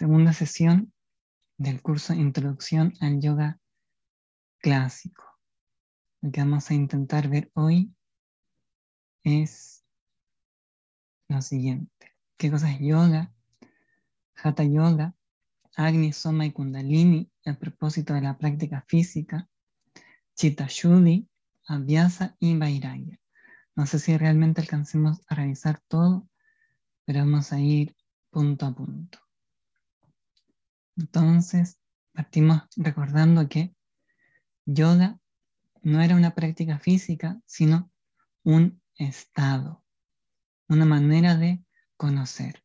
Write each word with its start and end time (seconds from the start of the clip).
segunda 0.00 0.32
sesión 0.32 0.94
del 1.58 1.82
curso 1.82 2.14
Introducción 2.14 2.94
al 3.00 3.20
Yoga 3.20 3.60
Clásico. 4.56 5.22
Lo 6.22 6.32
que 6.32 6.40
vamos 6.40 6.70
a 6.70 6.74
intentar 6.74 7.28
ver 7.28 7.50
hoy 7.52 7.94
es 9.24 9.84
lo 11.28 11.42
siguiente. 11.42 12.16
¿Qué 12.38 12.50
cosa 12.50 12.72
es 12.72 12.80
yoga? 12.80 13.30
Hatha 14.36 14.64
Yoga, 14.64 15.14
Agni, 15.76 16.14
Soma 16.14 16.46
y 16.46 16.52
Kundalini, 16.52 17.30
el 17.44 17.58
propósito 17.58 18.14
de 18.14 18.22
la 18.22 18.38
práctica 18.38 18.82
física, 18.88 19.50
Chitta 20.34 20.64
Shuddhi, 20.66 21.28
Abhyasa 21.66 22.36
y 22.38 22.56
Vairagya. 22.56 23.20
No 23.76 23.84
sé 23.84 23.98
si 23.98 24.16
realmente 24.16 24.62
alcancemos 24.62 25.20
a 25.26 25.34
realizar 25.34 25.78
todo, 25.88 26.26
pero 27.04 27.18
vamos 27.18 27.52
a 27.52 27.60
ir 27.60 27.94
punto 28.30 28.64
a 28.64 28.74
punto. 28.74 29.18
Entonces, 30.96 31.78
partimos 32.12 32.62
recordando 32.76 33.48
que 33.48 33.74
yoga 34.66 35.18
no 35.82 36.00
era 36.00 36.16
una 36.16 36.34
práctica 36.34 36.78
física, 36.78 37.40
sino 37.46 37.90
un 38.42 38.80
estado, 38.96 39.84
una 40.68 40.84
manera 40.84 41.36
de 41.36 41.62
conocer, 41.96 42.62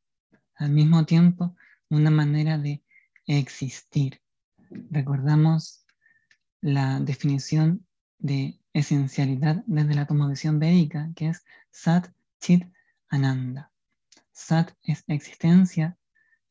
al 0.56 0.72
mismo 0.72 1.06
tiempo 1.06 1.56
una 1.90 2.10
manera 2.10 2.58
de 2.58 2.84
existir. 3.28 4.22
Recordamos 4.70 5.86
la 6.62 7.00
definición 7.00 7.86
de 8.18 8.60
esencialidad 8.73 9.64
desde 9.68 9.94
la 9.94 10.08
cosmovisión 10.08 10.60
védica, 10.60 11.12
que 11.16 11.30
es 11.30 11.44
Sat 11.72 12.12
Chit 12.40 12.66
Ananda. 13.10 13.72
Sat 14.32 14.72
es 14.84 15.04
existencia, 15.08 15.98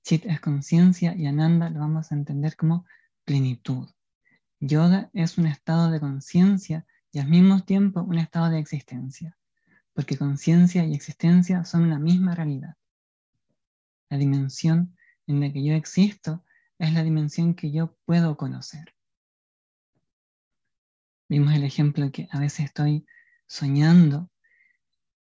Chit 0.04 0.26
es 0.26 0.38
conciencia 0.38 1.16
y 1.16 1.24
Ananda 1.24 1.70
lo 1.70 1.80
vamos 1.80 2.12
a 2.12 2.14
entender 2.14 2.56
como 2.56 2.84
plenitud. 3.24 3.88
Yoga 4.60 5.08
es 5.14 5.38
un 5.38 5.46
estado 5.46 5.90
de 5.90 5.98
conciencia 5.98 6.86
y 7.10 7.20
al 7.20 7.28
mismo 7.28 7.64
tiempo 7.64 8.02
un 8.02 8.18
estado 8.18 8.50
de 8.50 8.58
existencia, 8.58 9.38
porque 9.94 10.18
conciencia 10.18 10.84
y 10.84 10.94
existencia 10.94 11.64
son 11.64 11.84
una 11.84 11.98
misma 11.98 12.34
realidad. 12.34 12.76
La 14.10 14.18
dimensión 14.18 14.94
en 15.26 15.40
la 15.40 15.50
que 15.50 15.64
yo 15.64 15.72
existo 15.72 16.44
es 16.78 16.92
la 16.92 17.02
dimensión 17.02 17.54
que 17.54 17.72
yo 17.72 17.96
puedo 18.04 18.36
conocer. 18.36 18.94
Vimos 21.30 21.54
el 21.54 21.64
ejemplo 21.64 22.12
que 22.12 22.28
a 22.30 22.38
veces 22.38 22.66
estoy 22.66 23.06
soñando 23.46 24.30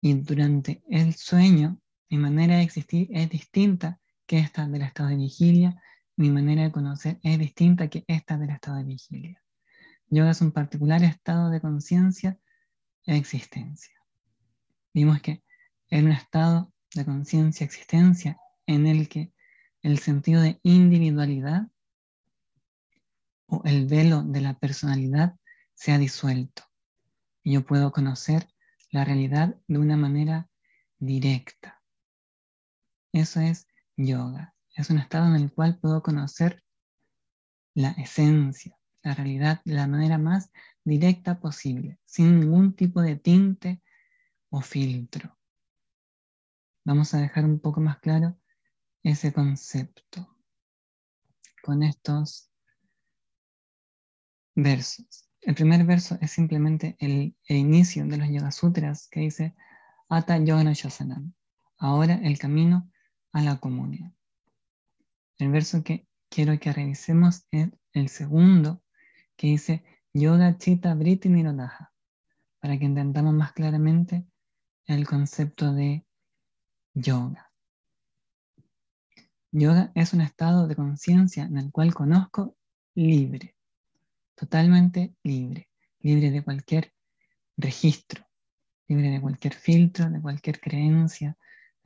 y 0.01 0.13
durante 0.13 0.83
el 0.87 1.15
sueño 1.15 1.79
mi 2.11 2.19
manera 2.19 2.57
de 2.57 2.61
existir 2.61 3.07
es 3.09 3.27
distinta 3.31 3.99
que 4.27 4.37
esta 4.39 4.67
del 4.67 4.83
estado 4.83 5.09
de 5.09 5.15
vigilia, 5.15 5.81
mi 6.17 6.29
manera 6.29 6.63
de 6.63 6.71
conocer 6.71 7.19
es 7.23 7.39
distinta 7.39 7.89
que 7.89 8.03
esta 8.07 8.37
del 8.37 8.49
estado 8.49 8.77
de 8.77 8.83
vigilia. 8.83 9.41
Yoga 10.09 10.31
es 10.31 10.41
un 10.41 10.51
particular 10.51 11.03
estado 11.03 11.49
de 11.49 11.61
conciencia 11.61 12.37
e 13.05 13.15
existencia. 13.15 13.95
Vimos 14.93 15.21
que 15.21 15.43
es 15.89 16.03
un 16.03 16.11
estado 16.11 16.73
de 16.93 17.05
conciencia 17.05 17.63
e 17.63 17.67
existencia 17.67 18.37
en 18.65 18.85
el 18.85 19.07
que 19.07 19.31
el 19.81 19.99
sentido 19.99 20.41
de 20.41 20.59
individualidad 20.63 21.67
o 23.45 23.61
el 23.63 23.85
velo 23.85 24.23
de 24.23 24.41
la 24.41 24.59
personalidad 24.59 25.37
se 25.73 25.93
ha 25.93 25.97
disuelto. 25.97 26.63
Y 27.43 27.53
yo 27.53 27.65
puedo 27.65 27.91
conocer 27.91 28.49
la 28.91 29.05
realidad 29.05 29.55
de 29.67 29.77
una 29.77 29.95
manera 29.95 30.49
directa. 30.99 31.81
Eso 33.13 33.39
es 33.39 33.66
yoga. 33.97 34.55
Es 34.75 34.89
un 34.89 34.99
estado 34.99 35.27
en 35.27 35.41
el 35.41 35.51
cual 35.51 35.79
puedo 35.79 36.01
conocer 36.01 36.63
la 37.73 37.91
esencia, 37.91 38.77
la 39.03 39.13
realidad 39.13 39.61
de 39.65 39.73
la 39.73 39.87
manera 39.87 40.17
más 40.17 40.51
directa 40.83 41.39
posible, 41.39 41.99
sin 42.05 42.39
ningún 42.39 42.73
tipo 42.73 43.01
de 43.01 43.15
tinte 43.15 43.81
o 44.49 44.61
filtro. 44.61 45.37
Vamos 46.85 47.13
a 47.13 47.19
dejar 47.19 47.43
un 47.43 47.59
poco 47.59 47.81
más 47.81 47.99
claro 47.99 48.37
ese 49.03 49.33
concepto 49.33 50.37
con 51.61 51.83
estos 51.83 52.49
versos. 54.55 55.27
El 55.41 55.55
primer 55.55 55.85
verso 55.85 56.17
es 56.21 56.31
simplemente 56.31 56.95
el, 56.99 57.35
inicio 57.47 58.05
de 58.05 58.17
los 58.17 58.29
Yoga 58.29 58.51
Sutras 58.51 59.07
que 59.09 59.21
dice 59.21 59.55
Ata 60.09 60.37
Yogana 60.37 60.73
Shasanam. 60.73 61.33
Ahora 61.77 62.15
el 62.23 62.39
camino 62.39 62.89
a 63.37 63.41
la 63.43 63.59
comunión. 63.59 64.15
El 65.37 65.51
verso 65.51 65.83
que 65.83 66.07
quiero 66.27 66.57
que 66.59 66.73
revisemos 66.73 67.45
es 67.51 67.69
el 67.93 68.09
segundo 68.09 68.81
que 69.35 69.47
dice 69.47 69.83
Yoga 70.11 70.57
Chitta 70.57 70.95
Vritti 70.95 71.29
Nirodha, 71.29 71.93
para 72.59 72.79
que 72.79 72.85
entendamos 72.85 73.35
más 73.35 73.53
claramente 73.53 74.25
el 74.85 75.05
concepto 75.05 75.71
de 75.71 76.03
yoga. 76.95 77.51
Yoga 79.51 79.91
es 79.93 80.13
un 80.13 80.21
estado 80.21 80.67
de 80.67 80.75
conciencia 80.75 81.43
en 81.43 81.59
el 81.59 81.71
cual 81.71 81.93
conozco 81.93 82.57
libre 82.95 83.55
totalmente 84.33 85.13
libre, 85.21 85.69
libre 85.99 86.31
de 86.31 86.43
cualquier 86.43 86.91
registro, 87.55 88.25
libre 88.87 89.11
de 89.11 89.21
cualquier 89.21 89.53
filtro, 89.53 90.09
de 90.09 90.21
cualquier 90.21 90.59
creencia, 90.59 91.37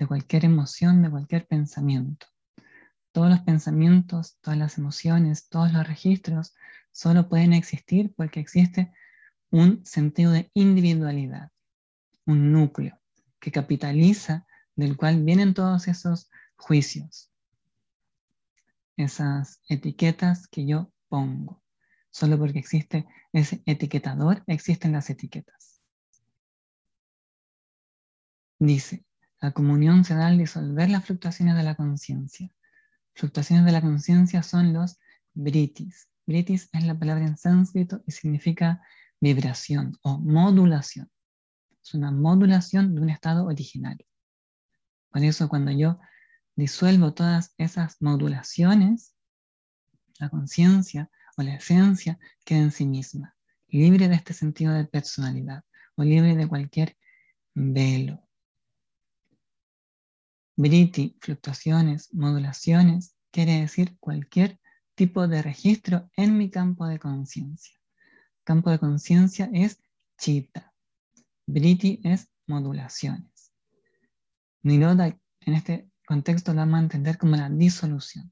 de 0.01 0.07
cualquier 0.07 0.45
emoción, 0.45 1.03
de 1.03 1.12
cualquier 1.12 1.45
pensamiento. 1.45 2.25
Todos 3.12 3.29
los 3.29 3.41
pensamientos, 3.41 4.35
todas 4.41 4.57
las 4.57 4.79
emociones, 4.79 5.47
todos 5.47 5.72
los 5.72 5.88
registros 5.88 6.56
solo 6.91 7.29
pueden 7.29 7.53
existir 7.53 8.11
porque 8.16 8.40
existe 8.40 8.91
un 9.51 9.85
sentido 9.85 10.31
de 10.31 10.50
individualidad, 10.56 11.51
un 12.25 12.51
núcleo 12.51 13.00
que 13.40 13.51
capitaliza 13.51 14.47
del 14.75 14.97
cual 14.97 15.23
vienen 15.23 15.53
todos 15.53 15.88
esos 15.88 16.31
juicios, 16.56 17.31
esas 18.97 19.61
etiquetas 19.69 20.47
que 20.47 20.66
yo 20.66 20.91
pongo. 21.09 21.61
Solo 22.09 22.40
porque 22.40 22.57
existe 22.57 23.06
ese 23.34 23.61
etiquetador, 23.67 24.44
existen 24.47 24.94
las 24.94 25.11
etiquetas. 25.11 25.79
Dice, 28.57 29.06
la 29.41 29.52
comunión 29.52 30.06
se 30.06 30.13
da 30.13 30.28
al 30.28 30.38
disolver 30.38 30.90
las 30.90 31.03
fluctuaciones 31.03 31.56
de 31.57 31.63
la 31.63 31.74
conciencia. 31.75 32.52
Fluctuaciones 33.16 33.66
de 33.66 33.72
la 33.72 33.81
conciencia 33.81 34.44
son 34.44 34.72
los 34.72 35.00
britis. 35.34 36.07
Britis 36.28 36.69
es 36.72 36.85
la 36.85 36.97
palabra 36.97 37.25
en 37.25 37.38
sánscrito 37.38 38.03
y 38.06 38.12
significa 38.12 38.84
vibración 39.19 39.97
o 40.03 40.19
modulación. 40.19 41.09
Es 41.84 41.96
una 41.96 42.12
modulación 42.12 42.94
de 42.94 43.02
un 43.02 43.09
estado 43.09 43.46
original. 43.46 43.97
Por 45.09 45.24
eso 45.24 45.50
cuando 45.50 45.72
yo 45.72 46.00
disuelvo 46.56 47.13
todas 47.13 47.56
esas 47.58 48.00
modulaciones, 48.00 49.16
la 50.19 50.29
conciencia 50.29 51.09
o 51.35 51.41
la 51.41 51.56
esencia 51.56 52.19
queda 52.46 52.59
en 52.59 52.72
sí 52.72 52.85
misma, 52.85 53.35
libre 53.68 54.08
de 54.08 54.16
este 54.16 54.34
sentido 54.34 54.73
de 54.73 54.85
personalidad 54.85 55.63
o 55.96 56.03
libre 56.03 56.35
de 56.35 56.47
cualquier 56.47 56.96
velo. 57.56 58.23
Briti, 60.56 61.17
fluctuaciones, 61.22 62.13
modulaciones, 62.13 63.16
quiere 63.31 63.62
decir 63.62 63.97
cualquier 64.00 64.59
tipo 64.95 65.28
de 65.28 65.41
registro 65.41 66.09
en 66.16 66.38
mi 66.38 66.50
campo 66.50 66.85
de 66.88 67.00
conciencia. 67.00 67.78
Campo 68.44 68.69
de 68.69 68.79
conciencia 68.79 69.50
es 69.53 69.81
chita. 70.17 70.73
Briti 71.45 72.01
es 72.03 72.29
modulaciones. 72.47 73.51
Niroda 74.63 75.17
en 75.41 75.53
este 75.53 75.90
contexto 76.06 76.53
lo 76.53 76.59
vamos 76.59 76.79
a 76.79 76.84
entender 76.84 77.17
como 77.17 77.35
la 77.35 77.49
disolución. 77.49 78.31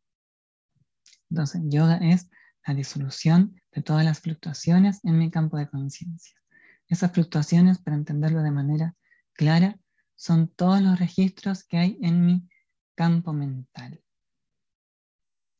Entonces, 1.29 1.61
yoga 1.65 1.97
es 1.97 2.29
la 2.65 2.73
disolución 2.73 3.59
de 3.71 3.81
todas 3.81 4.03
las 4.03 4.19
fluctuaciones 4.19 4.99
en 5.03 5.17
mi 5.17 5.31
campo 5.31 5.57
de 5.57 5.69
conciencia. 5.69 6.35
Esas 6.87 7.11
fluctuaciones, 7.11 7.79
para 7.79 7.95
entenderlo 7.95 8.41
de 8.41 8.51
manera 8.51 8.95
clara, 9.33 9.79
son 10.19 10.49
todos 10.49 10.81
los 10.81 10.99
registros 10.99 11.63
que 11.63 11.77
hay 11.77 11.97
en 12.01 12.25
mi 12.25 12.49
campo 12.93 13.31
mental. 13.31 14.03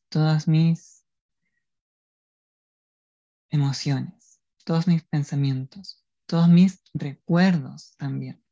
Todas 0.10 0.50
mis 0.50 1.06
emociones, 3.50 4.42
todos 4.66 4.86
mis 4.86 5.02
pensamientos, 5.04 6.04
todos 6.26 6.50
mis 6.50 6.82
recuerdos 6.94 7.96
también. 7.96 8.44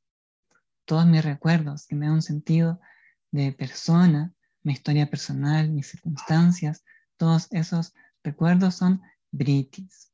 Todos 0.85 1.05
mis 1.05 1.25
recuerdos 1.25 1.85
que 1.87 1.95
me 1.95 2.05
dan 2.05 2.15
un 2.15 2.21
sentido 2.21 2.79
de 3.31 3.51
persona, 3.51 4.33
mi 4.63 4.71
historia 4.71 5.09
personal, 5.09 5.69
mis 5.69 5.87
circunstancias, 5.87 6.85
todos 7.17 7.49
esos 7.51 7.93
recuerdos 8.23 8.75
son 8.75 9.01
britis. 9.31 10.13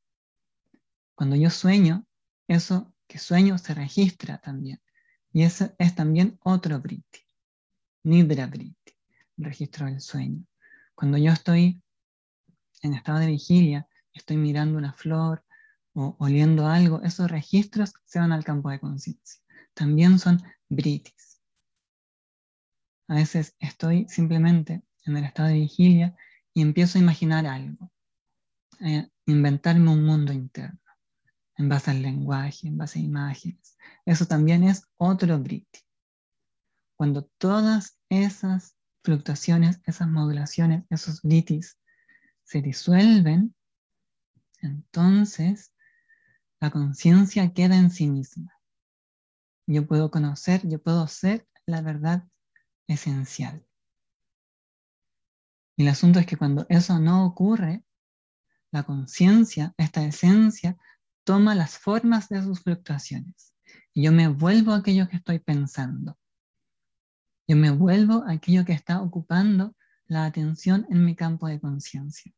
Cuando 1.14 1.36
yo 1.36 1.50
sueño, 1.50 2.04
eso 2.48 2.92
que 3.06 3.18
sueño 3.18 3.58
se 3.58 3.74
registra 3.74 4.38
también. 4.38 4.80
Y 5.34 5.42
eso 5.42 5.74
es 5.78 5.96
también 5.96 6.38
otro 6.44 6.80
briti. 6.80 7.18
Nidra 8.04 8.46
briti, 8.46 8.96
registro 9.36 9.86
del 9.86 10.00
sueño. 10.00 10.44
Cuando 10.94 11.18
yo 11.18 11.32
estoy 11.32 11.82
en 12.82 12.94
estado 12.94 13.18
de 13.18 13.26
vigilia, 13.26 13.88
estoy 14.12 14.36
mirando 14.36 14.78
una 14.78 14.92
flor 14.92 15.44
o 15.92 16.14
oliendo 16.20 16.68
algo, 16.68 17.02
esos 17.02 17.28
registros 17.28 17.94
se 18.04 18.20
van 18.20 18.30
al 18.30 18.44
campo 18.44 18.70
de 18.70 18.78
conciencia. 18.78 19.42
También 19.74 20.20
son 20.20 20.40
britis. 20.68 21.40
A 23.08 23.16
veces 23.16 23.56
estoy 23.58 24.06
simplemente 24.08 24.84
en 25.04 25.16
el 25.16 25.24
estado 25.24 25.48
de 25.48 25.54
vigilia 25.54 26.16
y 26.52 26.62
empiezo 26.62 26.96
a 26.96 27.02
imaginar 27.02 27.44
algo, 27.44 27.90
a 28.80 29.08
inventarme 29.26 29.90
un 29.90 30.04
mundo 30.04 30.32
interno, 30.32 30.78
en 31.56 31.68
base 31.68 31.90
al 31.90 32.02
lenguaje, 32.02 32.68
en 32.68 32.76
base 32.76 32.98
a 32.98 33.02
imágenes. 33.02 33.76
Eso 34.04 34.26
también 34.26 34.64
es 34.64 34.86
otro 34.96 35.38
briti. 35.38 35.80
Cuando 36.96 37.24
todas 37.38 37.98
esas 38.08 38.76
fluctuaciones, 39.02 39.80
esas 39.84 40.08
modulaciones, 40.08 40.84
esos 40.90 41.22
britis 41.22 41.78
se 42.44 42.62
disuelven, 42.62 43.54
entonces 44.60 45.72
la 46.60 46.70
conciencia 46.70 47.52
queda 47.52 47.76
en 47.76 47.90
sí 47.90 48.08
misma. 48.08 48.58
Yo 49.66 49.86
puedo 49.86 50.10
conocer, 50.10 50.66
yo 50.66 50.82
puedo 50.82 51.06
ser 51.08 51.46
la 51.66 51.82
verdad 51.82 52.24
esencial. 52.86 53.66
Y 55.76 55.82
el 55.82 55.88
asunto 55.88 56.20
es 56.20 56.26
que 56.26 56.36
cuando 56.36 56.66
eso 56.68 56.98
no 56.98 57.26
ocurre, 57.26 57.84
la 58.70 58.82
conciencia, 58.82 59.74
esta 59.76 60.04
esencia, 60.04 60.76
toma 61.24 61.54
las 61.54 61.78
formas 61.78 62.28
de 62.28 62.42
sus 62.42 62.60
fluctuaciones. 62.60 63.52
Y 63.92 64.04
yo 64.04 64.12
me 64.12 64.28
vuelvo 64.28 64.72
a 64.72 64.78
aquello 64.78 65.08
que 65.08 65.16
estoy 65.16 65.38
pensando. 65.38 66.18
Yo 67.46 67.56
me 67.56 67.70
vuelvo 67.70 68.24
a 68.26 68.32
aquello 68.32 68.64
que 68.64 68.72
está 68.72 69.02
ocupando 69.02 69.74
la 70.06 70.26
atención 70.26 70.86
en 70.90 71.04
mi 71.04 71.16
campo 71.16 71.48
de 71.48 71.60
conciencia. 71.60 72.32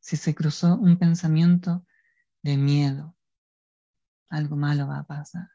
Si 0.00 0.16
se 0.16 0.34
cruzó 0.34 0.76
un 0.76 0.98
pensamiento 0.98 1.84
de 2.42 2.56
miedo, 2.56 3.16
algo 4.30 4.56
malo 4.56 4.86
va 4.86 5.00
a 5.00 5.06
pasar. 5.06 5.48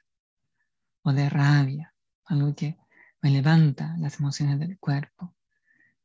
O 1.04 1.14
de 1.14 1.30
rabia, 1.30 1.94
algo 2.26 2.56
que 2.56 2.78
me 3.22 3.32
levanta 3.32 3.96
las 3.98 4.20
emociones 4.20 4.60
del 4.60 4.78
cuerpo. 4.80 5.34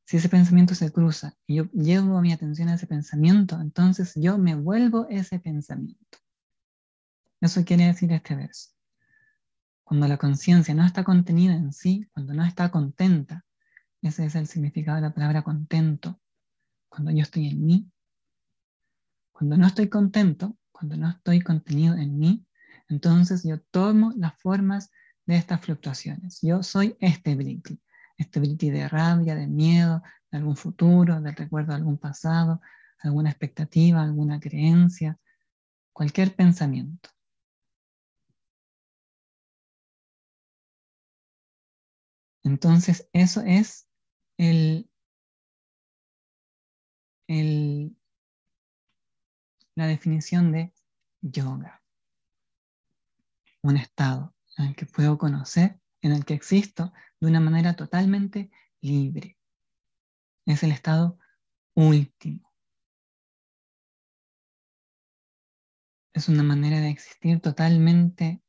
Si 0.04 0.16
ese 0.16 0.28
pensamiento 0.28 0.74
se 0.74 0.90
cruza 0.90 1.36
y 1.46 1.56
yo 1.56 1.64
llevo 1.72 2.20
mi 2.20 2.32
atención 2.32 2.68
a 2.68 2.74
ese 2.74 2.86
pensamiento, 2.86 3.60
entonces 3.60 4.12
yo 4.14 4.38
me 4.38 4.54
vuelvo 4.54 5.06
ese 5.08 5.38
pensamiento. 5.38 6.18
Eso 7.40 7.64
quiere 7.64 7.86
decir 7.86 8.12
este 8.12 8.34
verso. 8.34 8.70
Cuando 9.84 10.08
la 10.08 10.18
conciencia 10.18 10.74
no 10.74 10.84
está 10.84 11.04
contenida 11.04 11.54
en 11.54 11.72
sí, 11.72 12.06
cuando 12.12 12.34
no 12.34 12.44
está 12.44 12.70
contenta, 12.70 13.44
ese 14.02 14.26
es 14.26 14.34
el 14.34 14.46
significado 14.46 14.96
de 14.96 15.02
la 15.02 15.14
palabra 15.14 15.42
contento. 15.42 16.20
Cuando 16.88 17.10
yo 17.10 17.22
estoy 17.22 17.48
en 17.48 17.64
mí, 17.64 17.90
cuando 19.32 19.56
no 19.56 19.66
estoy 19.66 19.88
contento, 19.88 20.56
cuando 20.72 20.96
no 20.96 21.08
estoy 21.10 21.40
contenido 21.40 21.94
en 21.94 22.18
mí, 22.18 22.44
entonces 22.88 23.44
yo 23.44 23.60
tomo 23.60 24.12
las 24.16 24.36
formas 24.40 24.90
de 25.26 25.36
estas 25.36 25.60
fluctuaciones. 25.60 26.40
Yo 26.42 26.62
soy 26.62 26.96
este 27.00 27.36
briti, 27.36 27.80
este 28.16 28.40
briti 28.40 28.70
de 28.70 28.88
rabia, 28.88 29.36
de 29.36 29.46
miedo, 29.46 30.02
de 30.30 30.38
algún 30.38 30.56
futuro, 30.56 31.20
de 31.20 31.32
recuerdo 31.32 31.72
de 31.72 31.76
algún 31.76 31.98
pasado, 31.98 32.60
alguna 32.98 33.30
expectativa, 33.30 34.02
alguna 34.02 34.40
creencia, 34.40 35.18
cualquier 35.92 36.34
pensamiento. 36.34 37.10
Entonces, 42.48 43.10
eso 43.12 43.42
es 43.42 43.86
la 49.74 49.86
definición 49.86 50.50
de 50.52 50.72
yoga. 51.20 51.82
Un 53.60 53.76
estado 53.76 54.34
en 54.56 54.68
el 54.68 54.76
que 54.76 54.86
puedo 54.86 55.18
conocer, 55.18 55.78
en 56.00 56.12
el 56.12 56.24
que 56.24 56.32
existo 56.32 56.94
de 57.20 57.26
una 57.26 57.40
manera 57.40 57.76
totalmente 57.76 58.50
libre. 58.80 59.36
Es 60.46 60.62
el 60.62 60.72
estado 60.72 61.18
último. 61.74 62.50
Es 66.14 66.30
una 66.30 66.42
manera 66.42 66.80
de 66.80 66.88
existir 66.88 67.40
totalmente 67.42 68.40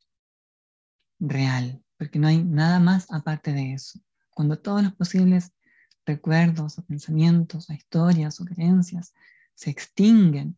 real, 1.19 1.84
porque 2.00 2.18
no 2.18 2.30
hay 2.30 2.42
nada 2.42 2.80
más 2.80 3.12
aparte 3.12 3.51
de 3.51 3.74
eso. 3.74 4.00
Cuando 4.30 4.57
todos 4.57 4.81
los 4.81 4.94
posibles 4.94 5.51
recuerdos 6.06 6.80
o 6.80 6.86
pensamientos 6.86 7.69
o 7.69 7.74
historias 7.74 8.40
o 8.40 8.46
creencias 8.46 9.13
se 9.54 9.69
extinguen, 9.69 10.57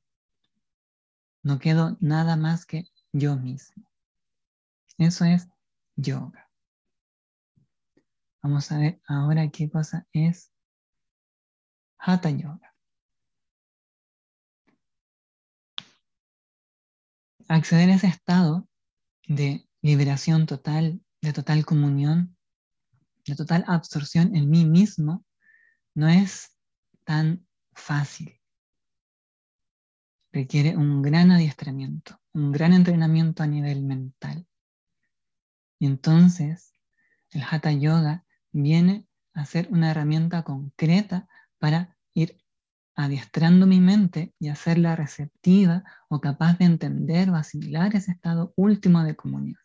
no 1.42 1.58
quedo 1.58 1.98
nada 2.00 2.36
más 2.36 2.68
que 2.68 2.86
yo 3.12 3.36
mismo. 3.36 3.84
Eso 5.00 5.26
es 5.26 5.50
yoga. 5.96 6.48
Vamos 8.44 8.72
a 8.72 8.78
ver 8.78 9.02
ahora 9.08 9.50
qué 9.50 9.68
cosa 9.68 10.08
es 10.14 10.52
Hatha 11.98 12.30
Yoga. 12.30 12.76
Acceder 17.48 17.90
a 17.90 17.96
ese 17.96 18.08
estado 18.08 18.68
de 19.28 19.68
liberación 19.82 20.46
total, 20.46 21.02
de 21.21 21.33
total 21.33 21.65
comunión, 21.65 22.35
de 23.25 23.35
total 23.35 23.63
absorción 23.68 24.35
en 24.35 24.50
mí 24.50 24.65
mismo, 24.65 25.23
no 25.94 26.07
es 26.07 26.57
tan 27.03 27.45
fácil. 27.73 28.39
Requiere 30.31 30.75
un 30.77 31.01
gran 31.01 31.31
adiestramiento, 31.31 32.19
un 32.33 32.51
gran 32.51 32.73
entrenamiento 32.73 33.44
a 33.44 33.47
nivel 33.47 33.83
mental. 33.83 34.47
Y 35.77 35.85
entonces 35.88 36.73
el 37.31 37.44
Hatha 37.44 37.71
Yoga 37.71 38.25
viene 38.51 39.07
a 39.33 39.45
ser 39.45 39.68
una 39.71 39.91
herramienta 39.91 40.44
concreta 40.44 41.27
para 41.59 41.97
ir 42.13 42.41
adiestrando 42.95 43.68
mi 43.68 43.79
mente 43.79 44.33
y 44.39 44.50
hacerla 44.50 44.95
receptiva 44.95 45.83
o 46.09 46.19
capaz 46.19 46.57
de 46.57 46.65
entender 46.65 47.29
o 47.29 47.35
asimilar 47.35 47.95
ese 47.95 48.12
estado 48.12 48.53
último 48.56 49.03
de 49.03 49.15
comunión. 49.15 49.57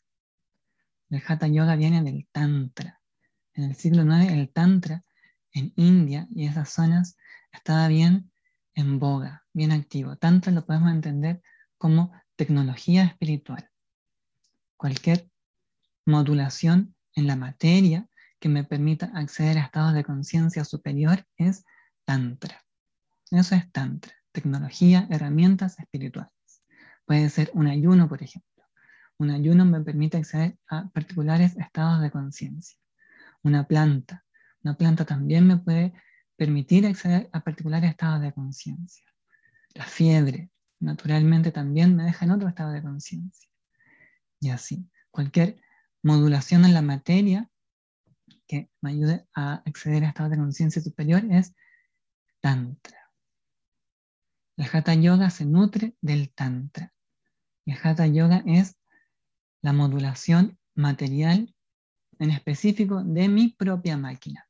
El 1.11 1.23
Hatha 1.27 1.47
Yoga 1.47 1.77
viene 1.77 2.03
del 2.03 2.27
Tantra. 2.33 3.01
En 3.55 3.65
el 3.65 3.75
siglo 3.75 4.03
IX 4.03 4.33
el 4.33 4.53
Tantra 4.53 5.05
en 5.53 5.73
India 5.77 6.29
y 6.35 6.47
esas 6.47 6.71
zonas 6.71 7.17
estaba 7.53 7.89
bien 7.89 8.31
en 8.75 8.99
boga, 8.99 9.45
bien 9.53 9.73
activo. 9.73 10.17
Tantra 10.17 10.53
lo 10.53 10.67
podemos 10.67 10.91
entender 10.91 11.43
como 11.79 12.13
tecnología 12.37 13.05
espiritual. 13.05 13.71
Cualquier 14.77 15.31
modulación 16.05 16.95
en 17.15 17.27
la 17.27 17.37
materia 17.37 18.09
que 18.39 18.49
me 18.49 18.65
permita 18.65 19.11
acceder 19.15 19.59
a 19.59 19.63
estados 19.63 19.95
de 19.95 20.05
conciencia 20.05 20.65
superior 20.65 21.27
es 21.37 21.65
Tantra. 22.05 22.65
Eso 23.31 23.55
es 23.55 23.71
Tantra, 23.73 24.13
tecnología, 24.33 25.07
herramientas 25.11 25.79
espirituales. 25.79 26.33
Puede 27.07 27.31
ser 27.31 27.51
un 27.55 27.67
ayuno, 27.67 28.09
por 28.09 28.23
ejemplo. 28.23 28.56
Un 29.19 29.31
ayuno 29.31 29.65
me 29.65 29.81
permite 29.81 30.19
acceder 30.19 30.59
a 30.69 30.89
particulares 30.91 31.57
estados 31.57 32.03
de 32.03 32.11
conciencia. 32.11 32.79
Una 33.43 33.67
planta. 33.67 34.25
Una 34.63 34.77
planta 34.77 35.05
también 35.05 35.47
me 35.47 35.57
puede 35.57 35.95
permitir 36.37 36.87
acceder 36.87 37.31
a 37.33 37.41
particulares 37.41 37.91
estados 37.91 38.21
de 38.21 38.33
conciencia. 38.33 39.07
La 39.75 39.85
fiebre, 39.85 40.51
naturalmente, 40.81 41.51
también 41.51 41.97
me 41.97 42.05
deja 42.05 42.25
en 42.25 42.33
otro 42.33 42.49
estado 42.49 42.73
de 42.73 42.83
conciencia. 42.83 43.49
Y 44.41 44.51
así, 44.51 44.89
cualquier 45.11 45.61
modulación 46.03 46.65
en 46.65 46.75
la 46.75 46.83
materia 46.83 47.51
que 48.47 48.71
me 48.81 48.91
ayude 48.91 49.27
a 49.35 49.63
acceder 49.67 50.05
a 50.05 50.09
estados 50.09 50.31
de 50.31 50.39
conciencia 50.39 50.83
superior 50.83 51.23
es 51.31 51.55
Tantra. 52.41 53.11
El 54.57 54.67
Hatha 54.73 54.95
Yoga 54.95 55.31
se 55.31 55.45
nutre 55.45 55.97
del 56.01 56.33
Tantra. 56.33 56.93
El 57.65 57.77
Hatha 57.83 58.07
Yoga 58.07 58.43
es 58.47 58.77
la 59.67 59.73
modulación 59.73 60.57
material 60.77 61.53
en 62.21 62.31
específico 62.31 63.03
de 63.03 63.29
mi 63.29 63.49
propia 63.49 63.97
máquina, 63.97 64.49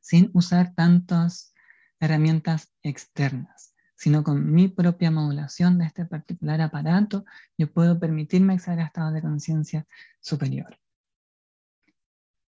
sin 0.00 0.30
usar 0.34 0.74
tantas 0.74 1.54
herramientas 2.00 2.72
externas 2.82 3.74
sino 3.98 4.22
con 4.22 4.52
mi 4.52 4.68
propia 4.68 5.10
modulación 5.10 5.76
de 5.78 5.86
este 5.86 6.04
particular 6.04 6.60
aparato, 6.60 7.24
yo 7.58 7.72
puedo 7.72 7.98
permitirme 7.98 8.54
acceder 8.54 8.78
a 8.78 8.84
estados 8.84 9.12
de 9.12 9.22
conciencia 9.22 9.88
superior. 10.20 10.78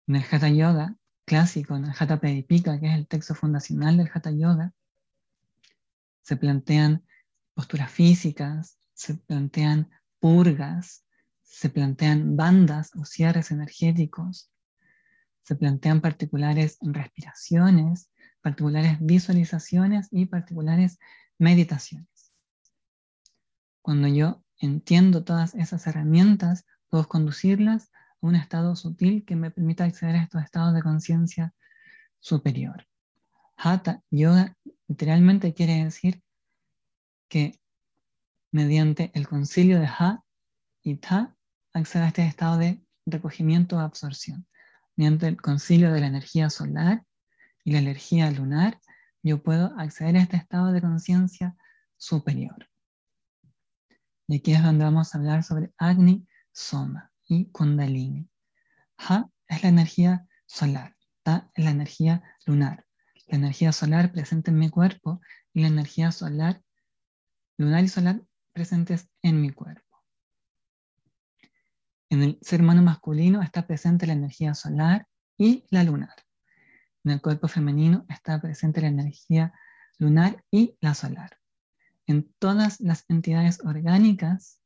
En 0.08 0.18
el 0.18 0.26
Hatha 0.30 0.50
Yoga 0.50 0.98
clásico, 1.24 1.78
en 1.78 1.86
el 1.86 1.94
Hatha 1.98 2.20
Pradipika, 2.20 2.78
que 2.78 2.88
es 2.88 2.94
el 2.94 3.08
texto 3.08 3.36
fundacional 3.36 3.96
del 3.96 4.12
Hatha 4.14 4.32
Yoga, 4.32 4.74
se 6.22 6.36
plantean 6.36 7.06
posturas 7.54 7.90
físicas, 7.90 8.78
se 8.94 9.14
plantean 9.16 9.90
purgas, 10.20 11.06
se 11.50 11.70
plantean 11.70 12.38
bandas 12.38 12.92
o 12.96 13.06
cierres 13.06 13.52
energéticos, 13.52 14.52
se 15.42 15.56
plantean 15.56 16.00
particulares 16.00 16.78
respiraciones, 16.80 18.10
particulares 18.42 18.98
visualizaciones 19.02 20.08
y 20.12 20.28
particulares 20.28 21.00
meditaciones. 21.40 22.32
Cuando 23.82 24.08
yo 24.08 24.44
entiendo 24.60 25.24
todas 25.24 25.56
esas 25.56 25.88
herramientas, 25.88 26.66
puedo 26.88 27.08
conducirlas 27.08 27.90
a 27.92 28.28
un 28.28 28.36
estado 28.36 28.76
sutil 28.76 29.26
que 29.26 29.36
me 29.36 29.50
permita 29.50 29.86
acceder 29.86 30.18
a 30.18 30.24
estos 30.24 30.44
estados 30.44 30.76
de 30.76 30.84
conciencia 30.84 31.54
superior. 32.20 32.88
Hatha 33.58 34.04
Yoga 34.12 34.56
literalmente 34.88 35.54
quiere 35.54 35.84
decir 35.84 36.22
que 37.28 37.60
mediante 38.52 39.12
el 39.16 39.28
concilio 39.28 39.80
de 39.80 39.88
Ha 39.88 40.24
y 40.82 40.98
Ta 40.98 41.36
accede 41.74 42.04
a 42.04 42.08
este 42.08 42.26
estado 42.26 42.58
de 42.58 42.84
recogimiento 43.06 43.78
o 43.78 43.80
absorción. 43.80 44.48
Mediante 44.96 45.28
el 45.28 45.42
concilio 45.42 45.92
de 45.92 46.02
la 46.02 46.08
energía 46.08 46.50
solar 46.50 47.04
y 47.64 47.72
la 47.72 47.80
energía 47.80 48.30
lunar, 48.32 48.80
yo 49.24 49.42
puedo 49.42 49.74
acceder 49.78 50.18
a 50.18 50.22
este 50.22 50.38
estado 50.38 50.72
de 50.72 50.82
conciencia 50.82 51.56
superior. 51.98 52.70
Y 54.28 54.38
aquí 54.38 54.54
es 54.54 54.64
donde 54.64 54.86
vamos 54.86 55.14
a 55.14 55.18
hablar 55.18 55.44
sobre 55.44 55.74
Agni, 55.78 56.28
Soma 56.52 57.12
y 57.26 57.46
Kundalini. 57.52 58.30
Ha 58.98 59.30
es 59.48 59.64
la 59.64 59.70
energía 59.70 60.28
solar, 60.46 60.96
Ta 61.24 61.50
es 61.56 61.66
la 61.66 61.72
energía 61.72 62.24
lunar. 62.46 62.86
La 63.28 63.38
energía 63.38 63.72
solar 63.72 64.12
presente 64.12 64.52
en 64.52 64.60
mi 64.60 64.70
cuerpo 64.70 65.22
y 65.54 65.62
la 65.62 65.68
energía 65.68 66.12
solar, 66.12 66.62
lunar 67.58 67.84
y 67.84 67.88
solar 67.88 68.22
presentes 68.54 69.10
en 69.22 69.42
mi 69.42 69.52
cuerpo. 69.52 69.89
En 72.12 72.24
el 72.24 72.40
ser 72.42 72.62
humano 72.62 72.82
masculino 72.82 73.44
está 73.44 73.68
presente 73.68 74.08
la 74.08 74.14
energía 74.14 74.56
solar 74.56 75.08
y 75.38 75.66
la 75.70 75.84
lunar. 75.84 76.16
En 77.04 77.12
el 77.12 77.22
cuerpo 77.22 77.48
femenino 77.48 78.06
está 78.10 78.42
presente 78.42 78.82
la 78.82 78.88
energía 78.88 79.54
lunar 80.00 80.44
y 80.50 80.76
la 80.82 80.96
solar. 80.96 81.38
En 82.08 82.34
todas 82.40 82.80
las 82.80 83.06
entidades 83.10 83.60
orgánicas 83.64 84.60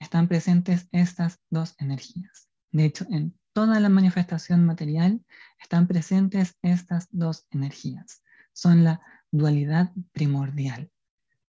están 0.00 0.26
presentes 0.26 0.88
estas 0.90 1.38
dos 1.48 1.76
energías. 1.78 2.48
De 2.72 2.86
hecho, 2.86 3.06
en 3.08 3.38
toda 3.52 3.78
la 3.78 3.88
manifestación 3.88 4.66
material 4.66 5.24
están 5.60 5.86
presentes 5.86 6.58
estas 6.62 7.06
dos 7.12 7.46
energías. 7.50 8.24
Son 8.52 8.82
la 8.82 9.00
dualidad 9.30 9.92
primordial, 10.10 10.90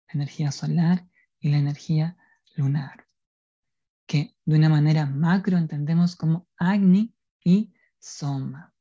la 0.07 0.13
energía 0.15 0.51
solar 0.51 1.07
y 1.39 1.49
la 1.49 1.59
energía 1.59 2.17
lunar 2.55 3.06
que 4.07 4.33
de 4.45 4.55
una 4.55 4.69
manera 4.69 5.05
macro 5.05 5.57
entendemos 5.57 6.15
como 6.15 6.47
Agni 6.57 7.13
y 7.43 7.73
Soma. 7.99 8.73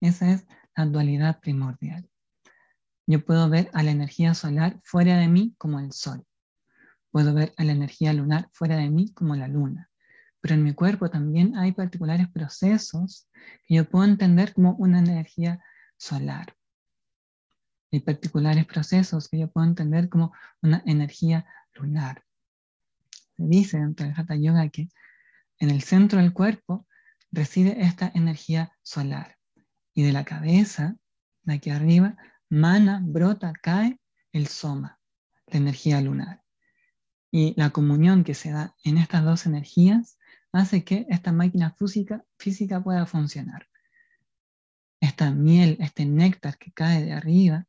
Esa 0.00 0.32
es 0.32 0.46
la 0.76 0.86
dualidad 0.86 1.40
primordial. 1.40 2.08
Yo 3.06 3.24
puedo 3.24 3.50
ver 3.50 3.70
a 3.74 3.82
la 3.82 3.90
energía 3.90 4.34
solar 4.34 4.80
fuera 4.84 5.18
de 5.18 5.28
mí 5.28 5.54
como 5.58 5.80
el 5.80 5.92
sol. 5.92 6.24
Puedo 7.10 7.34
ver 7.34 7.52
a 7.56 7.64
la 7.64 7.72
energía 7.72 8.12
lunar 8.12 8.48
fuera 8.52 8.76
de 8.76 8.88
mí 8.88 9.12
como 9.12 9.34
la 9.34 9.48
luna. 9.48 9.90
Pero 10.40 10.54
en 10.54 10.62
mi 10.62 10.72
cuerpo 10.74 11.10
también 11.10 11.56
hay 11.56 11.72
particulares 11.72 12.28
procesos 12.28 13.28
que 13.66 13.74
yo 13.74 13.88
puedo 13.88 14.04
entender 14.04 14.54
como 14.54 14.76
una 14.76 15.00
energía 15.00 15.62
solar. 15.96 16.56
Hay 17.90 18.00
particulares 18.00 18.64
procesos 18.64 19.28
que 19.28 19.40
yo 19.40 19.50
puedo 19.50 19.66
entender 19.66 20.08
como 20.08 20.32
una 20.62 20.82
energía 20.86 21.44
lunar 21.74 22.24
dice 23.48 23.78
dentro 23.78 24.06
del 24.06 24.14
Hatha 24.16 24.36
Yoga 24.36 24.68
que 24.68 24.88
en 25.58 25.70
el 25.70 25.82
centro 25.82 26.20
del 26.20 26.32
cuerpo 26.32 26.86
reside 27.30 27.84
esta 27.84 28.10
energía 28.14 28.76
solar. 28.82 29.38
Y 29.94 30.02
de 30.02 30.12
la 30.12 30.24
cabeza, 30.24 30.96
de 31.42 31.54
aquí 31.54 31.70
arriba, 31.70 32.16
mana, 32.48 33.00
brota, 33.02 33.52
cae 33.52 33.98
el 34.32 34.46
soma, 34.46 34.98
la 35.46 35.58
energía 35.58 36.00
lunar. 36.00 36.42
Y 37.30 37.54
la 37.56 37.70
comunión 37.70 38.24
que 38.24 38.34
se 38.34 38.50
da 38.50 38.74
en 38.84 38.98
estas 38.98 39.24
dos 39.24 39.46
energías 39.46 40.18
hace 40.52 40.84
que 40.84 41.06
esta 41.08 41.32
máquina 41.32 41.74
física, 41.78 42.24
física 42.38 42.82
pueda 42.82 43.06
funcionar. 43.06 43.68
Esta 45.00 45.30
miel, 45.30 45.76
este 45.80 46.04
néctar 46.04 46.58
que 46.58 46.72
cae 46.72 47.04
de 47.04 47.12
arriba, 47.12 47.66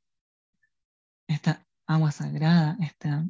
esta 1.27 1.65
agua 1.85 2.11
sagrada, 2.11 2.77
esta 2.81 3.25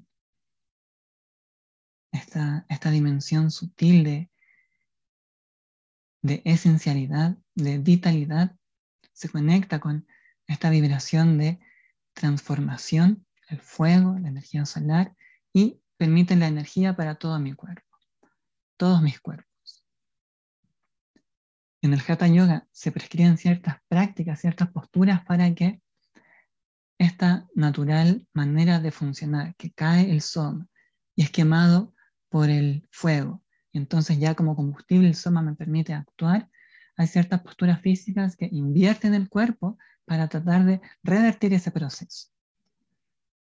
esta, 2.13 2.91
dimensión 2.91 3.51
sutil 3.51 4.03
de, 4.03 4.29
de 6.21 6.41
esencialidad, 6.45 7.37
de 7.55 7.79
vitalidad, 7.79 8.55
se 9.11 9.29
conecta 9.29 9.79
con 9.79 10.07
esta 10.47 10.69
vibración 10.69 11.37
de 11.37 11.59
transformación, 12.13 13.25
el 13.49 13.59
fuego, 13.59 14.17
la 14.19 14.29
energía 14.29 14.65
solar, 14.65 15.15
y 15.51 15.81
permite 15.97 16.35
la 16.35 16.47
energía 16.47 16.95
para 16.95 17.15
todo 17.15 17.39
mi 17.39 17.53
cuerpo, 17.53 17.97
todos 18.77 19.01
mis 19.01 19.19
cuerpos. 19.19 19.85
En 21.81 21.93
el 21.93 22.01
Hatha 22.07 22.27
Yoga 22.27 22.67
se 22.71 22.91
prescriben 22.91 23.37
ciertas 23.37 23.77
prácticas, 23.87 24.39
ciertas 24.39 24.71
posturas 24.71 25.25
para 25.25 25.53
que 25.53 25.81
esta 26.97 27.47
natural 27.55 28.25
manera 28.33 28.79
de 28.79 28.91
funcionar, 28.91 29.55
que 29.55 29.71
cae 29.73 30.09
el 30.09 30.21
soma 30.21 30.67
y 31.15 31.23
es 31.23 31.31
quemado 31.31 31.92
por 32.33 32.49
el 32.49 32.87
fuego. 32.89 33.43
Entonces 33.73 34.17
ya 34.17 34.33
como 34.33 34.55
combustible 34.55 35.07
el 35.07 35.13
soma 35.13 35.43
me 35.43 35.53
permite 35.53 35.93
actuar. 35.93 36.49
Hay 36.97 37.05
ciertas 37.05 37.41
posturas 37.43 37.79
físicas 37.79 38.35
que 38.35 38.49
invierten 38.51 39.13
el 39.13 39.29
cuerpo 39.29 39.77
para 40.03 40.27
tratar 40.27 40.65
de 40.65 40.81
revertir 41.03 41.53
ese 41.53 41.69
proceso. 41.69 42.29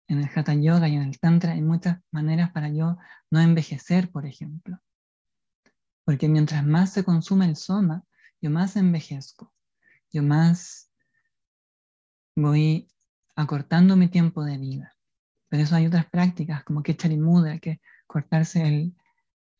En 0.07 0.17
el 0.17 0.29
Hatha 0.33 0.55
Yoga 0.55 0.87
y 0.87 0.95
en 0.95 1.03
el 1.03 1.19
Tantra 1.19 1.51
hay 1.51 1.61
muchas 1.61 1.99
maneras 2.09 2.49
para 2.49 2.69
yo 2.69 2.97
no 3.29 3.39
envejecer, 3.39 4.09
por 4.09 4.25
ejemplo. 4.25 4.81
Porque 6.03 6.27
mientras 6.27 6.65
más 6.65 6.91
se 6.91 7.03
consume 7.03 7.45
el 7.45 7.57
soma, 7.57 8.03
yo 8.41 8.49
más 8.49 8.75
envejezco, 8.75 9.53
yo 10.11 10.23
más 10.23 10.89
voy 12.35 12.89
acortando 13.35 13.95
mi 13.95 14.07
tiempo 14.07 14.43
de 14.43 14.57
vida. 14.57 14.95
Pero 15.47 15.61
eso 15.61 15.75
hay 15.75 15.85
otras 15.85 16.07
prácticas 16.07 16.63
como 16.63 16.81
que 16.81 16.97
Mudra, 17.19 17.59
que 17.59 17.79
cortarse 18.09 18.93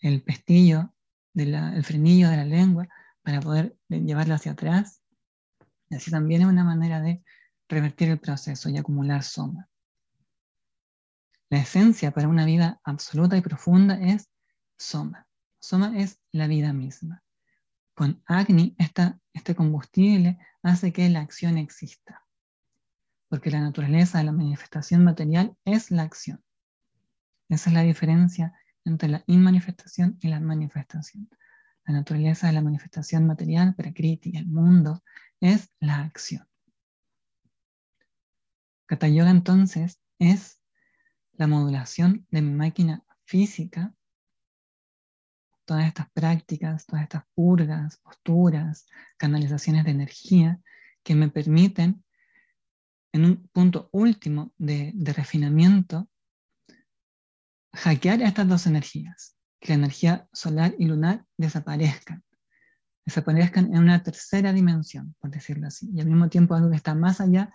el, 0.01 0.23
pestillo, 0.23 0.91
el 1.35 1.83
frenillo 1.83 2.29
de 2.29 2.37
la 2.37 2.45
lengua 2.45 2.89
para 3.21 3.39
poder 3.39 3.77
llevarlo 3.89 4.33
hacia 4.33 4.53
atrás. 4.53 5.01
Y 5.89 5.95
así 5.95 6.09
también 6.09 6.41
es 6.41 6.47
una 6.47 6.63
manera 6.63 6.99
de 6.99 7.23
revertir 7.67 8.09
el 8.09 8.19
proceso 8.19 8.67
y 8.69 8.77
acumular 8.77 9.23
soma. 9.23 9.69
La 11.49 11.59
esencia 11.59 12.11
para 12.11 12.27
una 12.27 12.45
vida 12.45 12.79
absoluta 12.83 13.37
y 13.37 13.41
profunda 13.41 13.99
es 14.01 14.27
soma. 14.77 15.27
Soma 15.59 15.99
es 15.99 16.19
la 16.31 16.47
vida 16.47 16.73
misma. 16.73 17.23
Con 17.93 18.23
Agni, 18.25 18.75
este 19.33 19.55
combustible 19.55 20.39
hace 20.63 20.91
que 20.91 21.07
la 21.09 21.21
acción 21.21 21.59
exista. 21.59 22.25
Porque 23.27 23.51
la 23.51 23.59
naturaleza 23.59 24.17
de 24.17 24.23
la 24.23 24.31
manifestación 24.31 25.03
material 25.03 25.55
es 25.65 25.91
la 25.91 26.01
acción. 26.01 26.43
Esa 27.49 27.71
es 27.71 27.73
la 27.73 27.81
diferencia 27.81 28.53
entre 28.85 29.09
la 29.09 29.23
inmanifestación 29.25 30.17
y 30.21 30.27
la 30.27 30.39
manifestación. 30.39 31.29
La 31.85 31.93
naturaleza 31.95 32.47
de 32.47 32.53
la 32.53 32.61
manifestación 32.61 33.25
material, 33.25 33.73
Prakriti, 33.75 34.37
el 34.37 34.47
mundo, 34.47 35.03
es 35.41 35.71
la 35.79 36.01
acción. 36.01 36.47
Kata 38.85 39.07
Yoga 39.07 39.31
entonces 39.31 39.99
es 40.19 40.61
la 41.33 41.47
modulación 41.47 42.27
de 42.29 42.41
mi 42.43 42.53
máquina 42.53 43.03
física, 43.25 43.95
todas 45.65 45.87
estas 45.87 46.09
prácticas, 46.11 46.85
todas 46.85 47.03
estas 47.03 47.23
purgas, 47.33 47.97
posturas, 47.97 48.87
canalizaciones 49.17 49.85
de 49.85 49.91
energía 49.91 50.59
que 51.03 51.15
me 51.15 51.29
permiten 51.29 52.03
en 53.11 53.25
un 53.25 53.47
punto 53.47 53.89
último 53.91 54.53
de 54.57 54.93
refinamiento 55.15 56.09
hackear 57.79 58.21
estas 58.21 58.47
dos 58.47 58.67
energías, 58.67 59.37
que 59.59 59.69
la 59.69 59.75
energía 59.75 60.27
solar 60.33 60.75
y 60.77 60.85
lunar 60.85 61.25
desaparezcan, 61.37 62.23
desaparezcan 63.05 63.73
en 63.73 63.79
una 63.79 64.03
tercera 64.03 64.51
dimensión, 64.51 65.15
por 65.19 65.31
decirlo 65.31 65.67
así, 65.67 65.89
y 65.93 66.01
al 66.01 66.07
mismo 66.07 66.29
tiempo 66.29 66.55
algo 66.55 66.69
que 66.69 66.75
está 66.75 66.93
más 66.93 67.21
allá 67.21 67.53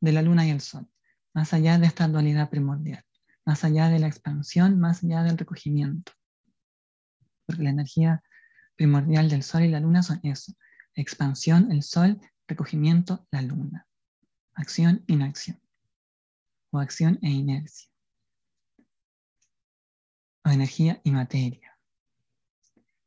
de 0.00 0.12
la 0.12 0.22
luna 0.22 0.46
y 0.46 0.50
el 0.50 0.60
sol, 0.60 0.88
más 1.32 1.52
allá 1.52 1.78
de 1.78 1.86
esta 1.86 2.06
dualidad 2.06 2.50
primordial, 2.50 3.04
más 3.44 3.64
allá 3.64 3.88
de 3.88 3.98
la 3.98 4.06
expansión, 4.06 4.78
más 4.78 5.02
allá 5.02 5.24
del 5.24 5.36
recogimiento. 5.36 6.12
Porque 7.44 7.64
la 7.64 7.70
energía 7.70 8.22
primordial 8.76 9.28
del 9.28 9.42
sol 9.42 9.64
y 9.64 9.68
la 9.68 9.80
luna 9.80 10.04
son 10.04 10.20
eso, 10.22 10.52
expansión, 10.94 11.72
el 11.72 11.82
sol, 11.82 12.20
recogimiento, 12.46 13.26
la 13.32 13.42
luna, 13.42 13.86
acción, 14.54 15.02
inacción, 15.08 15.60
o 16.70 16.78
acción 16.78 17.18
e 17.22 17.30
inercia 17.30 17.93
o 20.44 20.50
energía 20.50 21.00
y 21.04 21.10
materia. 21.10 21.78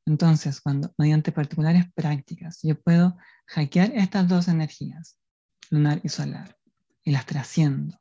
Entonces, 0.05 0.61
cuando 0.61 0.93
mediante 0.97 1.31
particulares 1.31 1.85
prácticas 1.93 2.59
yo 2.63 2.79
puedo 2.79 3.17
hackear 3.45 3.91
estas 3.93 4.27
dos 4.27 4.47
energías, 4.47 5.19
lunar 5.69 5.99
y 6.03 6.09
solar, 6.09 6.57
y 7.03 7.11
las 7.11 7.25
trasciendo. 7.25 7.99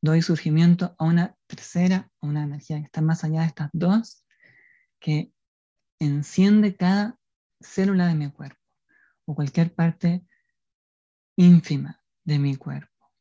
Doy 0.00 0.22
surgimiento 0.22 0.94
a 0.98 1.04
una 1.04 1.36
tercera, 1.46 2.10
a 2.20 2.26
una 2.26 2.44
energía 2.44 2.78
que 2.78 2.84
está 2.84 3.00
más 3.00 3.24
allá 3.24 3.40
de 3.40 3.46
estas 3.46 3.68
dos, 3.72 4.24
que 4.98 5.32
enciende 5.98 6.76
cada 6.76 7.18
célula 7.60 8.06
de 8.06 8.14
mi 8.14 8.30
cuerpo 8.30 8.60
o 9.26 9.34
cualquier 9.34 9.74
parte 9.74 10.24
ínfima 11.36 12.02
de 12.24 12.38
mi 12.38 12.56
cuerpo, 12.56 13.12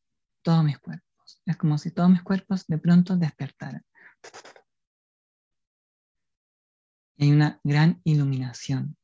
todos 0.42 0.64
mis 0.64 0.80
cuerpos. 0.80 1.42
Es 1.46 1.58
como 1.58 1.78
si 1.78 1.92
todos 1.92 2.10
mis 2.10 2.24
cuerpos 2.24 2.66
de 2.68 2.78
pronto 2.78 3.18
despertaran. 3.18 3.84
Hay 7.20 7.32
una 7.32 7.60
gran 7.64 8.02
iluminación, 8.06 8.98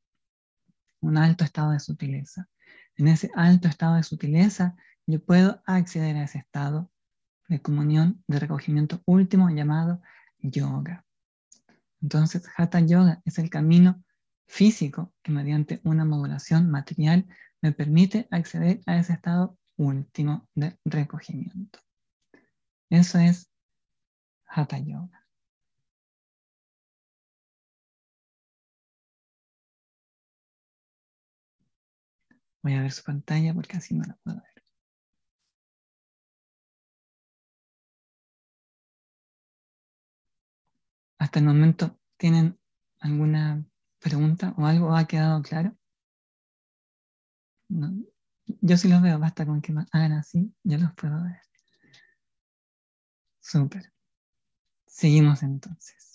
un 1.02 1.18
alto 1.18 1.44
estado 1.44 1.72
de 1.72 1.80
sutileza. 1.80 2.48
En 2.96 3.10
ese 3.10 3.30
alto 3.36 3.68
estado 3.68 3.96
de 3.96 4.04
sutileza 4.04 4.76
yo 5.06 5.24
puedo 5.24 5.62
acceder 5.66 6.16
a 6.16 6.24
ese 6.24 6.40
estado 6.40 6.90
de 7.48 7.62
comunión, 7.62 8.24
de 8.28 8.40
recogimiento 8.40 9.02
último 9.06 9.50
llamado 9.50 10.02
yoga. 10.40 11.06
Entonces, 12.02 12.48
Hatha 12.56 12.80
Yoga 12.80 13.22
es 13.26 13.38
el 13.40 13.50
camino 13.50 14.04
físico 14.48 15.14
que 15.22 15.32
mediante 15.32 15.82
una 15.84 16.06
modulación 16.06 16.70
material 16.70 17.26
me 17.62 17.72
permite 17.72 18.28
acceder 18.32 18.82
a 18.86 18.98
ese 18.98 19.14
estado 19.14 19.58
último 19.76 20.48
de 20.54 20.78
recogimiento. 20.86 21.80
Eso 22.90 23.18
es 23.20 23.50
Hatha 24.46 24.80
Yoga. 24.80 25.25
Voy 32.66 32.74
a 32.74 32.82
ver 32.82 32.92
su 32.92 33.04
pantalla 33.04 33.54
porque 33.54 33.78
así 33.78 33.94
no 33.94 34.06
la 34.06 34.16
puedo 34.24 34.38
ver. 34.38 34.64
Hasta 41.20 41.38
el 41.38 41.46
momento, 41.46 42.00
¿tienen 42.18 42.58
alguna 43.02 43.64
pregunta 44.00 44.56
o 44.58 44.66
algo 44.66 44.96
ha 44.96 45.06
quedado 45.06 45.44
claro? 45.44 45.78
Yo 48.62 48.78
sí 48.78 48.90
los 48.90 49.04
veo, 49.04 49.20
basta 49.20 49.46
con 49.46 49.62
que 49.62 49.72
hagan 49.92 50.14
así, 50.14 50.52
yo 50.64 50.80
los 50.80 50.92
puedo 50.96 51.22
ver. 51.22 51.42
Súper. 53.42 53.94
Seguimos 54.88 55.44
entonces. 55.44 56.15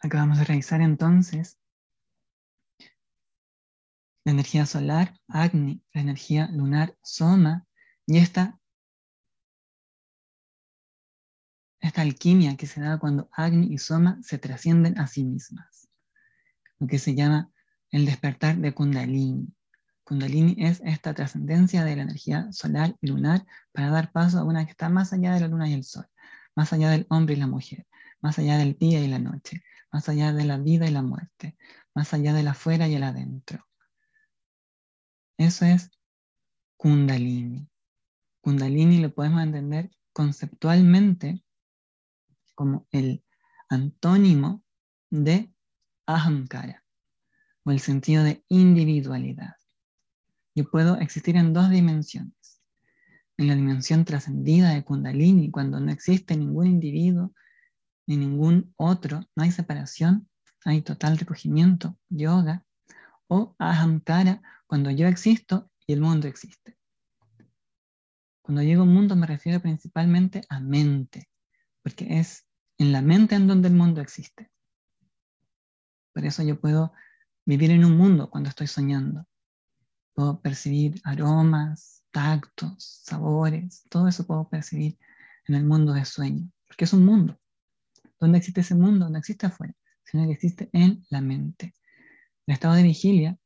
Acabamos 0.00 0.38
de 0.38 0.44
revisar 0.44 0.80
entonces 0.80 1.58
la 4.24 4.32
energía 4.32 4.64
solar, 4.64 5.18
Agni, 5.28 5.82
la 5.92 6.00
energía 6.00 6.48
lunar, 6.48 6.96
Soma, 7.02 7.66
y 8.06 8.18
esta, 8.18 8.58
esta 11.80 12.02
alquimia 12.02 12.56
que 12.56 12.66
se 12.66 12.80
da 12.80 12.98
cuando 12.98 13.28
Agni 13.32 13.72
y 13.72 13.78
Soma 13.78 14.18
se 14.22 14.38
trascienden 14.38 14.98
a 14.98 15.06
sí 15.06 15.22
mismas, 15.22 15.88
lo 16.78 16.86
que 16.86 16.98
se 16.98 17.14
llama 17.14 17.50
el 17.90 18.06
despertar 18.06 18.56
de 18.56 18.72
Kundalini. 18.72 19.54
Kundalini 20.04 20.56
es 20.58 20.80
esta 20.84 21.12
trascendencia 21.12 21.84
de 21.84 21.96
la 21.96 22.02
energía 22.02 22.50
solar 22.52 22.96
y 23.00 23.08
lunar 23.08 23.46
para 23.72 23.90
dar 23.90 24.12
paso 24.12 24.38
a 24.38 24.44
una 24.44 24.64
que 24.64 24.72
está 24.72 24.88
más 24.88 25.12
allá 25.12 25.34
de 25.34 25.40
la 25.40 25.48
luna 25.48 25.68
y 25.68 25.74
el 25.74 25.84
sol, 25.84 26.08
más 26.54 26.72
allá 26.72 26.90
del 26.90 27.06
hombre 27.10 27.34
y 27.34 27.38
la 27.38 27.46
mujer, 27.46 27.86
más 28.20 28.38
allá 28.38 28.56
del 28.58 28.76
día 28.78 29.00
y 29.00 29.08
la 29.08 29.18
noche, 29.18 29.62
más 29.92 30.08
allá 30.08 30.32
de 30.32 30.44
la 30.44 30.58
vida 30.58 30.86
y 30.86 30.90
la 30.90 31.02
muerte, 31.02 31.56
más 31.94 32.12
allá 32.14 32.32
del 32.32 32.48
afuera 32.48 32.88
y 32.88 32.94
el 32.94 33.02
adentro. 33.02 33.66
Eso 35.36 35.64
es 35.64 35.90
Kundalini. 36.76 37.68
Kundalini 38.40 38.98
lo 38.98 39.12
podemos 39.12 39.42
entender 39.42 39.90
conceptualmente 40.12 41.42
como 42.54 42.86
el 42.90 43.24
antónimo 43.68 44.62
de 45.10 45.52
Ahamkara, 46.06 46.84
o 47.64 47.70
el 47.70 47.80
sentido 47.80 48.24
de 48.24 48.44
individualidad. 48.48 49.56
Yo 50.54 50.68
puedo 50.70 50.96
existir 50.98 51.36
en 51.36 51.52
dos 51.52 51.70
dimensiones. 51.70 52.60
En 53.36 53.46
la 53.46 53.54
dimensión 53.54 54.04
trascendida 54.04 54.70
de 54.74 54.84
Kundalini, 54.84 55.50
cuando 55.50 55.80
no 55.80 55.90
existe 55.90 56.36
ningún 56.36 56.66
individuo 56.66 57.32
ni 58.10 58.16
ningún 58.16 58.74
otro, 58.76 59.20
no 59.36 59.44
hay 59.44 59.52
separación, 59.52 60.28
hay 60.64 60.82
total 60.82 61.16
recogimiento, 61.16 61.96
yoga, 62.08 62.66
o 63.28 63.54
ahamkara, 63.56 64.42
cuando 64.66 64.90
yo 64.90 65.06
existo 65.06 65.70
y 65.86 65.92
el 65.92 66.00
mundo 66.00 66.26
existe. 66.26 66.76
Cuando 68.42 68.62
digo 68.62 68.84
mundo 68.84 69.14
me 69.14 69.28
refiero 69.28 69.60
principalmente 69.60 70.40
a 70.48 70.58
mente, 70.58 71.28
porque 71.84 72.18
es 72.18 72.48
en 72.78 72.90
la 72.90 73.00
mente 73.00 73.36
en 73.36 73.46
donde 73.46 73.68
el 73.68 73.74
mundo 73.74 74.00
existe. 74.00 74.50
Por 76.12 76.24
eso 76.24 76.42
yo 76.42 76.60
puedo 76.60 76.92
vivir 77.46 77.70
en 77.70 77.84
un 77.84 77.96
mundo 77.96 78.28
cuando 78.28 78.48
estoy 78.48 78.66
soñando. 78.66 79.24
Puedo 80.14 80.40
percibir 80.40 81.00
aromas, 81.04 82.02
tactos, 82.10 83.02
sabores, 83.04 83.84
todo 83.88 84.08
eso 84.08 84.26
puedo 84.26 84.48
percibir 84.48 84.98
en 85.46 85.54
el 85.54 85.64
mundo 85.64 85.92
de 85.92 86.04
sueño, 86.04 86.50
porque 86.66 86.86
es 86.86 86.92
un 86.92 87.04
mundo. 87.04 87.39
¿Dónde 88.20 88.38
existe 88.38 88.60
ese 88.60 88.74
mundo? 88.74 89.08
No 89.08 89.18
existe 89.18 89.46
afuera, 89.46 89.74
sino 90.04 90.26
que 90.26 90.32
existe 90.32 90.68
en 90.72 91.04
la 91.08 91.22
mente. 91.22 91.74
El 92.46 92.54
estado 92.54 92.74
de 92.74 92.82
vigilia 92.82 93.38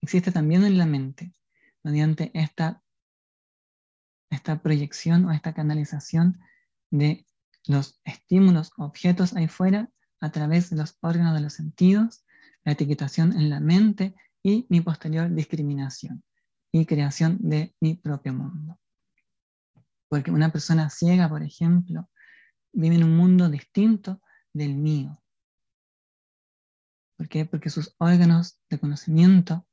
existe 0.00 0.32
también 0.32 0.64
en 0.64 0.78
la 0.78 0.86
mente, 0.86 1.34
mediante 1.82 2.30
esta, 2.32 2.82
esta 4.30 4.62
proyección 4.62 5.26
o 5.26 5.32
esta 5.32 5.52
canalización 5.52 6.40
de 6.90 7.26
los 7.66 8.00
estímulos, 8.04 8.72
objetos 8.78 9.36
ahí 9.36 9.48
fuera, 9.48 9.90
a 10.20 10.30
través 10.30 10.70
de 10.70 10.76
los 10.76 10.96
órganos 11.00 11.34
de 11.34 11.40
los 11.40 11.54
sentidos, 11.54 12.24
la 12.64 12.72
etiquetación 12.72 13.32
en 13.32 13.50
la 13.50 13.60
mente 13.60 14.14
y 14.42 14.66
mi 14.68 14.80
posterior 14.80 15.32
discriminación 15.32 16.22
y 16.72 16.86
creación 16.86 17.38
de 17.40 17.74
mi 17.80 17.96
propio 17.96 18.32
mundo. 18.32 18.78
Porque 20.08 20.30
una 20.30 20.50
persona 20.50 20.90
ciega, 20.90 21.28
por 21.28 21.42
ejemplo, 21.42 22.08
vive 22.72 22.96
en 22.96 23.04
un 23.04 23.16
mundo 23.16 23.48
distinto 23.48 24.20
del 24.52 24.74
mío. 24.74 25.22
¿Por 27.16 27.28
qué? 27.28 27.44
Porque 27.44 27.70
sus 27.70 27.94
órganos 27.98 28.58
de 28.70 28.78
conocimiento 28.78 29.66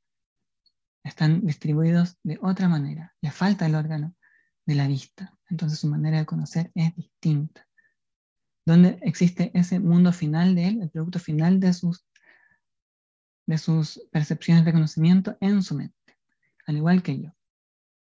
están 1.02 1.46
distribuidos 1.46 2.18
de 2.22 2.38
otra 2.42 2.68
manera. 2.68 3.14
Le 3.20 3.30
falta 3.30 3.66
el 3.66 3.74
órgano 3.74 4.14
de 4.66 4.74
la 4.74 4.86
vista. 4.86 5.36
Entonces 5.48 5.78
su 5.78 5.88
manera 5.88 6.18
de 6.18 6.26
conocer 6.26 6.70
es 6.74 6.94
distinta. 6.94 7.66
¿Dónde 8.66 8.98
existe 9.00 9.50
ese 9.54 9.80
mundo 9.80 10.12
final 10.12 10.54
de 10.54 10.68
él, 10.68 10.82
el 10.82 10.90
producto 10.90 11.18
final 11.18 11.58
de 11.58 11.72
sus, 11.72 12.04
de 13.46 13.56
sus 13.56 14.02
percepciones 14.12 14.66
de 14.66 14.74
conocimiento 14.74 15.38
en 15.40 15.62
su 15.62 15.74
mente, 15.74 16.18
al 16.66 16.76
igual 16.76 17.02
que 17.02 17.18
yo. 17.18 17.34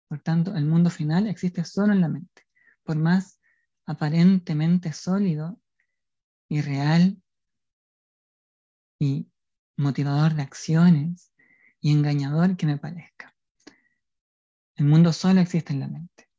Por 0.07 0.19
tanto, 0.19 0.55
el 0.55 0.65
mundo 0.65 0.91
final 0.91 1.25
existe 1.25 1.65
solo 1.65 1.91
en 1.91 2.01
la 2.01 2.07
mente. 2.07 2.43
Por 2.83 2.97
más 2.97 3.39
aparentemente 3.85 4.93
sólido 4.93 5.59
y 6.49 6.61
real 6.61 7.21
y 8.99 9.27
motivador 9.77 10.35
de 10.35 10.43
acciones 10.43 11.31
y 11.81 11.91
engañador 11.91 12.55
que 12.55 12.65
me 12.65 12.77
parezca. 12.77 13.35
El 14.75 14.85
mundo 14.85 15.13
solo 15.13 15.41
existe 15.41 15.73
en 15.73 15.79
la 15.81 15.87
mente. 15.87 16.29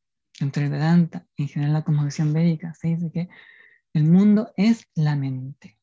Entre 0.40 0.68
Vedanta 0.68 1.26
en 1.36 1.48
general 1.48 1.74
la 1.74 1.84
cosmovisión 1.84 2.32
védica 2.32 2.74
se 2.74 2.88
dice 2.88 3.10
que 3.12 3.28
el 3.92 4.04
mundo 4.04 4.52
es 4.56 4.88
la 4.94 5.14
mente. 5.14 5.78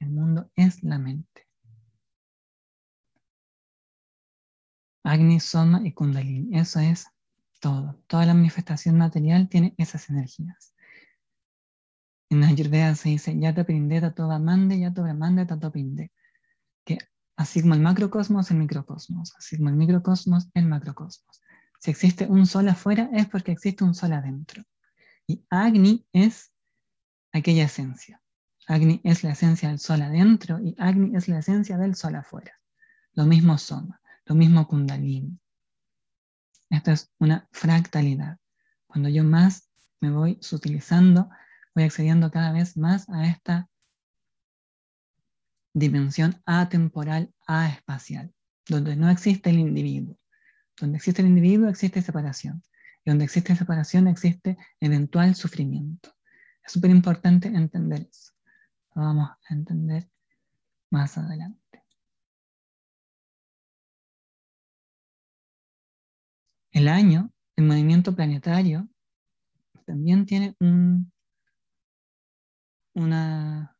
El 0.00 0.10
mundo 0.10 0.50
es 0.56 0.82
la 0.82 0.98
mente. 0.98 1.46
Agni, 5.04 5.40
Soma 5.40 5.80
y 5.84 5.92
Kundalini. 5.92 6.58
Eso 6.58 6.80
es 6.80 7.06
todo. 7.60 8.02
Toda 8.06 8.26
la 8.26 8.34
manifestación 8.34 8.98
material 8.98 9.48
tiene 9.48 9.74
esas 9.78 10.10
energías. 10.10 10.74
En 12.30 12.44
Ayurveda 12.44 12.94
se 12.94 13.10
dice 13.10 13.38
Yata 13.38 13.64
Prindeta 13.64 14.14
Toda 14.14 14.38
Mande, 14.38 14.78
Yata 14.78 15.02
Brahmande, 15.02 15.46
Tato 15.46 15.70
Pinde. 15.70 16.12
Que 16.84 16.98
así 17.36 17.60
como 17.60 17.74
el 17.74 17.80
macrocosmos, 17.80 18.50
el 18.50 18.58
microcosmos. 18.58 19.34
Así 19.36 19.56
como 19.56 19.70
el 19.70 19.76
microcosmos, 19.76 20.48
el 20.54 20.66
macrocosmos. 20.66 21.40
Si 21.80 21.90
existe 21.90 22.26
un 22.26 22.46
sol 22.46 22.68
afuera 22.68 23.08
es 23.12 23.26
porque 23.26 23.52
existe 23.52 23.84
un 23.84 23.94
sol 23.94 24.12
adentro. 24.12 24.64
Y 25.26 25.44
Agni 25.50 26.06
es 26.12 26.52
aquella 27.32 27.64
esencia. 27.64 28.20
Agni 28.66 29.00
es 29.02 29.24
la 29.24 29.32
esencia 29.32 29.68
del 29.68 29.78
sol 29.78 30.02
adentro 30.02 30.60
y 30.60 30.76
Agni 30.78 31.16
es 31.16 31.28
la 31.28 31.38
esencia 31.38 31.78
del 31.78 31.96
sol 31.96 32.14
afuera. 32.14 32.52
Lo 33.14 33.24
mismo 33.26 33.58
Soma, 33.58 34.00
lo 34.26 34.34
mismo 34.34 34.68
Kundalini. 34.68 35.40
Esto 36.70 36.92
es 36.92 37.12
una 37.18 37.48
fractalidad. 37.52 38.38
Cuando 38.86 39.08
yo 39.08 39.24
más 39.24 39.68
me 40.00 40.10
voy 40.10 40.38
sutilizando, 40.40 41.28
voy 41.74 41.84
accediendo 41.84 42.30
cada 42.30 42.52
vez 42.52 42.76
más 42.76 43.08
a 43.08 43.26
esta 43.26 43.68
dimensión 45.72 46.40
atemporal, 46.46 47.32
espacial, 47.76 48.32
donde 48.68 48.96
no 48.96 49.10
existe 49.10 49.50
el 49.50 49.58
individuo. 49.58 50.16
Donde 50.80 50.96
existe 50.96 51.22
el 51.22 51.28
individuo 51.28 51.68
existe 51.68 52.02
separación. 52.02 52.62
Y 53.04 53.10
donde 53.10 53.24
existe 53.24 53.54
separación 53.56 54.06
existe 54.06 54.56
eventual 54.80 55.34
sufrimiento. 55.34 56.14
Es 56.64 56.72
súper 56.72 56.90
importante 56.90 57.48
entender 57.48 58.08
eso. 58.10 58.32
Lo 58.94 59.02
vamos 59.02 59.30
a 59.30 59.54
entender 59.54 60.08
más 60.90 61.16
adelante. 61.18 61.69
El 66.72 66.88
año, 66.88 67.32
el 67.56 67.64
movimiento 67.64 68.14
planetario, 68.14 68.88
también 69.86 70.24
tiene 70.24 70.56
una, 72.94 73.76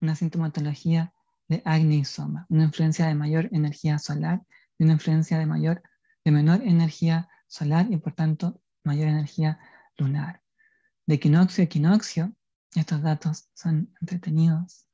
una 0.00 0.16
sintomatología 0.16 1.12
de 1.48 1.60
Agni 1.66 2.04
Soma, 2.04 2.46
una 2.48 2.64
influencia 2.64 3.06
de 3.06 3.14
mayor 3.14 3.48
energía 3.52 3.98
solar 3.98 4.42
y 4.78 4.84
una 4.84 4.94
influencia 4.94 5.38
de, 5.38 5.44
mayor, 5.44 5.82
de 6.24 6.30
menor 6.30 6.62
energía 6.62 7.28
solar 7.46 7.86
y 7.90 7.98
por 7.98 8.14
tanto 8.14 8.60
mayor 8.84 9.08
energía 9.08 9.58
lunar. 9.98 10.42
De 11.06 11.16
equinoccio 11.16 11.62
a 11.62 11.66
equinoccio, 11.66 12.34
estos 12.74 13.02
datos 13.02 13.50
son 13.52 13.94
entretenidos. 14.00 14.86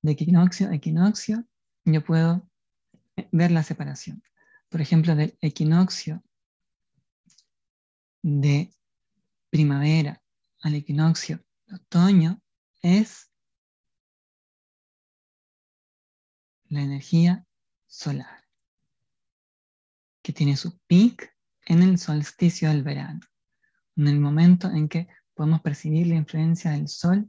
De 0.00 0.12
equinoccio 0.12 0.70
a 0.70 0.74
equinoccio, 0.74 1.44
yo 1.84 2.02
puedo 2.02 2.48
ver 3.30 3.50
la 3.50 3.62
separación. 3.62 4.22
Por 4.70 4.80
ejemplo, 4.80 5.14
del 5.14 5.36
equinoccio 5.42 6.22
de 8.22 8.72
primavera 9.50 10.22
al 10.62 10.74
equinoccio 10.74 11.44
de 11.66 11.76
otoño 11.76 12.42
es 12.82 13.30
la 16.68 16.82
energía 16.82 17.46
solar, 17.86 18.44
que 20.22 20.32
tiene 20.32 20.56
su 20.56 20.78
pic 20.86 21.34
en 21.66 21.82
el 21.82 21.98
solsticio 21.98 22.68
del 22.68 22.82
verano, 22.82 23.20
en 23.96 24.08
el 24.08 24.20
momento 24.20 24.70
en 24.70 24.88
que 24.88 25.08
podemos 25.34 25.60
percibir 25.62 26.06
la 26.06 26.14
influencia 26.14 26.72
del 26.72 26.88
sol, 26.88 27.28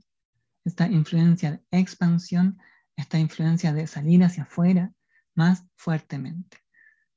esta 0.63 0.87
influencia 0.87 1.51
de 1.51 1.63
expansión, 1.71 2.59
esta 2.95 3.17
influencia 3.17 3.73
de 3.73 3.87
salir 3.87 4.23
hacia 4.23 4.43
afuera 4.43 4.93
más 5.33 5.65
fuertemente. 5.75 6.57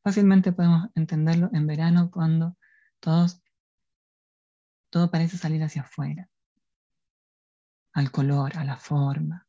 Fácilmente 0.02 0.52
podemos 0.52 0.88
entenderlo 0.94 1.50
en 1.52 1.66
verano 1.66 2.10
cuando 2.10 2.56
todos 3.00 3.43
todo 4.94 5.10
parece 5.10 5.36
salir 5.36 5.60
hacia 5.60 5.82
afuera, 5.82 6.30
al 7.94 8.12
color, 8.12 8.56
a 8.56 8.62
la 8.62 8.76
forma. 8.76 9.44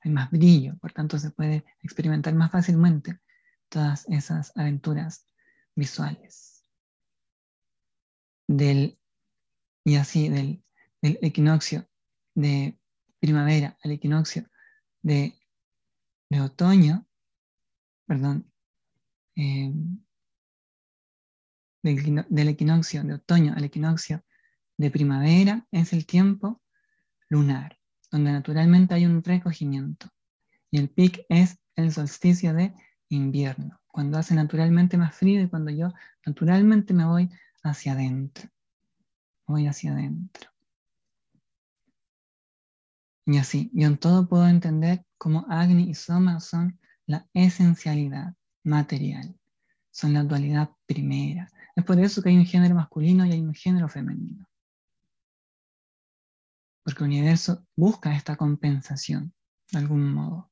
Hay 0.00 0.10
más 0.10 0.32
brillo, 0.32 0.76
por 0.78 0.92
tanto 0.92 1.16
se 1.16 1.30
puede 1.30 1.64
experimentar 1.80 2.34
más 2.34 2.50
fácilmente 2.50 3.20
todas 3.68 4.04
esas 4.08 4.50
aventuras 4.56 5.28
visuales. 5.76 6.64
Del, 8.48 8.98
y 9.84 9.94
así, 9.94 10.28
del, 10.28 10.64
equinoccio 11.00 11.88
de 12.34 12.76
primavera 13.20 13.78
al 13.84 13.92
equinoccio 13.92 14.50
de, 15.02 15.38
otoño, 16.42 17.06
perdón, 18.06 18.52
eh, 19.36 19.72
del, 21.94 22.48
equinoccio 22.48 23.04
de 23.04 23.14
otoño 23.14 23.54
al 23.56 23.64
equinoccio 23.64 24.24
de 24.76 24.90
primavera 24.90 25.66
es 25.70 25.92
el 25.92 26.04
tiempo 26.06 26.60
lunar, 27.28 27.78
donde 28.10 28.32
naturalmente 28.32 28.94
hay 28.94 29.06
un 29.06 29.22
recogimiento. 29.22 30.08
Y 30.70 30.78
el 30.78 30.88
pic 30.88 31.24
es 31.28 31.58
el 31.76 31.92
solsticio 31.92 32.52
de 32.54 32.74
invierno, 33.08 33.80
cuando 33.86 34.18
hace 34.18 34.34
naturalmente 34.34 34.96
más 34.96 35.14
frío 35.14 35.40
y 35.40 35.48
cuando 35.48 35.70
yo 35.70 35.92
naturalmente 36.24 36.92
me 36.92 37.04
voy 37.04 37.30
hacia 37.62 37.92
adentro. 37.92 38.50
Voy 39.46 39.66
hacia 39.66 39.92
adentro. 39.92 40.50
Y 43.26 43.38
así, 43.38 43.70
yo 43.72 43.86
en 43.86 43.98
todo 43.98 44.28
puedo 44.28 44.46
entender 44.48 45.04
cómo 45.18 45.46
Agni 45.48 45.90
y 45.90 45.94
Soma 45.94 46.40
son 46.40 46.78
la 47.06 47.26
esencialidad 47.34 48.34
material, 48.62 49.36
son 49.90 50.14
la 50.14 50.22
dualidad 50.22 50.70
primera, 50.86 51.50
es 51.76 51.84
por 51.84 52.00
eso 52.00 52.22
que 52.22 52.30
hay 52.30 52.36
un 52.38 52.46
género 52.46 52.74
masculino 52.74 53.26
y 53.26 53.32
hay 53.32 53.40
un 53.40 53.54
género 53.54 53.88
femenino. 53.88 54.48
Porque 56.82 57.04
el 57.04 57.10
universo 57.10 57.66
busca 57.76 58.16
esta 58.16 58.36
compensación, 58.36 59.34
de 59.70 59.78
algún 59.78 60.12
modo. 60.12 60.50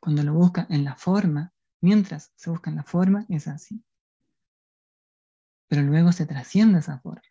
Cuando 0.00 0.22
lo 0.22 0.34
busca 0.34 0.66
en 0.68 0.84
la 0.84 0.94
forma, 0.94 1.54
mientras 1.80 2.32
se 2.36 2.50
busca 2.50 2.70
en 2.70 2.76
la 2.76 2.84
forma, 2.84 3.24
es 3.30 3.48
así. 3.48 3.82
Pero 5.68 5.82
luego 5.82 6.12
se 6.12 6.26
trasciende 6.26 6.80
esa 6.80 6.98
forma. 7.00 7.22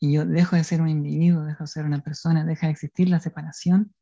Y 0.00 0.12
yo 0.12 0.26
dejo 0.26 0.54
de 0.54 0.64
ser 0.64 0.82
un 0.82 0.88
individuo, 0.88 1.44
dejo 1.44 1.64
de 1.64 1.68
ser 1.68 1.86
una 1.86 2.00
persona, 2.00 2.44
deja 2.44 2.66
de 2.66 2.72
existir 2.72 3.08
la 3.08 3.20
separación 3.20 3.94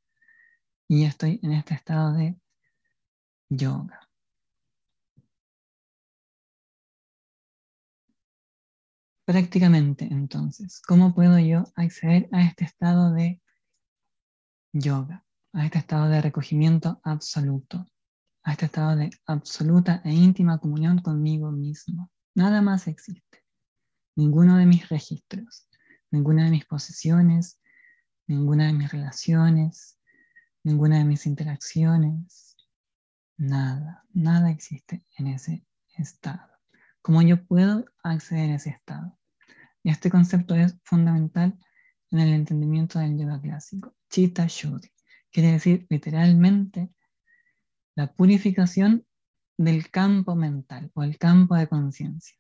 y 0.89 1.03
ya 1.03 1.09
estoy 1.09 1.41
en 1.43 1.53
este 1.53 1.75
estado 1.75 2.13
de 2.13 2.37
yoga. 3.49 4.06
Prácticamente, 9.27 10.05
entonces, 10.05 10.81
¿cómo 10.87 11.13
puedo 11.13 11.37
yo 11.41 11.65
acceder 11.75 12.29
a 12.31 12.43
este 12.43 12.65
estado 12.65 13.13
de 13.13 13.43
yoga, 14.73 15.27
a 15.53 15.65
este 15.65 15.79
estado 15.79 16.09
de 16.09 16.23
recogimiento 16.23 17.01
absoluto, 17.03 17.85
a 18.45 18.53
este 18.53 18.67
estado 18.67 18.95
de 18.95 19.11
absoluta 19.27 20.01
e 20.05 20.13
íntima 20.13 20.59
comunión 20.61 21.01
conmigo 21.01 21.51
mismo? 21.51 22.09
Nada 22.37 22.63
más 22.63 22.87
existe. 22.87 23.43
Ninguno 24.15 24.59
de 24.59 24.67
mis 24.67 24.89
registros, 24.89 25.69
ninguna 26.13 26.45
de 26.45 26.53
mis 26.53 26.65
posesiones, 26.65 27.61
ninguna 28.29 28.69
de 28.69 28.75
mis 28.75 28.93
relaciones, 28.93 29.99
ninguna 30.63 30.99
de 30.99 31.05
mis 31.05 31.27
interacciones, 31.27 32.57
nada, 33.37 34.05
nada 34.13 34.53
existe 34.53 35.05
en 35.19 35.27
ese 35.27 35.67
estado. 35.99 36.56
¿Cómo 37.07 37.23
yo 37.23 37.47
puedo 37.47 37.85
acceder 38.03 38.51
a 38.51 38.57
ese 38.57 38.71
estado? 38.71 39.17
Y 39.85 39.91
este 39.91 40.11
concepto 40.11 40.57
es 40.57 40.77
fundamental 40.83 41.57
en 42.11 42.19
el 42.19 42.33
entendimiento 42.33 42.99
del 42.99 43.17
yoga 43.17 43.41
clásico. 43.41 43.95
Chitta 44.11 44.47
Shuddhi. 44.49 44.91
Quiere 45.31 45.53
decir 45.53 45.87
literalmente 45.89 46.91
la 47.95 48.13
purificación 48.13 49.07
del 49.57 49.89
campo 49.89 50.35
mental 50.35 50.91
o 50.95 51.05
el 51.05 51.17
campo 51.17 51.55
de 51.55 51.69
conciencia. 51.69 52.37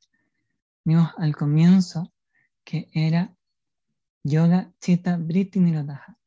Vimos 0.82 1.12
al 1.16 1.36
comienzo 1.36 2.12
que 2.64 2.88
era 2.92 3.36
yoga 4.24 4.72
chitta 4.80 5.16
vritti 5.16 5.60
nirodha. 5.60 6.18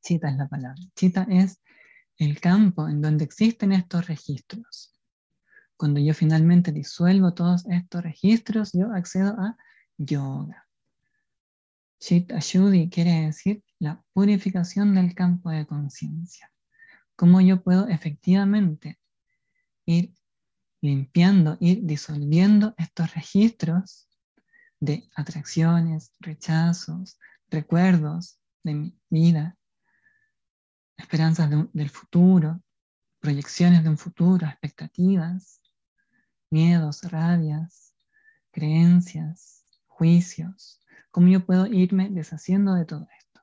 Chitta 0.00 0.30
es 0.30 0.36
la 0.36 0.48
palabra. 0.48 0.80
Chitta 0.94 1.26
es 1.28 1.60
el 2.16 2.38
campo 2.38 2.88
en 2.88 3.02
donde 3.02 3.24
existen 3.24 3.72
estos 3.72 4.06
registros. 4.06 4.99
Cuando 5.80 5.98
yo 5.98 6.12
finalmente 6.12 6.72
disuelvo 6.72 7.32
todos 7.32 7.64
estos 7.64 8.02
registros, 8.02 8.72
yo 8.74 8.92
accedo 8.92 9.30
a 9.40 9.56
yoga. 9.96 10.68
Chit 11.98 12.30
Ashuddhi 12.32 12.90
quiere 12.90 13.24
decir 13.24 13.64
la 13.78 14.04
purificación 14.12 14.94
del 14.94 15.14
campo 15.14 15.48
de 15.48 15.66
conciencia. 15.66 16.52
Cómo 17.16 17.40
yo 17.40 17.62
puedo 17.62 17.88
efectivamente 17.88 19.00
ir 19.86 20.12
limpiando, 20.82 21.56
ir 21.60 21.80
disolviendo 21.84 22.74
estos 22.76 23.14
registros 23.14 24.06
de 24.80 25.08
atracciones, 25.14 26.12
rechazos, 26.20 27.18
recuerdos 27.48 28.38
de 28.64 28.74
mi 28.74 28.98
vida, 29.08 29.56
esperanzas 30.98 31.48
del 31.72 31.88
futuro, 31.88 32.60
proyecciones 33.18 33.82
de 33.82 33.88
un 33.88 33.96
futuro, 33.96 34.46
expectativas, 34.46 35.59
miedos, 36.50 37.02
rabias, 37.02 37.94
creencias, 38.50 39.64
juicios. 39.86 40.80
¿Cómo 41.10 41.28
yo 41.28 41.44
puedo 41.44 41.66
irme 41.66 42.10
deshaciendo 42.10 42.74
de 42.74 42.84
todo 42.84 43.08
esto? 43.18 43.40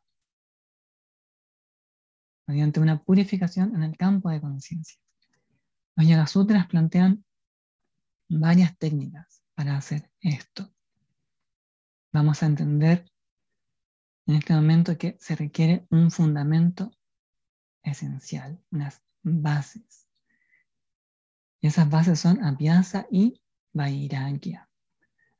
Mediante 2.48 2.80
una 2.80 3.04
purificación 3.04 3.76
en 3.76 3.84
el 3.84 3.98
campo 3.98 4.30
de 4.30 4.41
conciencia. 4.41 5.00
Los 5.96 6.08
Yagasutras 6.08 6.67
plantean 6.67 7.26
varias 8.30 8.78
técnicas 8.78 9.41
para 9.56 9.76
hacer 9.76 10.12
esto. 10.22 10.72
Vamos 12.13 12.41
a 12.43 12.46
entender 12.46 13.12
en 14.28 14.36
este 14.36 14.54
momento 14.54 14.98
que 14.98 15.17
se 15.20 15.36
requiere 15.36 15.88
un 15.89 16.12
fundamento 16.12 16.91
esencial, 17.84 18.62
unas 18.72 19.02
bases. 19.24 20.07
Esas 21.62 21.89
bases 21.89 22.20
son 22.20 22.43
Abhyasa 22.43 23.08
y 23.12 23.41
Vairagya. 23.74 24.70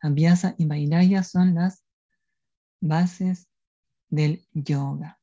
Abhyasa 0.02 0.56
y 0.58 0.66
Vairagya 0.66 1.24
son 1.24 1.56
las 1.56 1.84
bases 2.80 3.48
del 4.10 4.48
yoga. 4.54 5.20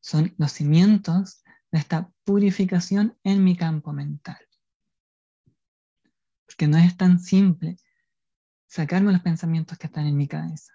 Son 0.00 0.34
los 0.38 0.52
cimientos 0.52 1.42
de 1.70 1.78
esta 1.78 2.10
purificación 2.24 3.16
en 3.22 3.44
mi 3.44 3.56
campo 3.56 3.92
mental. 3.92 4.38
Porque 6.46 6.66
no 6.66 6.78
es 6.78 6.96
tan 6.96 7.20
simple 7.20 7.76
sacarme 8.66 9.12
los 9.12 9.22
pensamientos 9.22 9.78
que 9.78 9.86
están 9.86 10.06
en 10.06 10.16
mi 10.16 10.26
cabeza. 10.26 10.72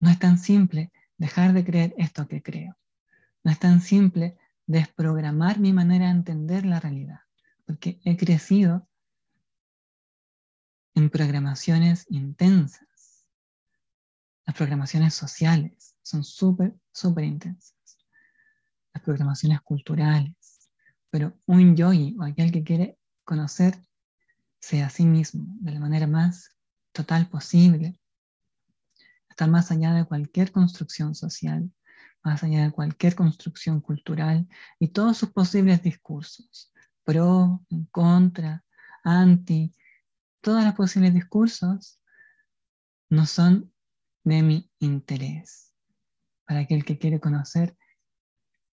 No 0.00 0.10
es 0.10 0.18
tan 0.18 0.38
simple 0.38 0.92
dejar 1.16 1.52
de 1.52 1.64
creer 1.64 1.94
esto 1.96 2.26
que 2.26 2.42
creo. 2.42 2.76
No 3.42 3.52
es 3.52 3.58
tan 3.58 3.80
simple 3.80 4.38
desprogramar 4.66 5.60
mi 5.60 5.72
manera 5.72 6.06
de 6.06 6.12
entender 6.12 6.64
la 6.64 6.80
realidad, 6.80 7.20
porque 7.66 8.00
he 8.04 8.16
crecido 8.16 8.88
en 10.94 11.10
programaciones 11.10 12.06
intensas. 12.08 13.26
Las 14.46 14.56
programaciones 14.56 15.14
sociales 15.14 15.96
son 16.02 16.22
súper, 16.22 16.74
súper 16.92 17.24
intensas. 17.24 17.74
Las 18.92 19.02
programaciones 19.02 19.60
culturales. 19.62 20.70
Pero 21.10 21.38
un 21.46 21.76
yogi 21.76 22.16
o 22.18 22.24
aquel 22.24 22.52
que 22.52 22.64
quiere 22.64 22.98
conocerse 23.24 23.82
a 24.82 24.90
sí 24.90 25.04
mismo 25.04 25.46
de 25.60 25.72
la 25.72 25.80
manera 25.80 26.06
más 26.06 26.50
total 26.92 27.28
posible, 27.28 28.00
está 29.28 29.46
más 29.46 29.70
allá 29.70 29.92
de 29.94 30.04
cualquier 30.04 30.52
construcción 30.52 31.14
social, 31.14 31.70
más 32.22 32.42
allá 32.42 32.64
de 32.64 32.72
cualquier 32.72 33.14
construcción 33.14 33.80
cultural 33.80 34.48
y 34.78 34.88
todos 34.88 35.18
sus 35.18 35.30
posibles 35.30 35.82
discursos, 35.82 36.72
pro, 37.04 37.64
en 37.70 37.84
contra, 37.86 38.64
anti, 39.02 39.72
todos 40.40 40.64
los 40.64 40.74
posibles 40.74 41.14
discursos 41.14 42.00
no 43.08 43.26
son 43.26 43.72
de 44.24 44.42
mi 44.42 44.70
interés. 44.78 45.72
Para 46.46 46.60
aquel 46.60 46.84
que 46.84 46.98
quiere 46.98 47.20
conocer 47.20 47.76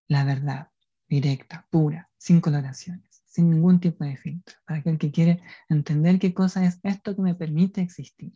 la 0.08 0.24
verdad 0.24 0.70
directa, 1.08 1.66
pura, 1.70 2.10
sin 2.16 2.40
coloraciones, 2.40 3.22
sin 3.26 3.50
ningún 3.50 3.80
tipo 3.80 4.04
de 4.04 4.16
filtro. 4.16 4.56
Para 4.66 4.80
aquel 4.80 4.98
que 4.98 5.10
quiere 5.10 5.42
entender 5.68 6.18
qué 6.18 6.34
cosa 6.34 6.64
es 6.64 6.80
esto 6.82 7.14
que 7.14 7.22
me 7.22 7.34
permite 7.34 7.80
existir. 7.80 8.32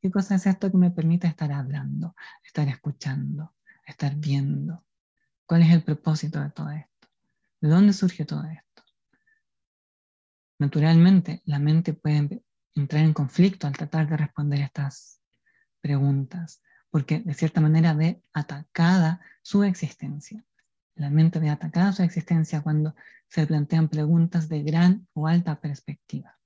¿Qué 0.00 0.10
cosa 0.10 0.36
es 0.36 0.46
esto 0.46 0.70
que 0.70 0.78
me 0.78 0.90
permite 0.90 1.26
estar 1.26 1.52
hablando, 1.52 2.14
estar 2.42 2.66
escuchando, 2.68 3.54
estar 3.84 4.16
viendo? 4.16 4.84
¿Cuál 5.44 5.62
es 5.62 5.72
el 5.72 5.82
propósito 5.82 6.40
de 6.40 6.50
todo 6.50 6.70
esto? 6.70 7.08
¿De 7.60 7.68
dónde 7.68 7.92
surge 7.92 8.24
todo 8.24 8.44
esto? 8.44 8.69
Naturalmente, 10.60 11.40
la 11.46 11.58
mente 11.58 11.94
puede 11.94 12.42
entrar 12.74 13.02
en 13.02 13.14
conflicto 13.14 13.66
al 13.66 13.72
tratar 13.72 14.06
de 14.10 14.18
responder 14.18 14.60
estas 14.60 15.18
preguntas, 15.80 16.60
porque 16.90 17.20
de 17.20 17.32
cierta 17.32 17.62
manera 17.62 17.94
ve 17.94 18.22
atacada 18.34 19.22
su 19.40 19.64
existencia. 19.64 20.44
La 20.96 21.08
mente 21.08 21.38
ve 21.38 21.48
atacada 21.48 21.92
su 21.92 22.02
existencia 22.02 22.60
cuando 22.60 22.94
se 23.26 23.46
plantean 23.46 23.88
preguntas 23.88 24.50
de 24.50 24.62
gran 24.62 25.08
o 25.14 25.26
alta 25.26 25.58
perspectiva. 25.58 26.38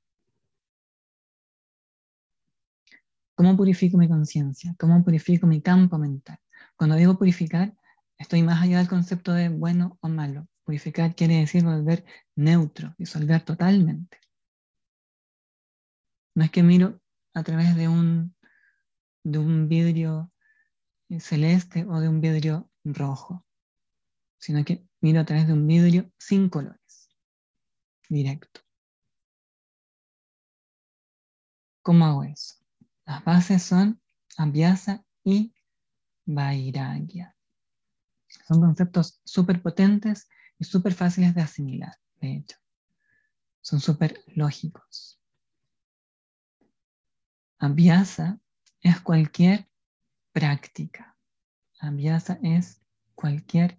¿Cómo 3.35 3.57
purifico 3.57 3.99
mi 3.99 4.07
conciencia? 4.07 4.77
¿Cómo 4.79 5.03
purifico 5.03 5.49
mi 5.49 5.61
campo 5.61 5.99
mental? 5.99 6.39
Cuando 6.77 6.95
digo 6.95 7.19
purificar, 7.19 7.75
estoy 8.17 8.45
más 8.45 8.63
allá 8.63 8.79
del 8.79 8.87
concepto 8.89 9.33
de 9.33 9.49
bueno 9.49 9.99
o 10.01 10.09
malo. 10.09 10.47
Purificar 10.63 11.17
quiere 11.17 11.41
decir 11.41 11.65
volver 11.65 12.05
neutro, 12.37 12.95
disolver 12.99 13.45
totalmente. 13.45 14.19
No 16.35 16.45
es 16.45 16.51
que 16.51 16.63
miro 16.63 17.01
a 17.33 17.43
través 17.43 17.77
de 17.77 17.89
un, 17.89 18.35
de 19.23 19.39
un 19.39 19.69
vidrio 19.69 20.33
eh, 21.09 21.21
celeste 21.21 21.85
o 21.85 22.01
de 22.01 22.09
un 22.09 22.21
vidrio 22.21 22.71
rojo, 22.85 23.45
sino 24.39 24.65
que 24.65 24.87
miro 25.01 25.21
a 25.21 25.25
través 25.25 25.47
de 25.47 25.53
un 25.53 25.67
vidrio 25.67 26.11
sin 26.19 26.49
colores, 26.49 27.11
directo. 28.09 28.61
¿Cómo 31.83 32.07
hago 32.07 32.25
eso? 32.25 32.55
Las 33.05 33.23
bases 33.25 33.63
son 33.63 34.01
Abhyasa 34.39 35.05
y 35.23 35.55
Vairagya. 36.25 37.37
Son 38.49 38.61
conceptos 38.61 39.21
súper 39.25 39.63
potentes 39.63 40.29
y 40.59 40.65
súper 40.65 40.95
fáciles 40.95 41.35
de 41.35 41.43
asimilar, 41.43 41.95
de 42.21 42.37
hecho. 42.37 42.59
Son 43.61 43.81
súper 43.81 44.23
lógicos. 44.27 45.21
Abhyasa 47.59 48.41
es 48.81 49.01
cualquier 49.01 49.69
práctica. 50.33 51.17
Abhyasa 51.81 52.39
es 52.43 52.83
cualquier 53.15 53.79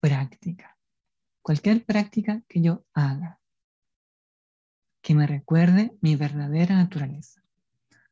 práctica. 0.00 0.78
Cualquier 1.42 1.84
práctica 1.84 2.42
que 2.48 2.62
yo 2.62 2.84
haga 2.94 3.40
que 5.02 5.14
me 5.14 5.26
recuerde 5.26 5.96
mi 6.00 6.16
verdadera 6.16 6.76
naturaleza. 6.76 7.42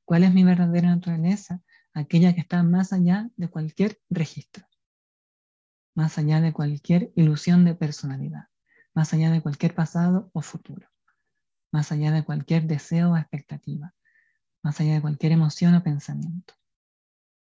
¿Cuál 0.05 0.25
es 0.25 0.33
mi 0.33 0.45
verdadera 0.45 0.89
naturaleza? 0.89 1.61
Aquella 1.93 2.35
que 2.35 2.41
está 2.41 2.63
más 2.63 2.93
allá 2.93 3.31
de 3.37 3.49
cualquier 3.49 4.01
registro, 4.09 4.67
más 5.95 6.19
allá 6.19 6.41
de 6.41 6.53
cualquier 6.53 7.13
ilusión 7.15 7.65
de 7.65 7.75
personalidad, 7.75 8.49
más 8.99 9.15
allá 9.15 9.31
de 9.31 9.41
cualquier 9.41 9.77
pasado 9.77 10.29
o 10.33 10.43
futuro, 10.43 10.91
más 11.71 11.93
allá 11.93 12.11
de 12.11 12.25
cualquier 12.25 12.65
deseo 12.65 13.13
o 13.13 13.17
expectativa, 13.17 13.95
más 14.61 14.81
allá 14.81 14.95
de 14.95 15.01
cualquier 15.01 15.31
emoción 15.31 15.73
o 15.77 15.85
pensamiento. 15.85 16.55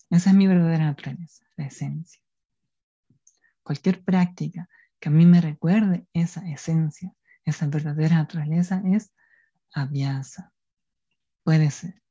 Esa 0.10 0.32
es 0.32 0.36
mi 0.36 0.48
verdadera 0.48 0.84
naturaleza, 0.84 1.46
la 1.56 1.68
esencia. 1.68 2.22
Cualquier 3.64 4.04
práctica 4.04 4.68
que 5.00 5.08
a 5.08 5.14
mí 5.14 5.26
me 5.26 5.40
recuerde 5.40 6.06
esa 6.12 6.46
esencia, 6.46 7.16
esa 7.46 7.68
verdadera 7.68 8.18
naturaleza 8.18 8.84
es 8.86 9.14
aviasa. 9.74 10.52
Puede 11.44 11.72
ser 11.72 12.04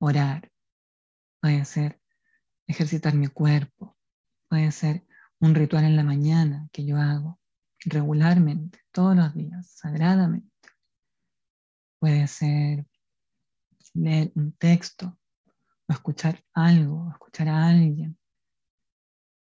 orar, 0.00 0.50
puede 1.40 1.64
ser 1.64 2.00
ejercitar 2.66 3.14
mi 3.14 3.28
cuerpo, 3.28 3.96
puede 4.48 4.72
ser 4.72 5.06
un 5.38 5.54
ritual 5.54 5.84
en 5.84 5.94
la 5.94 6.02
mañana 6.02 6.68
que 6.72 6.84
yo 6.84 6.96
hago 6.96 7.39
regularmente, 7.84 8.80
todos 8.92 9.16
los 9.16 9.34
días, 9.34 9.70
sagradamente. 9.70 10.48
Puede 11.98 12.26
ser 12.28 12.86
leer 13.94 14.32
un 14.34 14.52
texto, 14.52 15.18
o 15.86 15.92
escuchar 15.92 16.44
algo, 16.54 17.06
o 17.06 17.10
escuchar 17.10 17.48
a 17.48 17.68
alguien. 17.68 18.18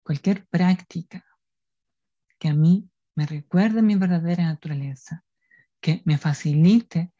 Cualquier 0.02 0.46
práctica 0.46 1.24
que 2.38 2.48
a 2.48 2.54
mí 2.54 2.88
me 3.14 3.26
recuerde 3.26 3.82
mi 3.82 3.96
verdadera 3.96 4.44
naturaleza, 4.44 5.24
que 5.80 6.02
me 6.04 6.18
facilite 6.18 7.12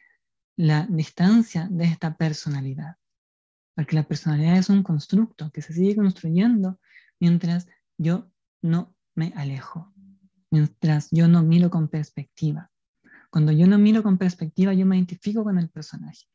la 0.57 0.87
distancia 0.89 1.69
de 1.71 1.85
esta 1.85 2.17
personalidad. 2.17 2.97
Porque 3.75 3.97
la 3.97 4.07
personalidad 4.07 4.57
es 4.57 4.69
un 4.69 4.83
constructo 4.83 5.51
que 5.51 5.63
se 5.63 5.73
sigue 5.73 5.97
construyendo 5.97 6.79
mientras 7.19 7.67
yo 7.99 8.31
no 8.63 8.95
me 9.15 9.33
alejo, 9.37 9.93
mientras 10.51 11.09
yo 11.11 11.29
no 11.29 11.43
miro 11.43 11.71
con 11.71 11.89
perspectiva. 11.89 12.71
Cuando 13.31 13.53
yo 13.53 13.67
no 13.67 13.79
miro 13.79 14.03
con 14.03 14.19
perspectiva, 14.19 14.75
yo 14.75 14.87
me 14.87 14.97
identifico 14.97 15.45
con 15.45 15.59
el 15.59 15.69
personaje 15.71 16.27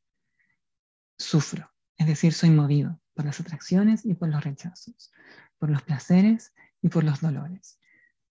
sufro, 1.17 1.71
es 1.97 2.07
decir, 2.07 2.33
soy 2.33 2.49
movido 2.49 2.99
por 3.13 3.25
las 3.25 3.39
atracciones 3.39 4.05
y 4.05 4.13
por 4.15 4.29
los 4.29 4.43
rechazos, 4.43 5.11
por 5.57 5.69
los 5.69 5.81
placeres 5.83 6.53
y 6.81 6.89
por 6.89 7.03
los 7.03 7.21
dolores. 7.21 7.79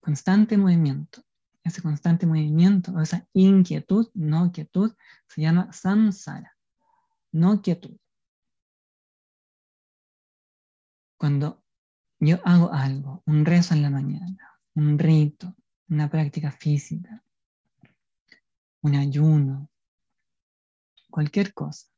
Constante 0.00 0.56
movimiento. 0.56 1.22
Ese 1.62 1.80
constante 1.80 2.26
movimiento 2.26 2.92
o 2.92 3.00
esa 3.00 3.26
inquietud, 3.32 4.10
no 4.12 4.52
quietud, 4.52 4.94
se 5.28 5.40
llama 5.40 5.72
samsara, 5.72 6.54
no 7.32 7.62
quietud. 7.62 7.96
Cuando 11.16 11.64
yo 12.20 12.38
hago 12.44 12.70
algo, 12.70 13.22
un 13.24 13.46
rezo 13.46 13.72
en 13.72 13.80
la 13.80 13.88
mañana, 13.88 14.60
un 14.74 14.98
rito, 14.98 15.56
una 15.88 16.10
práctica 16.10 16.50
física, 16.50 17.22
un 18.82 18.94
ayuno, 18.94 19.70
cualquier 21.10 21.54
cosa, 21.54 21.88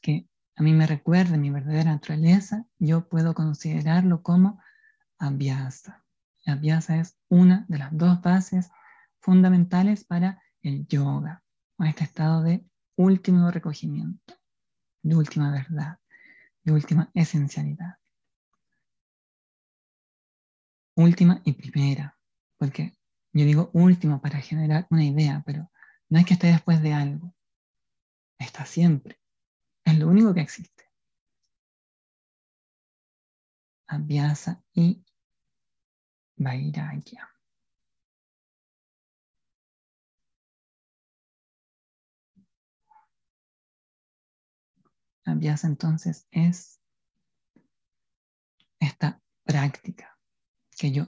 que 0.00 0.28
a 0.56 0.62
mí 0.62 0.72
me 0.72 0.86
recuerde 0.86 1.38
mi 1.38 1.50
verdadera 1.50 1.92
naturaleza, 1.92 2.66
yo 2.78 3.08
puedo 3.08 3.34
considerarlo 3.34 4.22
como 4.22 4.60
abhyasa. 5.18 6.04
Abhyasa 6.46 6.98
es 6.98 7.16
una 7.28 7.64
de 7.68 7.78
las 7.78 7.96
dos 7.96 8.20
bases 8.20 8.70
fundamentales 9.20 10.04
para 10.04 10.42
el 10.62 10.86
yoga, 10.86 11.42
o 11.76 11.84
este 11.84 12.04
estado 12.04 12.42
de 12.42 12.64
último 12.96 13.50
recogimiento, 13.50 14.34
de 15.02 15.16
última 15.16 15.50
verdad, 15.50 15.98
de 16.62 16.72
última 16.72 17.10
esencialidad. 17.14 17.96
Última 20.96 21.40
y 21.44 21.52
primera, 21.52 22.18
porque 22.60 22.92
yo 23.32 23.46
digo 23.46 23.70
último 23.72 24.20
para 24.20 24.38
generar 24.40 24.86
una 24.90 25.04
idea, 25.04 25.42
pero 25.46 25.70
no 26.10 26.18
es 26.18 26.26
que 26.26 26.34
esté 26.34 26.48
después 26.48 26.82
de 26.82 26.92
algo, 26.92 27.34
está 28.38 28.66
siempre 28.66 29.18
es 29.84 29.98
lo 29.98 30.08
único 30.08 30.34
que 30.34 30.40
existe. 30.40 30.84
Abhyasa 33.88 34.62
y 34.72 35.02
Vairagya. 36.36 37.28
Abhyasa 45.24 45.66
entonces 45.66 46.26
es 46.30 46.80
esta 48.78 49.20
práctica 49.44 50.18
que 50.76 50.92
yo 50.92 51.06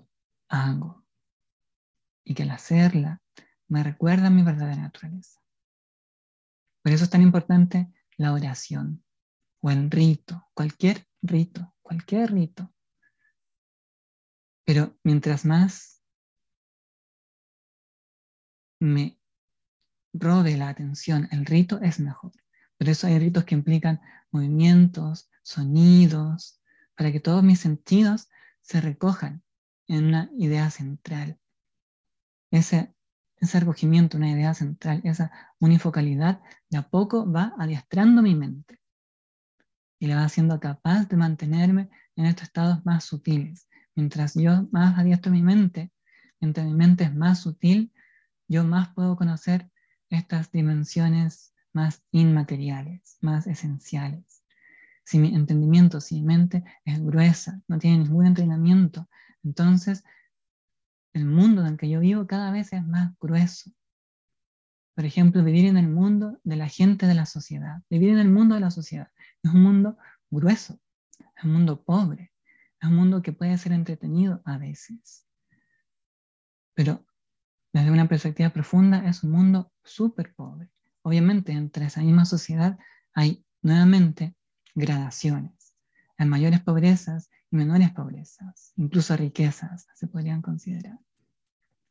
hago 0.48 1.01
y 2.24 2.35
que 2.35 2.44
al 2.44 2.50
hacerla 2.50 3.20
me 3.68 3.82
recuerda 3.82 4.28
a 4.28 4.30
mi 4.30 4.42
verdadera 4.42 4.82
naturaleza. 4.82 5.40
Por 6.82 6.92
eso 6.92 7.04
es 7.04 7.11
tan 7.11 7.22
importante 7.22 7.92
la 8.16 8.32
oración 8.32 9.04
o 9.61 9.70
el 9.70 9.90
rito, 9.90 10.48
cualquier 10.54 11.06
rito, 11.22 11.74
cualquier 11.82 12.32
rito. 12.32 12.72
Pero 14.64 14.96
mientras 15.02 15.44
más 15.44 16.02
me 18.80 19.18
robe 20.12 20.56
la 20.56 20.68
atención 20.68 21.28
el 21.30 21.46
rito, 21.46 21.80
es 21.80 22.00
mejor. 22.00 22.32
Por 22.76 22.88
eso 22.88 23.06
hay 23.06 23.18
ritos 23.18 23.44
que 23.44 23.54
implican 23.54 24.00
movimientos, 24.30 25.30
sonidos, 25.42 26.61
para 26.96 27.12
que 27.12 27.20
todos 27.20 27.42
mis 27.42 27.61
sentidos 27.61 28.28
se 28.61 28.80
recojan 28.80 29.42
en 29.87 30.06
una 30.06 30.30
idea 30.37 30.70
central. 30.70 31.38
Ese, 32.52 32.94
ese 33.38 33.60
recogimiento, 33.60 34.18
una 34.18 34.30
idea 34.30 34.52
central, 34.52 35.00
esa 35.04 35.32
unifocalidad, 35.58 36.42
de 36.68 36.76
a 36.76 36.82
poco 36.82 37.30
va 37.30 37.54
adiestrando 37.58 38.20
mi 38.20 38.34
mente 38.34 38.78
y 39.98 40.06
le 40.06 40.14
va 40.14 40.24
haciendo 40.24 40.60
capaz 40.60 41.08
de 41.08 41.16
mantenerme 41.16 41.88
en 42.14 42.26
estos 42.26 42.48
estados 42.48 42.84
más 42.84 43.04
sutiles. 43.04 43.68
Mientras 43.94 44.34
yo 44.34 44.68
más 44.70 44.98
adiestro 44.98 45.32
mi 45.32 45.42
mente, 45.42 45.92
mientras 46.40 46.66
mi 46.66 46.74
mente 46.74 47.04
es 47.04 47.14
más 47.14 47.40
sutil, 47.40 47.90
yo 48.48 48.64
más 48.64 48.92
puedo 48.94 49.16
conocer 49.16 49.70
estas 50.10 50.52
dimensiones 50.52 51.54
más 51.72 52.02
inmateriales, 52.10 53.16
más 53.22 53.46
esenciales. 53.46 54.44
Si 55.04 55.18
mi 55.18 55.34
entendimiento, 55.34 56.02
si 56.02 56.16
mi 56.16 56.22
mente 56.24 56.64
es 56.84 57.00
gruesa, 57.02 57.62
no 57.66 57.78
tiene 57.78 58.04
ningún 58.04 58.26
entrenamiento, 58.26 59.08
entonces 59.42 60.04
el 61.12 61.27
mundo 61.27 61.62
en 61.62 61.68
el 61.72 61.77
que 61.77 61.88
yo 61.88 62.01
vivo 62.01 62.27
cada 62.27 62.51
vez 62.51 62.72
es 62.72 62.85
más 62.85 63.12
grueso. 63.20 63.70
Por 64.94 65.05
ejemplo, 65.05 65.42
vivir 65.42 65.66
en 65.66 65.77
el 65.77 65.88
mundo 65.88 66.38
de 66.44 66.57
la 66.57 66.68
gente 66.68 67.07
de 67.07 67.14
la 67.14 67.27
sociedad. 67.27 67.83
Vivir 67.88 68.11
en 68.11 68.18
el 68.18 68.29
mundo 68.29 68.55
de 68.55 68.61
la 68.61 68.70
sociedad 68.70 69.11
es 69.42 69.51
un 69.53 69.62
mundo 69.62 69.96
grueso, 70.31 70.79
es 71.37 71.44
un 71.44 71.53
mundo 71.53 71.83
pobre, 71.83 72.33
es 72.81 72.88
un 72.88 72.96
mundo 72.96 73.22
que 73.22 73.33
puede 73.33 73.57
ser 73.59 73.72
entretenido 73.72 74.42
a 74.44 74.59
veces. 74.59 75.27
Pero 76.75 77.07
desde 77.72 77.90
una 77.90 78.09
perspectiva 78.09 78.51
profunda 78.51 79.09
es 79.09 79.25
un 79.25 79.31
mundo 79.31 79.72
súper 79.83 80.35
pobre. 80.35 80.70
Obviamente, 81.03 81.53
entre 81.53 81.87
esa 81.87 82.03
misma 82.03 82.25
sociedad 82.25 82.79
hay 83.14 83.44
nuevamente 83.62 84.37
gradaciones. 84.75 85.75
Hay 86.18 86.27
mayores 86.27 86.61
pobrezas 86.61 87.31
y 87.52 87.56
menores 87.56 87.92
pobrezas, 87.92 88.72
incluso 88.76 89.16
riquezas 89.16 89.86
se 89.94 90.06
podrían 90.06 90.42
considerar. 90.42 90.98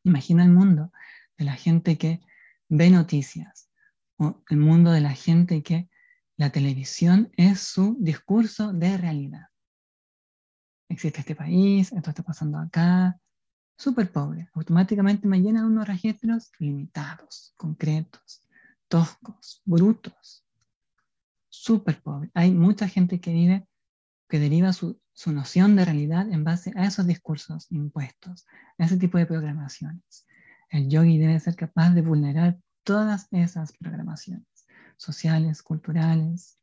Imagina 0.03 0.43
el 0.43 0.51
mundo 0.51 0.91
de 1.37 1.45
la 1.45 1.53
gente 1.53 1.97
que 1.97 2.19
ve 2.67 2.89
noticias 2.89 3.69
o 4.17 4.43
el 4.49 4.57
mundo 4.57 4.91
de 4.91 5.01
la 5.01 5.13
gente 5.13 5.61
que 5.61 5.89
la 6.35 6.49
televisión 6.49 7.31
es 7.37 7.59
su 7.59 7.95
discurso 7.99 8.73
de 8.73 8.97
realidad. 8.97 9.47
Existe 10.89 11.19
este 11.19 11.35
país, 11.35 11.91
esto 11.91 12.09
está 12.09 12.23
pasando 12.23 12.57
acá, 12.57 13.19
súper 13.77 14.11
pobre. 14.11 14.49
Automáticamente 14.53 15.27
me 15.27 15.41
llena 15.41 15.65
unos 15.65 15.87
registros 15.87 16.51
limitados, 16.59 17.53
concretos, 17.55 18.41
toscos, 18.87 19.61
brutos, 19.63 20.43
súper 21.49 22.01
pobre. 22.01 22.31
Hay 22.33 22.51
mucha 22.51 22.87
gente 22.87 23.21
que 23.21 23.31
vive, 23.31 23.67
que 24.31 24.39
deriva 24.39 24.71
su, 24.71 24.97
su, 25.11 25.33
noción 25.33 25.75
de 25.75 25.83
realidad 25.83 26.31
en 26.31 26.45
base 26.45 26.71
a 26.77 26.85
esos 26.85 27.05
discursos 27.05 27.67
impuestos, 27.69 28.47
a 28.77 28.85
ese 28.85 28.95
tipo 28.95 29.17
de 29.17 29.25
programaciones. 29.25 30.25
El 30.69 30.87
yogi 30.87 31.17
debe 31.17 31.37
ser 31.41 31.57
capaz 31.57 31.89
de 31.89 32.01
vulnerar 32.01 32.57
todas 32.83 33.27
esas 33.31 33.73
programaciones 33.73 34.47
sociales, 34.95 35.61
culturales. 35.61 36.57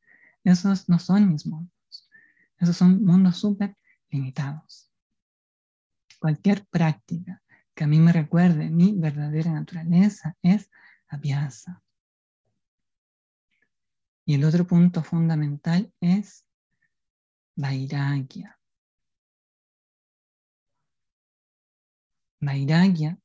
Esos 0.45 0.89
no 0.89 0.99
son 0.99 1.31
mis 1.31 1.45
mundos. 1.47 2.09
Esos 2.59 2.75
son 2.75 3.05
mundos 3.05 3.37
súper 3.37 3.77
limitados. 4.09 4.91
Cualquier 6.19 6.65
práctica 6.69 7.43
que 7.75 7.85
a 7.85 7.87
mí 7.87 7.99
me 7.99 8.15
recuerde 8.15 8.71
mi 8.71 8.95
verdadera 8.99 9.53
naturaleza 9.53 10.39
es 10.41 10.71
abhyasa. 11.09 11.83
Y 14.25 14.37
el 14.37 14.45
otro 14.45 14.67
punto 14.67 15.03
fundamental 15.03 15.93
es 16.01 16.48
vairagya. 17.59 18.57
Vairagya, 22.41 23.19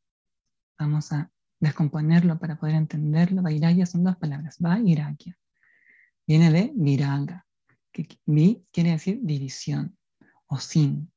vamos 0.80 1.12
a 1.12 1.32
descomponerlo 1.60 2.39
para 2.39 2.58
poder 2.58 2.76
entenderlo. 2.76 3.43
Vairagya 3.43 3.86
son 3.86 4.04
dos 4.04 4.17
palabras, 4.17 4.58
vairagya. 4.60 5.38
Viene 6.26 6.52
de 6.52 6.72
viraga, 6.76 7.46
que 7.91 8.08
vi 8.26 8.65
quiere 8.72 8.91
decir 8.91 9.19
división 9.22 9.98
o 10.48 10.58
sin. 10.58 11.12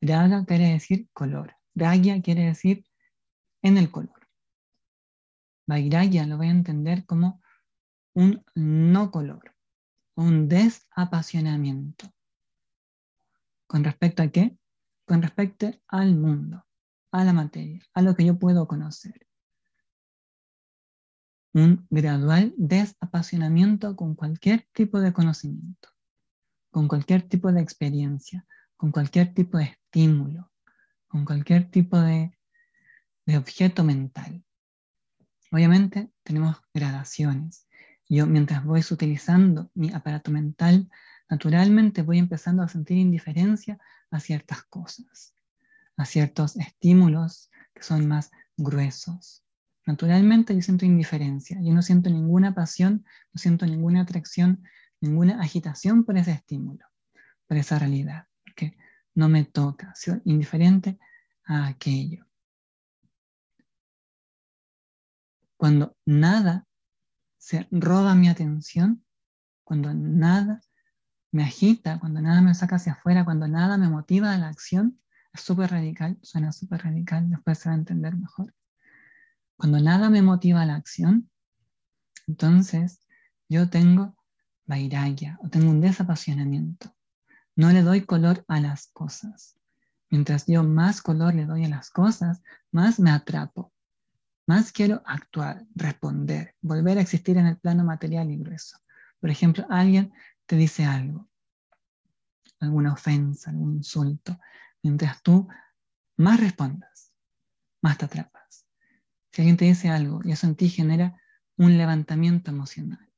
Raga 0.00 0.44
quiere 0.44 0.72
decir 0.72 1.08
color. 1.12 1.56
Ragya 1.76 2.20
quiere 2.22 2.46
decir 2.46 2.84
en 3.62 3.76
el 3.78 3.90
color. 3.90 4.26
Vairagya 5.68 6.26
lo 6.26 6.38
voy 6.38 6.48
a 6.48 6.50
entender 6.50 7.06
como 7.06 7.40
un 8.14 8.44
no 8.54 9.10
color, 9.12 9.54
un 10.16 10.48
desapasionamiento. 10.48 12.15
¿Con 13.66 13.84
respecto 13.84 14.22
a 14.22 14.28
qué? 14.28 14.56
Con 15.06 15.22
respecto 15.22 15.70
al 15.88 16.16
mundo, 16.16 16.64
a 17.12 17.24
la 17.24 17.32
materia, 17.32 17.82
a 17.94 18.02
lo 18.02 18.14
que 18.14 18.24
yo 18.24 18.38
puedo 18.38 18.66
conocer. 18.66 19.26
Un 21.52 21.86
gradual 21.90 22.54
desapasionamiento 22.56 23.96
con 23.96 24.14
cualquier 24.14 24.68
tipo 24.72 25.00
de 25.00 25.12
conocimiento, 25.12 25.88
con 26.70 26.86
cualquier 26.86 27.22
tipo 27.22 27.50
de 27.50 27.62
experiencia, 27.62 28.46
con 28.76 28.92
cualquier 28.92 29.32
tipo 29.32 29.58
de 29.58 29.64
estímulo, 29.64 30.52
con 31.08 31.24
cualquier 31.24 31.70
tipo 31.70 31.98
de, 31.98 32.36
de 33.24 33.38
objeto 33.38 33.84
mental. 33.84 34.44
Obviamente 35.50 36.10
tenemos 36.22 36.60
gradaciones 36.74 37.66
yo 38.08 38.26
mientras 38.26 38.64
voy 38.64 38.82
utilizando 38.90 39.70
mi 39.74 39.92
aparato 39.92 40.30
mental, 40.30 40.88
naturalmente 41.28 42.02
voy 42.02 42.18
empezando 42.18 42.62
a 42.62 42.68
sentir 42.68 42.98
indiferencia 42.98 43.78
a 44.10 44.20
ciertas 44.20 44.62
cosas, 44.64 45.34
a 45.96 46.04
ciertos 46.04 46.56
estímulos 46.56 47.50
que 47.74 47.82
son 47.82 48.06
más 48.06 48.30
gruesos. 48.56 49.44
Naturalmente 49.86 50.54
yo 50.54 50.62
siento 50.62 50.84
indiferencia, 50.84 51.60
yo 51.62 51.72
no 51.72 51.82
siento 51.82 52.10
ninguna 52.10 52.54
pasión, 52.54 53.04
no 53.32 53.38
siento 53.38 53.66
ninguna 53.66 54.02
atracción, 54.02 54.64
ninguna 55.00 55.40
agitación 55.40 56.04
por 56.04 56.16
ese 56.16 56.32
estímulo, 56.32 56.84
por 57.46 57.56
esa 57.56 57.78
realidad, 57.78 58.26
porque 58.44 58.76
no 59.14 59.28
me 59.28 59.44
toca, 59.44 59.94
soy 59.94 60.20
indiferente 60.24 60.98
a 61.44 61.68
aquello. 61.68 62.26
Cuando 65.56 65.96
nada 66.04 66.66
se 67.38 67.66
roba 67.70 68.14
mi 68.14 68.28
atención, 68.28 69.04
cuando 69.62 69.94
nada 69.94 70.60
me 71.32 71.42
agita, 71.42 71.98
cuando 71.98 72.20
nada 72.20 72.40
me 72.40 72.54
saca 72.54 72.76
hacia 72.76 72.92
afuera, 72.92 73.24
cuando 73.24 73.48
nada 73.48 73.76
me 73.78 73.88
motiva 73.88 74.32
a 74.32 74.38
la 74.38 74.48
acción, 74.48 74.98
es 75.32 75.40
súper 75.40 75.70
radical, 75.70 76.18
suena 76.22 76.52
súper 76.52 76.82
radical, 76.84 77.28
después 77.28 77.58
se 77.58 77.68
va 77.68 77.74
a 77.74 77.78
entender 77.78 78.16
mejor. 78.16 78.54
Cuando 79.56 79.80
nada 79.80 80.10
me 80.10 80.22
motiva 80.22 80.62
a 80.62 80.66
la 80.66 80.76
acción, 80.76 81.30
entonces 82.26 83.00
yo 83.48 83.68
tengo 83.68 84.16
vairagya 84.66 85.38
o 85.42 85.48
tengo 85.48 85.70
un 85.70 85.80
desapasionamiento. 85.80 86.94
No 87.54 87.70
le 87.70 87.82
doy 87.82 88.02
color 88.02 88.44
a 88.48 88.60
las 88.60 88.88
cosas. 88.88 89.56
Mientras 90.10 90.46
yo 90.46 90.62
más 90.62 91.02
color 91.02 91.34
le 91.34 91.46
doy 91.46 91.64
a 91.64 91.68
las 91.68 91.90
cosas, 91.90 92.42
más 92.70 93.00
me 93.00 93.10
atrapo. 93.10 93.72
Más 94.46 94.72
quiero 94.72 95.02
actuar, 95.06 95.64
responder, 95.74 96.54
volver 96.60 96.98
a 96.98 97.00
existir 97.00 97.36
en 97.36 97.46
el 97.46 97.56
plano 97.56 97.82
material 97.84 98.30
y 98.30 98.36
grueso. 98.36 98.78
Por 99.20 99.30
ejemplo, 99.30 99.66
alguien 99.70 100.12
te 100.46 100.56
dice 100.56 100.84
algo, 100.84 101.28
alguna 102.60 102.92
ofensa, 102.92 103.50
algún 103.50 103.76
insulto. 103.76 104.38
Mientras 104.82 105.22
tú 105.22 105.48
más 106.16 106.40
respondas, 106.40 107.12
más 107.82 107.98
te 107.98 108.06
atrapas. 108.06 108.66
Si 109.32 109.42
alguien 109.42 109.56
te 109.56 109.66
dice 109.66 109.90
algo 109.90 110.20
y 110.24 110.32
eso 110.32 110.46
en 110.46 110.54
ti 110.54 110.68
genera 110.68 111.20
un 111.56 111.76
levantamiento 111.76 112.50
emocional, 112.50 113.10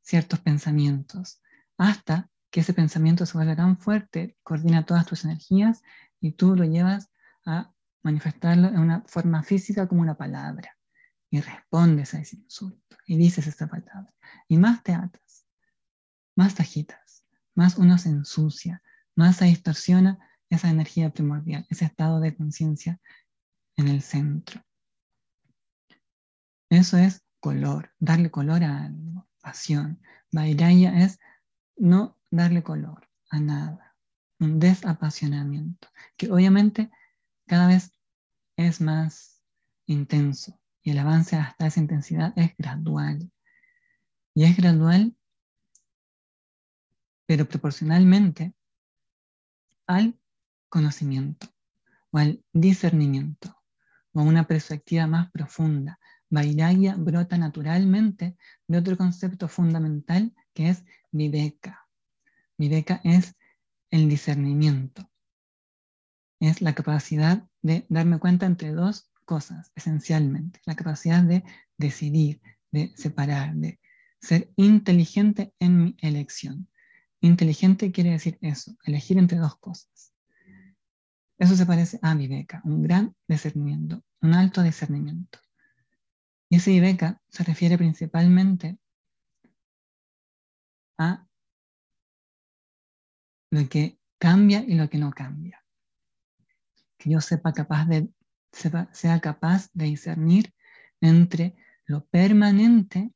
ciertos 0.00 0.40
pensamientos, 0.40 1.42
hasta 1.76 2.30
que 2.50 2.60
ese 2.60 2.72
pensamiento 2.72 3.26
se 3.26 3.36
vuelve 3.36 3.56
tan 3.56 3.76
fuerte, 3.76 4.36
coordina 4.42 4.86
todas 4.86 5.06
tus 5.06 5.24
energías 5.24 5.82
y 6.20 6.32
tú 6.32 6.56
lo 6.56 6.64
llevas 6.64 7.10
a 7.44 7.72
manifestarlo 8.02 8.68
en 8.68 8.78
una 8.78 9.02
forma 9.06 9.42
física 9.42 9.88
como 9.88 10.00
una 10.02 10.16
palabra. 10.16 10.76
Y 11.28 11.40
respondes 11.40 12.14
a 12.14 12.20
ese 12.20 12.36
insulto 12.36 12.96
y 13.06 13.18
dices 13.18 13.46
esta 13.46 13.66
palabra. 13.66 14.14
Y 14.48 14.56
más 14.58 14.82
te 14.82 14.94
atas, 14.94 15.25
más 16.36 16.60
agitas, 16.60 17.24
más 17.54 17.76
uno 17.78 17.98
se 17.98 18.10
ensucia, 18.10 18.82
más 19.16 19.36
se 19.36 19.46
distorsiona 19.46 20.18
esa 20.48 20.70
energía 20.70 21.10
primordial, 21.10 21.66
ese 21.70 21.86
estado 21.86 22.20
de 22.20 22.36
conciencia 22.36 23.00
en 23.76 23.88
el 23.88 24.02
centro. 24.02 24.62
Eso 26.70 26.98
es 26.98 27.24
color, 27.40 27.92
darle 27.98 28.30
color 28.30 28.62
a 28.62 28.84
algo, 28.84 29.26
pasión. 29.40 30.00
Vairaya 30.30 31.04
es 31.04 31.18
no 31.76 32.16
darle 32.30 32.62
color 32.62 33.08
a 33.30 33.40
nada, 33.40 33.96
un 34.38 34.58
desapasionamiento, 34.58 35.88
que 36.16 36.30
obviamente 36.30 36.90
cada 37.46 37.68
vez 37.68 37.92
es 38.56 38.80
más 38.80 39.42
intenso 39.86 40.58
y 40.82 40.90
el 40.90 40.98
avance 40.98 41.36
hasta 41.36 41.66
esa 41.66 41.80
intensidad 41.80 42.32
es 42.36 42.56
gradual. 42.56 43.30
Y 44.34 44.44
es 44.44 44.56
gradual, 44.56 45.16
pero 47.26 47.46
proporcionalmente 47.48 48.54
al 49.86 50.18
conocimiento 50.68 51.48
o 52.10 52.18
al 52.18 52.42
discernimiento 52.52 53.60
o 54.12 54.20
a 54.20 54.22
una 54.22 54.46
perspectiva 54.46 55.06
más 55.06 55.30
profunda. 55.30 55.98
Vairagya 56.28 56.96
brota 56.96 57.38
naturalmente 57.38 58.36
de 58.66 58.78
otro 58.78 58.96
concepto 58.96 59.48
fundamental 59.48 60.34
que 60.54 60.70
es 60.70 60.84
viveka. 61.12 61.86
Viveka 62.58 63.00
es 63.04 63.36
el 63.90 64.08
discernimiento. 64.08 65.08
Es 66.40 66.60
la 66.60 66.74
capacidad 66.74 67.46
de 67.62 67.86
darme 67.88 68.18
cuenta 68.18 68.46
entre 68.46 68.72
dos 68.72 69.10
cosas, 69.24 69.70
esencialmente. 69.74 70.60
La 70.64 70.74
capacidad 70.74 71.22
de 71.22 71.44
decidir, 71.78 72.40
de 72.70 72.92
separar, 72.96 73.54
de 73.54 73.78
ser 74.20 74.50
inteligente 74.56 75.54
en 75.60 75.84
mi 75.84 75.96
elección. 76.00 76.68
Inteligente 77.26 77.92
quiere 77.92 78.10
decir 78.10 78.38
eso, 78.40 78.76
elegir 78.84 79.18
entre 79.18 79.38
dos 79.38 79.56
cosas. 79.56 80.12
Eso 81.38 81.54
se 81.54 81.66
parece 81.66 81.98
a 82.02 82.14
Viveka, 82.14 82.62
un 82.64 82.82
gran 82.82 83.14
discernimiento, 83.28 84.02
un 84.22 84.34
alto 84.34 84.62
discernimiento. 84.62 85.38
Y 86.48 86.56
ese 86.56 86.70
Viveka 86.70 87.20
se 87.28 87.44
refiere 87.44 87.76
principalmente 87.76 88.78
a 90.98 91.26
lo 93.50 93.68
que 93.68 93.98
cambia 94.18 94.64
y 94.66 94.74
lo 94.74 94.88
que 94.88 94.98
no 94.98 95.10
cambia. 95.10 95.62
Que 96.96 97.10
yo 97.10 97.20
sea 97.20 97.40
capaz 97.42 97.86
de 99.74 99.84
discernir 99.84 100.54
entre 101.00 101.54
lo 101.84 102.06
permanente 102.06 103.12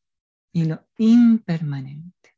y 0.53 0.65
lo 0.67 0.87
impermanente. 0.99 2.37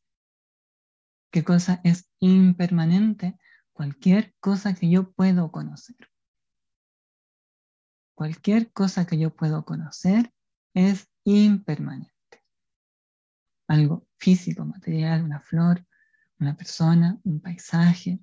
¿Qué 1.32 1.42
cosa 1.42 1.80
es 1.82 2.10
impermanente? 2.20 3.38
Cualquier 3.72 4.34
cosa 4.38 4.74
que 4.74 4.90
yo 4.90 5.12
puedo 5.12 5.50
conocer. 5.50 5.96
Cualquier 8.14 8.70
cosa 8.70 9.06
que 9.06 9.18
yo 9.18 9.34
puedo 9.34 9.64
conocer 9.64 10.30
es 10.74 11.08
impermanente. 11.24 12.12
Algo 13.66 14.06
físico, 14.18 14.66
material, 14.66 15.24
una 15.24 15.40
flor, 15.40 15.86
una 16.38 16.54
persona, 16.54 17.18
un 17.24 17.40
paisaje, 17.40 18.20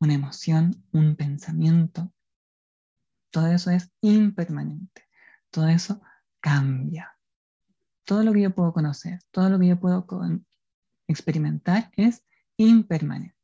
una 0.00 0.14
emoción, 0.14 0.86
un 0.90 1.16
pensamiento. 1.16 2.10
Todo 3.30 3.48
eso 3.48 3.70
es 3.70 3.92
impermanente. 4.00 5.06
Todo 5.50 5.68
eso 5.68 6.00
cambia 6.40 7.14
todo 8.04 8.22
lo 8.22 8.32
que 8.32 8.42
yo 8.42 8.54
puedo 8.54 8.72
conocer, 8.72 9.20
todo 9.30 9.48
lo 9.48 9.58
que 9.58 9.68
yo 9.68 9.80
puedo 9.80 10.06
experimentar 11.08 11.90
es 11.96 12.24
impermanente. 12.56 13.34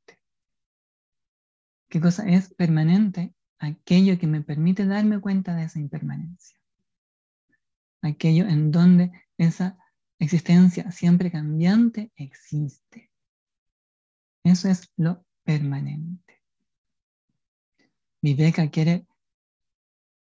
¿Qué 1.89 2.01
cosa 2.01 2.29
es 2.29 2.55
permanente? 2.55 3.35
Aquello 3.59 4.19
que 4.19 4.27
me 4.27 4.41
permite 4.41 4.87
darme 4.87 5.21
cuenta 5.21 5.55
de 5.55 5.65
esa 5.65 5.81
impermanencia. 5.81 6.59
Aquello 8.03 8.47
en 8.47 8.71
donde 8.71 9.13
esa 9.37 9.77
existencia 10.19 10.91
siempre 10.93 11.31
cambiante 11.31 12.13
existe. 12.17 13.11
Eso 14.45 14.69
es 14.69 14.91
lo 14.97 15.25
permanente. 15.45 16.43
Viveka 18.23 18.71
quiere 18.71 19.07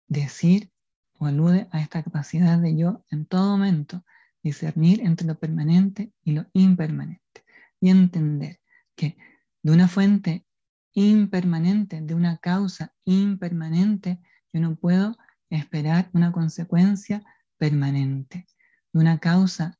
decir 0.07 0.71
o 1.17 1.25
alude 1.25 1.67
a 1.71 1.81
esta 1.81 2.03
capacidad 2.03 2.59
de 2.59 2.75
yo 2.75 3.05
en 3.11 3.25
todo 3.25 3.57
momento 3.57 4.03
discernir 4.43 5.01
entre 5.01 5.27
lo 5.27 5.37
permanente 5.39 6.13
y 6.23 6.33
lo 6.33 6.45
impermanente 6.53 7.43
y 7.79 7.89
entender 7.89 8.59
que 8.95 9.17
de 9.63 9.71
una 9.71 9.87
fuente 9.87 10.45
impermanente, 10.93 12.01
de 12.01 12.15
una 12.15 12.37
causa 12.37 12.93
impermanente, 13.05 14.19
yo 14.51 14.59
no 14.59 14.75
puedo 14.75 15.17
esperar 15.49 16.09
una 16.13 16.31
consecuencia 16.31 17.23
permanente. 17.57 18.47
De 18.91 18.99
una 18.99 19.19
causa 19.19 19.79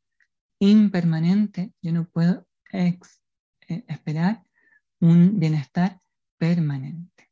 impermanente, 0.59 1.73
yo 1.81 1.91
no 1.91 2.07
puedo 2.09 2.47
eh, 2.71 2.97
esperar 3.87 4.45
un 4.99 5.39
bienestar 5.39 5.99
permanente 6.37 7.31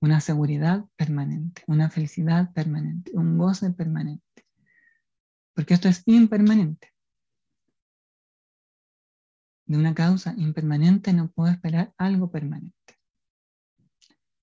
una 0.00 0.20
seguridad 0.20 0.84
permanente, 0.96 1.62
una 1.66 1.90
felicidad 1.90 2.52
permanente, 2.52 3.12
un 3.14 3.36
goce 3.36 3.70
permanente. 3.70 4.44
Porque 5.58 5.74
esto 5.74 5.88
es 5.88 6.04
impermanente. 6.06 6.94
De 9.66 9.76
una 9.76 9.92
causa 9.92 10.32
impermanente 10.36 11.12
no 11.12 11.32
puedo 11.32 11.50
esperar 11.50 11.92
algo 11.98 12.30
permanente. 12.30 12.96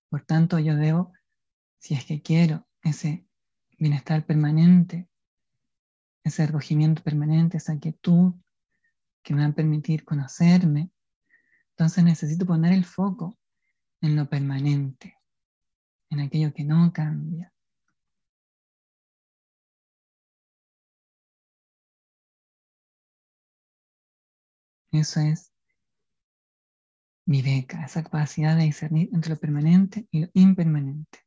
Por 0.10 0.26
tanto, 0.26 0.60
yo 0.60 0.76
debo, 0.76 1.14
si 1.78 1.94
es 1.94 2.04
que 2.04 2.22
quiero 2.22 2.68
ese 2.82 3.26
bienestar 3.80 4.26
permanente, 4.26 5.08
ese 6.26 6.48
recogimiento 6.48 7.02
permanente, 7.02 7.60
esa 7.60 7.80
quietud 7.80 8.34
que 9.24 9.34
me 9.34 9.44
va 9.44 9.48
a 9.48 9.56
permitir 9.56 10.04
conocerme, 10.04 10.92
entonces 11.70 12.04
necesito 12.04 12.46
poner 12.46 12.74
el 12.74 12.84
foco 12.84 13.40
en 14.02 14.18
lo 14.18 14.30
permanente, 14.30 15.18
en 16.10 16.20
aquello 16.20 16.54
que 16.54 16.66
no 16.66 16.92
cambia. 16.92 17.55
Eso 24.96 25.20
es 25.20 25.52
mi 27.26 27.42
beca, 27.42 27.84
esa 27.84 28.04
capacidad 28.04 28.56
de 28.56 28.64
discernir 28.64 29.10
entre 29.14 29.32
lo 29.32 29.40
permanente 29.40 30.08
y 30.12 30.22
lo 30.22 30.30
impermanente. 30.34 31.20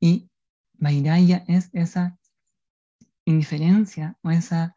Y 0.00 0.28
Vairaya 0.74 1.44
es 1.48 1.70
esa 1.72 2.18
indiferencia 3.24 4.18
o 4.22 4.30
esa 4.30 4.76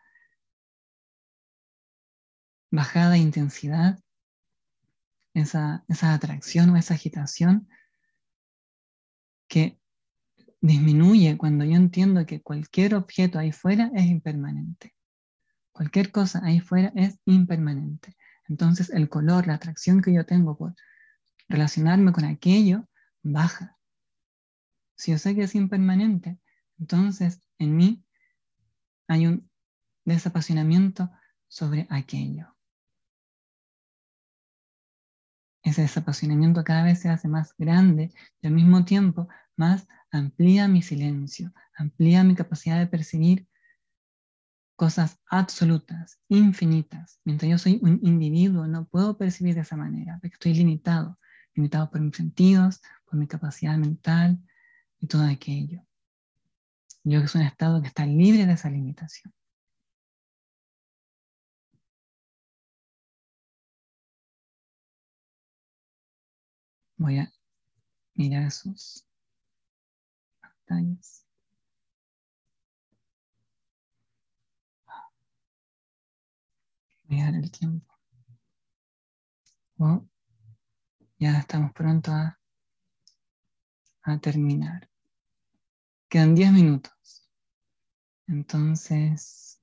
bajada 2.72 3.12
de 3.12 3.20
intensidad, 3.20 4.00
esa, 5.34 5.84
esa 5.88 6.14
atracción 6.14 6.70
o 6.70 6.78
esa 6.78 6.94
agitación 6.94 7.68
que 9.48 9.80
disminuye 10.62 11.38
cuando 11.38 11.66
yo 11.66 11.76
entiendo 11.76 12.26
que 12.26 12.42
cualquier 12.42 12.96
objeto 12.96 13.40
ahí 13.40 13.52
fuera 13.52 13.92
es 13.96 14.06
impermanente. 14.06 14.94
Cualquier 15.72 16.12
cosa 16.12 16.42
ahí 16.44 16.60
fuera 16.60 16.92
es 16.96 17.20
impermanente. 17.26 18.16
Entonces 18.50 18.90
el 18.90 19.10
color, 19.10 19.48
la 19.48 19.56
atracción 19.56 20.02
que 20.02 20.14
yo 20.14 20.26
tengo 20.26 20.58
por 20.58 20.76
relacionarme 21.48 22.12
con 22.12 22.26
aquello, 22.26 22.88
baja. 23.24 23.78
Si 24.96 25.12
yo 25.12 25.18
sé 25.18 25.36
que 25.36 25.44
es 25.44 25.56
impermanente, 25.56 26.40
entonces 26.80 27.42
en 27.60 27.76
mí 27.76 28.04
hay 29.08 29.28
un 29.28 29.50
desapasionamiento 30.06 31.10
sobre 31.48 31.88
aquello. 31.90 32.58
ese 35.70 35.82
desapasionamiento 35.82 36.64
cada 36.64 36.84
vez 36.84 37.00
se 37.00 37.10
hace 37.10 37.28
más 37.28 37.54
grande 37.58 38.12
y 38.42 38.48
al 38.48 38.54
mismo 38.54 38.86
tiempo 38.86 39.28
más 39.56 39.88
amplía 40.12 40.68
mi 40.68 40.82
silencio, 40.82 41.54
amplía 41.76 42.24
mi 42.24 42.36
capacidad 42.36 42.80
de 42.80 42.88
percibir 42.88 43.48
cosas 44.78 45.20
absolutas, 45.28 46.20
infinitas. 46.30 47.20
Mientras 47.26 47.50
yo 47.52 47.58
soy 47.58 47.80
un 47.82 48.00
individuo, 48.04 48.68
no 48.68 48.86
puedo 48.86 49.18
percibir 49.18 49.56
de 49.56 49.62
esa 49.62 49.76
manera, 49.76 50.20
porque 50.22 50.36
estoy 50.36 50.54
limitado, 50.54 51.20
limitado 51.56 51.90
por 51.92 52.00
mis 52.02 52.16
sentidos, 52.16 52.82
por 53.06 53.20
mi 53.20 53.28
capacidad 53.28 53.76
mental 53.78 54.40
y 55.02 55.08
todo 55.08 55.24
aquello. 55.26 55.82
Yo 57.04 57.20
que 57.20 57.26
es 57.26 57.36
un 57.36 57.42
estado 57.42 57.82
que 57.82 57.88
está 57.88 58.06
libre 58.06 58.46
de 58.46 58.54
esa 58.54 58.70
limitación. 58.70 59.34
Voy 66.98 67.18
a 67.20 67.32
mirar 68.16 68.52
sus 68.52 69.06
pantallas. 70.42 71.27
Dar 77.10 77.36
el 77.36 77.50
tiempo. 77.52 77.94
Ya 81.20 81.38
estamos 81.40 81.72
pronto 81.74 82.12
a, 82.12 82.40
a 84.04 84.18
terminar. 84.20 84.90
Quedan 86.10 86.36
10 86.36 86.52
minutos. 86.52 87.30
Entonces, 88.28 89.60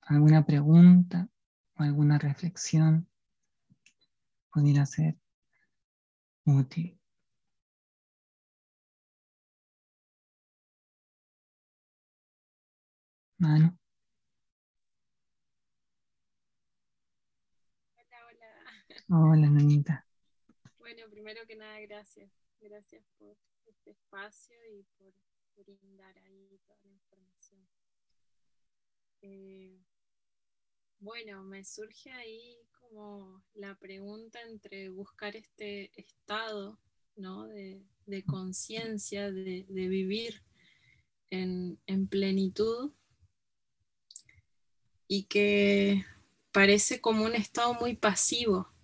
¿alguna 0.00 0.46
pregunta 0.46 1.28
o 1.78 1.82
alguna 1.82 2.18
reflexión 2.18 3.06
pudiera 4.50 4.86
ser 4.86 5.16
útil? 6.46 6.98
Mano. 13.38 13.76
Hola, 19.08 19.48
Nanita. 19.48 20.04
Bueno, 20.80 21.04
primero 21.08 21.46
que 21.46 21.54
nada, 21.54 21.78
gracias. 21.78 22.28
Gracias 22.60 23.04
por 23.18 23.36
este 23.64 23.92
espacio 23.92 24.56
y 24.68 24.82
por 24.98 25.14
brindar 25.64 26.18
ahí 26.18 26.58
toda 26.66 26.80
la 26.82 26.90
información. 26.90 27.68
Eh, 29.22 29.78
bueno, 30.98 31.44
me 31.44 31.62
surge 31.62 32.10
ahí 32.10 32.58
como 32.80 33.44
la 33.54 33.76
pregunta 33.76 34.40
entre 34.42 34.88
buscar 34.88 35.36
este 35.36 35.92
estado 35.94 36.76
¿no? 37.14 37.46
de, 37.46 38.24
conciencia, 38.26 39.30
de, 39.30 39.64
vivir 39.68 40.42
en, 41.30 41.78
en 41.86 42.08
plenitud 42.08 42.90
y 45.06 45.26
que 45.26 46.04
parece 46.50 47.00
como 47.00 47.24
un 47.24 47.36
estado 47.36 47.72
muy 47.74 47.94
pasivo 47.94 48.74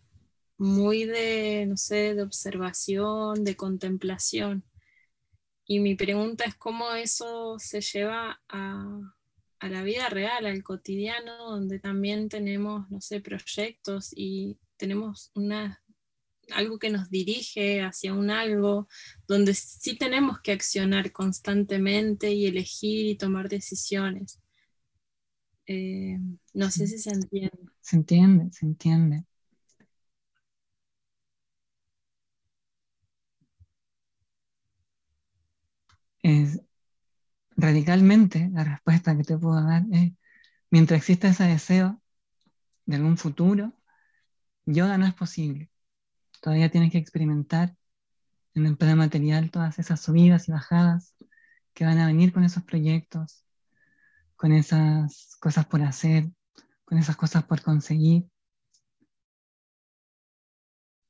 muy 0.63 1.05
de, 1.05 1.67
no 1.67 1.77
sé, 1.77 2.15
de 2.15 2.23
observación, 2.23 3.45
de 3.45 3.57
contemplación. 3.57 4.65
Y 5.67 5.81
mi 5.81 5.97
pregunta 5.97 6.45
es 6.45 6.55
cómo 6.55 6.93
eso 6.93 7.59
se 7.59 7.81
lleva 7.81 8.41
a, 8.49 9.01
la 9.61 9.83
vida 9.83 10.09
real, 10.09 10.47
al 10.47 10.63
cotidiano, 10.63 11.51
donde 11.51 11.79
también 11.79 12.29
tenemos, 12.29 12.89
no 12.91 13.01
sé, 13.01 13.21
proyectos 13.21 14.11
y 14.15 14.59
tenemos 14.77 15.31
una, 15.35 15.83
algo 16.51 16.79
que 16.79 16.91
nos 16.91 17.11
dirige 17.11 17.81
hacia 17.83 18.13
un 18.13 18.31
algo, 18.31 18.89
donde 19.27 19.55
sí 19.55 19.97
tenemos 19.97 20.41
que 20.41 20.53
accionar 20.53 21.13
constantemente 21.13 22.33
y 22.33 22.47
elegir 22.47 23.07
y 23.07 23.17
tomar 23.17 23.49
decisiones. 23.49 24.41
Eh, 25.67 26.19
no 26.55 26.71
sé 26.71 26.87
si 26.87 26.99
se 26.99 27.11
entiende. 27.11 27.59
Se 27.81 27.97
entiende, 27.97 28.53
se 28.53 28.67
entiende. 28.67 29.25
Es 36.23 36.61
radicalmente 37.57 38.51
la 38.53 38.65
respuesta 38.65 39.17
que 39.17 39.25
te 39.25 39.39
puedo 39.39 39.63
dar 39.63 39.85
es, 39.93 40.13
mientras 40.71 40.99
exista 40.99 41.29
ese 41.29 41.45
deseo 41.45 42.01
de 42.87 42.97
algún 42.97 43.17
futuro, 43.19 43.73
yoga 44.67 44.99
no 44.99 45.07
es 45.07 45.15
posible. 45.15 45.71
Todavía 46.41 46.71
tienes 46.71 46.93
que 46.93 46.99
experimentar 46.99 47.77
en 48.55 48.67
el 48.67 48.77
plano 48.77 48.97
material 48.97 49.51
todas 49.51 49.79
esas 49.79 50.01
subidas 50.01 50.49
y 50.49 50.53
bajadas 50.53 51.15
que 51.75 51.85
van 51.85 51.99
a 51.99 52.07
venir 52.07 52.33
con 52.33 52.45
esos 52.45 52.63
proyectos, 52.65 53.45
con 54.37 54.53
esas 54.53 55.37
cosas 55.41 55.67
por 55.67 55.83
hacer, 55.83 56.31
con 56.85 56.99
esas 56.99 57.17
cosas 57.17 57.45
por 57.45 57.63
conseguir. 57.63 58.29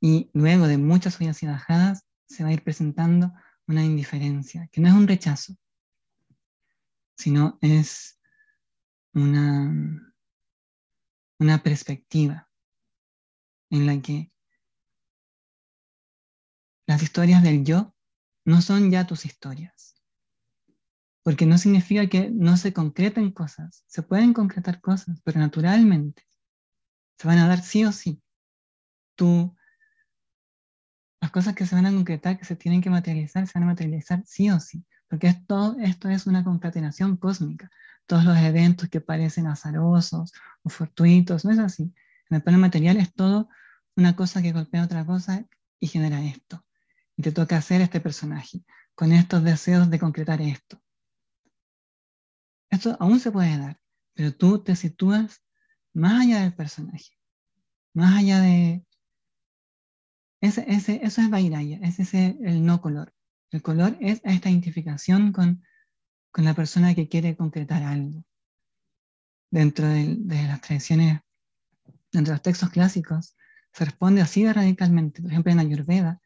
Y 0.01 0.31
luego 0.35 0.67
de 0.67 0.79
muchas 0.79 1.15
subidas 1.15 1.43
y 1.43 1.47
bajadas, 1.47 2.05
se 2.27 2.43
va 2.43 2.51
a 2.51 2.53
ir 2.53 2.63
presentando 2.63 3.33
una 3.73 3.85
indiferencia, 3.85 4.68
que 4.70 4.81
no 4.81 4.89
es 4.89 4.95
un 4.95 5.09
rechazo, 5.09 5.57
sino 7.16 7.59
es 7.61 8.20
una, 9.14 10.14
una 11.39 11.62
perspectiva 11.62 12.49
en 13.70 13.87
la 13.87 14.01
que 14.01 14.31
las 16.87 17.03
historias 17.03 17.43
del 17.43 17.64
yo 17.64 17.95
no 18.45 18.61
son 18.61 18.91
ya 18.91 19.07
tus 19.07 19.25
historias. 19.25 19.95
Porque 21.23 21.47
no 21.47 21.57
significa 21.57 22.07
que 22.09 22.31
no 22.31 22.57
se 22.57 22.73
concreten 22.73 23.31
cosas. 23.31 23.85
Se 23.87 24.03
pueden 24.03 24.35
concretar 24.35 24.81
cosas, 24.81 25.20
pero 25.23 25.39
naturalmente 25.39 26.27
se 27.16 27.29
van 27.29 27.39
a 27.39 27.49
dar 27.49 27.62
sí 27.62 27.85
o 27.85 27.93
sí. 27.93 28.20
Tú 29.14 29.57
las 31.23 31.31
cosas 31.31 31.55
que 31.55 31.66
se 31.66 31.77
van 31.77 31.87
a 31.87 31.93
concretar, 31.93 32.37
que 32.37 32.45
se 32.45 32.57
tienen 32.57 32.81
que 32.83 32.91
materializar, 32.91 33.47
se 33.47 33.53
van 33.55 33.62
a 33.62 33.66
materializar 33.73 34.25
sí 34.27 34.51
o 34.51 34.59
sí, 34.59 34.85
porque 35.07 35.29
esto, 35.29 35.77
esto 35.79 36.09
es 36.09 36.27
una 36.27 36.43
concatenación 36.43 37.16
cósmica. 37.16 37.70
Todos 38.07 38.25
los 38.25 38.37
eventos 38.39 38.89
que 38.89 39.01
parecen 39.01 39.47
azarosos 39.47 40.33
o 40.64 40.68
fortuitos, 40.68 41.45
no 41.45 41.53
es 41.53 41.61
así. 41.61 41.95
En 42.29 42.37
el 42.37 42.43
plano 42.43 42.59
material 42.59 42.97
es 42.97 43.14
todo 43.14 43.49
una 43.95 44.16
cosa 44.16 44.43
que 44.43 44.51
golpea 44.51 44.83
otra 44.83 45.07
cosa 45.07 45.47
y 45.79 45.87
genera 45.87 46.20
esto. 46.25 46.64
Y 47.16 47.23
te 47.23 47.31
toca 47.31 47.57
hacer 47.57 47.83
este 47.83 48.01
personaje, 48.01 48.64
con 48.97 49.12
estos 49.12 49.45
deseos 49.45 49.89
de 49.91 50.01
concretar 50.01 50.43
esto. 50.43 50.83
Esto 52.68 52.97
aún 52.99 53.20
se 53.20 53.31
puede 53.31 53.57
dar, 53.59 53.79
pero 54.14 54.35
tú 54.35 54.64
te 54.64 54.75
sitúas 54.75 55.41
más 55.93 56.23
allá 56.23 56.41
del 56.41 56.53
personaje, 56.53 57.16
más 57.95 58.18
allá 58.18 58.41
de, 58.41 58.85
eso 60.43 60.61
es 60.66 61.30
Vairaya, 61.30 61.78
ese 61.82 62.03
es 62.03 62.14
el 62.14 62.66
no 62.66 62.80
color. 62.80 63.14
El 63.53 63.62
color 63.62 63.97
es 64.01 64.20
esta 64.24 64.51
identificación 64.51 65.32
con, 65.32 65.62
la 66.34 66.55
persona 66.55 66.95
que 66.95 67.09
quiere 67.09 67.36
concretar 67.36 67.82
algo. 67.84 68.24
Dentro 69.51 69.86
de, 69.86 70.16
las 70.26 70.61
tradiciones, 70.61 71.20
dentro 72.11 72.32
de 72.32 72.36
los 72.36 72.43
textos 72.43 72.70
clásicos, 72.70 73.36
se 73.72 73.84
responde 73.84 74.20
así 74.20 74.43
de 74.43 74.53
radicalmente. 74.53 75.22
Por 75.22 75.30
ejemplo, 75.30 75.53
en 75.53 75.61
Ayurveda, 75.61 76.20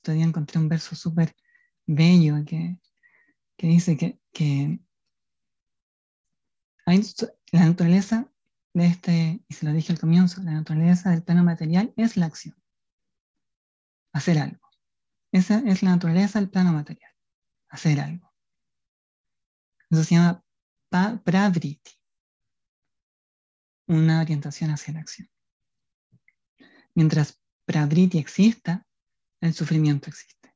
todavía 0.00 0.24
encontré 0.24 0.58
un 0.58 0.68
verso 0.68 0.96
súper 0.96 1.34
bello 1.86 2.44
que, 2.46 2.80
dice 3.58 3.98
que, 4.32 4.80
la 7.52 7.66
naturaleza 7.66 8.32
de 8.72 8.86
este, 8.86 9.44
y 9.46 9.54
se 9.54 9.66
lo 9.66 9.72
dije 9.72 9.92
al 9.92 10.00
comienzo, 10.00 10.42
la 10.42 10.52
naturaleza 10.52 11.10
del 11.10 11.22
plano 11.22 11.44
material 11.44 11.92
es 11.96 12.16
la 12.16 12.26
acción 12.26 12.56
hacer 14.18 14.38
algo. 14.38 14.68
Esa 15.32 15.58
es 15.66 15.82
la 15.82 15.90
naturaleza 15.90 16.40
del 16.40 16.50
plano 16.50 16.72
material, 16.72 17.12
hacer 17.68 18.00
algo. 18.00 18.32
Eso 19.90 20.04
se 20.04 20.14
llama 20.14 20.44
pravriti, 20.90 21.92
una 23.86 24.20
orientación 24.20 24.70
hacia 24.70 24.94
la 24.94 25.00
acción. 25.00 25.30
Mientras 26.94 27.40
pravriti 27.64 28.18
exista, 28.18 28.86
el 29.40 29.54
sufrimiento 29.54 30.10
existe. 30.10 30.54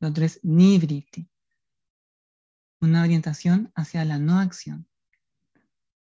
Lo 0.00 0.08
otro 0.08 0.24
es 0.24 0.40
nivriti, 0.42 1.28
una 2.80 3.02
orientación 3.02 3.72
hacia 3.74 4.04
la 4.04 4.18
no 4.18 4.38
acción. 4.38 4.88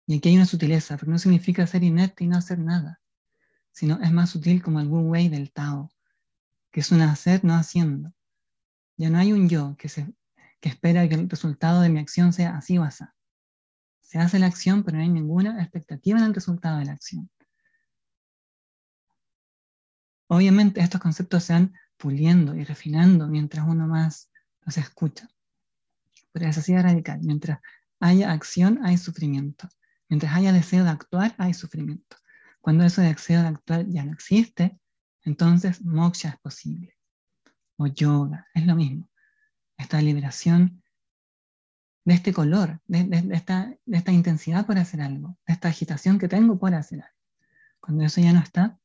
Y 0.08 0.18
aquí 0.18 0.30
hay 0.30 0.36
una 0.36 0.46
sutileza, 0.46 0.96
porque 0.98 1.12
no 1.12 1.20
significa 1.20 1.68
ser 1.68 1.84
inerte 1.84 2.24
y 2.24 2.28
no 2.28 2.38
hacer 2.38 2.60
nada 2.60 3.01
sino 3.72 4.00
es 4.02 4.12
más 4.12 4.30
sutil 4.30 4.62
como 4.62 4.80
el 4.80 4.88
Wu 4.88 5.14
del 5.14 5.52
Tao, 5.52 5.92
que 6.72 6.82
es 6.82 6.92
un 6.92 7.02
hacer 7.02 7.44
no 7.44 7.56
haciendo. 7.56 8.14
Ya 8.98 9.10
no 9.10 9.18
hay 9.18 9.34
un 9.34 9.50
yo 9.50 9.76
que, 9.78 9.90
se, 9.90 10.14
que 10.60 10.70
espera 10.70 11.08
que 11.08 11.16
el 11.16 11.30
resultado 11.30 11.82
de 11.82 11.90
mi 11.90 12.00
acción 12.00 12.34
sea 12.34 12.58
así 12.58 12.78
o 12.78 12.84
así. 12.84 13.04
Se 14.02 14.20
hace 14.20 14.40
la 14.40 14.48
acción, 14.48 14.84
pero 14.84 14.98
no 14.98 15.04
hay 15.04 15.10
ninguna 15.10 15.62
expectativa 15.62 16.20
en 16.20 16.26
el 16.26 16.34
resultado 16.34 16.80
de 16.80 16.86
la 16.86 16.92
acción. 16.92 17.30
Obviamente 20.28 20.82
estos 20.82 21.02
conceptos 21.02 21.44
se 21.44 21.54
van 21.54 21.74
puliendo 21.98 22.56
y 22.56 22.64
refinando 22.64 23.28
mientras 23.28 23.68
uno 23.68 23.88
más 23.88 24.30
los 24.62 24.78
escucha. 24.78 25.30
Pero 26.32 26.48
es 26.48 26.58
así 26.58 26.74
de 26.74 26.82
radical. 26.82 27.20
Mientras 27.22 27.60
haya 28.00 28.32
acción, 28.32 28.80
hay 28.84 28.98
sufrimiento. 28.98 29.70
Mientras 30.08 30.34
haya 30.34 30.54
deseo 30.54 30.84
de 30.84 30.90
actuar, 30.90 31.36
hay 31.38 31.54
sufrimiento. 31.54 32.18
Cuando 32.62 32.88
de 32.88 33.08
acción 33.08 33.46
actual 33.46 33.88
ya 33.92 34.06
no 34.06 34.14
existe, 34.14 34.80
entonces 35.24 35.84
moksha 35.84 36.30
es 36.30 36.38
posible. 36.40 36.96
O 37.78 37.88
yoga, 37.88 38.48
es 38.54 38.66
lo 38.68 38.76
mismo. 38.76 39.10
Esta 39.78 40.00
liberación 40.00 40.84
de 42.06 42.14
este 42.14 42.34
color, 42.34 42.80
de, 42.86 43.30
esta, 43.32 43.76
de 43.86 43.98
esta 43.98 44.12
intensidad 44.12 44.66
por 44.66 44.78
hacer 44.78 45.02
algo, 45.02 45.38
de 45.48 45.54
esta 45.54 45.70
agitación 45.70 46.20
que 46.20 46.28
tengo 46.28 46.60
por 46.60 46.74
hacer 46.76 47.02
algo. 47.02 47.18
Cuando 47.80 48.04
eso 48.04 48.22
ya 48.22 48.34
no 48.34 48.40
está, 48.40 48.80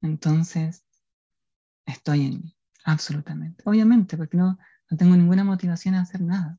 entonces 0.00 0.84
estoy 1.84 2.26
en 2.26 2.40
mí, 2.40 2.56
absolutamente. 2.84 3.62
Obviamente, 3.66 4.16
porque 4.16 4.38
no, 4.38 4.58
no 4.90 4.96
tengo 4.96 5.16
ninguna 5.16 5.44
motivación 5.44 5.94
a 5.94 6.02
hacer 6.02 6.22
nada. 6.22 6.58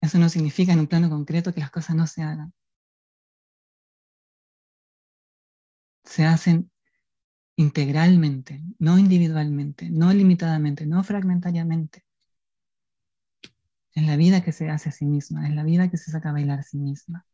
Eso 0.00 0.18
no 0.18 0.28
significa 0.28 0.72
en 0.72 0.80
un 0.80 0.86
plano 0.86 1.10
concreto 1.10 1.52
que 1.52 1.60
las 1.60 1.72
cosas 1.72 1.96
no 1.96 2.06
se 2.06 2.22
hagan. 2.22 2.52
Se 6.08 6.24
hacen 6.24 6.70
integralmente, 7.56 8.62
no 8.78 8.98
individualmente, 8.98 9.90
no 9.90 10.12
limitadamente, 10.12 10.86
no 10.86 11.04
fragmentariamente. 11.04 12.04
Es 13.94 14.06
la 14.06 14.16
vida 14.16 14.42
que 14.42 14.52
se 14.52 14.70
hace 14.70 14.88
a 14.88 14.92
sí 14.92 15.04
misma, 15.04 15.46
es 15.46 15.54
la 15.54 15.64
vida 15.64 15.90
que 15.90 15.98
se 15.98 16.10
saca 16.10 16.30
a 16.30 16.32
bailar 16.32 16.60
a 16.60 16.62
sí 16.62 16.78
misma. 16.78 17.26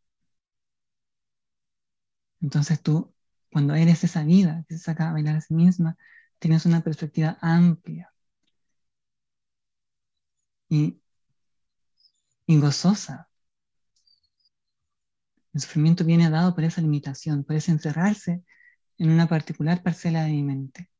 Entonces 2.40 2.80
tú, 2.82 3.12
cuando 3.52 3.74
eres 3.74 4.04
esa 4.04 4.24
vida 4.24 4.64
que 4.68 4.74
se 4.76 4.84
saca 4.84 5.08
a 5.10 5.12
bailar 5.12 5.36
a 5.36 5.40
sí 5.40 5.54
misma, 5.54 5.96
tienes 6.38 6.66
una 6.66 6.82
perspectiva 6.82 7.38
amplia 7.40 8.12
y, 10.68 11.00
y 12.46 12.58
gozosa. 12.60 13.28
El 15.54 15.60
sufrimiento 15.60 16.04
viene 16.04 16.28
dado 16.30 16.54
por 16.54 16.64
esa 16.64 16.80
limitación, 16.80 17.44
por 17.44 17.56
ese 17.56 17.70
encerrarse 17.70 18.42
en 18.98 19.10
una 19.10 19.26
particular 19.28 19.82
parcela 19.82 20.24
de 20.24 20.32
mi 20.32 20.42
mente, 20.42 20.90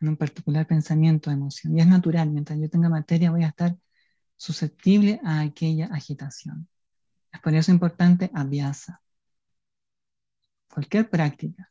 en 0.00 0.08
un 0.08 0.16
particular 0.16 0.66
pensamiento 0.66 1.30
emoción. 1.30 1.76
Y 1.76 1.80
es 1.80 1.86
natural, 1.86 2.30
mientras 2.30 2.58
yo 2.58 2.68
tenga 2.70 2.88
materia 2.88 3.30
voy 3.30 3.44
a 3.44 3.48
estar 3.48 3.76
susceptible 4.36 5.20
a 5.24 5.40
aquella 5.40 5.86
agitación. 5.86 6.68
Es 7.32 7.40
por 7.40 7.54
eso 7.54 7.72
importante 7.72 8.30
aviasa. 8.34 9.02
Cualquier 10.68 11.08
práctica. 11.08 11.70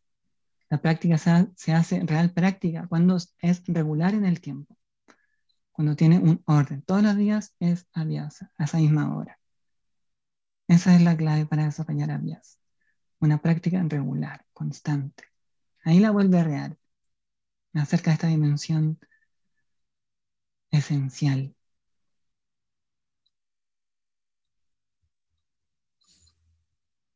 La 0.70 0.82
práctica 0.82 1.18
se, 1.18 1.74
hace 1.74 2.00
real 2.02 2.32
práctica 2.32 2.88
cuando 2.88 3.18
es 3.18 3.64
regular 3.68 4.14
en 4.16 4.26
el 4.26 4.42
tiempo, 4.42 4.78
cuando 5.72 5.96
tiene 5.96 6.20
un 6.20 6.42
orden. 6.46 6.82
Todos 6.82 7.04
los 7.04 7.16
días 7.16 7.56
es 7.60 7.88
aviasa, 7.94 8.52
a 8.58 8.64
esa 8.64 8.78
misma 8.78 9.16
hora. 9.16 9.40
Esa 10.68 10.96
es 10.96 11.02
la 11.02 11.16
clave 11.16 11.46
para 11.46 11.66
desarrollar 11.66 12.12
aviasa 12.12 12.62
una 13.26 13.41
práctica 13.41 13.84
regular, 13.88 14.45
constante. 14.53 15.26
Ahí 15.84 15.99
la 15.99 16.11
vuelve 16.11 16.43
real. 16.43 16.78
Me 17.74 17.82
acerca 17.82 18.11
a 18.11 18.13
esta 18.13 18.28
dimensión 18.28 18.99
esencial. 20.71 21.55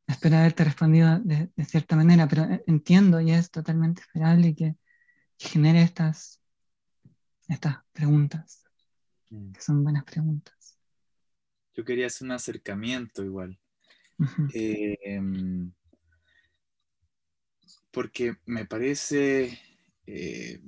Espero 0.08 0.38
haberte 0.38 0.64
respondido 0.64 1.20
de, 1.20 1.52
cierta 1.66 1.96
manera, 1.96 2.28
pero 2.28 2.48
entiendo 2.66 3.20
y 3.22 3.32
es 3.32 3.52
totalmente 3.52 4.02
esperable 4.02 4.56
que, 4.56 4.76
genere 5.40 5.84
estas, 5.84 6.42
estas 7.48 7.78
preguntas, 7.94 8.64
mm. 9.30 9.52
que 9.52 9.62
son 9.62 9.84
buenas 9.84 10.04
preguntas. 10.04 10.80
Yo 11.76 11.86
quería 11.86 12.08
hacer 12.08 12.26
un 12.26 12.32
acercamiento 12.32 13.24
igual 13.24 13.60
porque 17.98 18.36
me 18.46 18.64
parece 18.68 19.60
eh, 20.06 20.62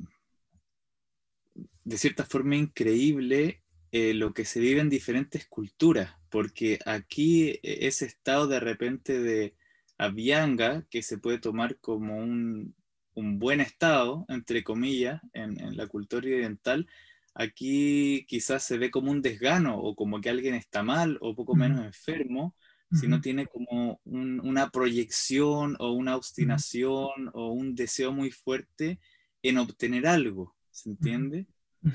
de 1.83 1.97
cierta 1.99 2.25
forma 2.25 2.55
increíble 2.55 3.61
eh, 3.91 4.15
lo 4.15 4.33
que 4.33 4.45
se 4.45 4.59
vive 4.59 4.81
en 4.81 4.89
diferentes 4.89 5.45
culturas, 5.45 6.15
porque 6.31 6.79
aquí 6.87 7.59
e, 7.61 7.85
ese 7.85 8.07
estado 8.07 8.47
de 8.47 8.59
repente 8.59 9.19
de 9.19 9.53
avianga, 9.99 10.87
que 10.89 11.03
se 11.03 11.19
puede 11.19 11.37
tomar 11.37 11.77
como 11.77 12.17
un, 12.17 12.73
buen 13.13 13.61
estado, 13.61 14.25
entre 14.27 14.63
comillas, 14.63 15.21
en, 15.33 15.77
la 15.77 15.85
cultura 15.85 16.25
oriental, 16.25 16.87
aquí 17.35 18.25
quizás 18.27 18.63
se 18.63 18.79
ve 18.79 18.89
como 18.89 19.11
un 19.11 19.21
desgano 19.21 19.77
o 19.77 19.95
como 19.95 20.19
que 20.19 20.31
alguien 20.31 20.55
está 20.55 20.81
mal 20.81 21.19
o 21.21 21.35
poco 21.35 21.55
menos 21.55 21.85
enfermo, 21.85 22.55
sino 22.91 23.21
tiene 23.21 23.45
como 23.45 24.01
una 24.05 24.69
proyección 24.69 25.75
o 25.79 25.91
una 25.91 26.15
obstinación 26.15 27.29
o 27.33 27.51
un 27.51 27.75
deseo 27.75 28.11
muy 28.11 28.31
fuerte 28.31 28.99
en 29.43 29.57
obtener 29.57 30.07
algo, 30.07 30.55
¿se 30.71 30.89
entiende? 30.89 31.47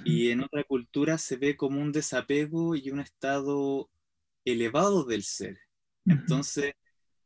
Y 0.05 0.31
en 0.31 0.43
otra 0.43 0.65
cultura 0.65 1.19
se 1.19 1.37
ve 1.37 1.57
como 1.57 1.81
un 1.81 1.93
desapego 1.93 2.75
y 2.75 2.91
un 2.91 3.01
estado 3.01 3.91
elevado 4.45 5.05
del 5.05 5.25
ser. 5.25 5.59
Entonces, 6.07 6.75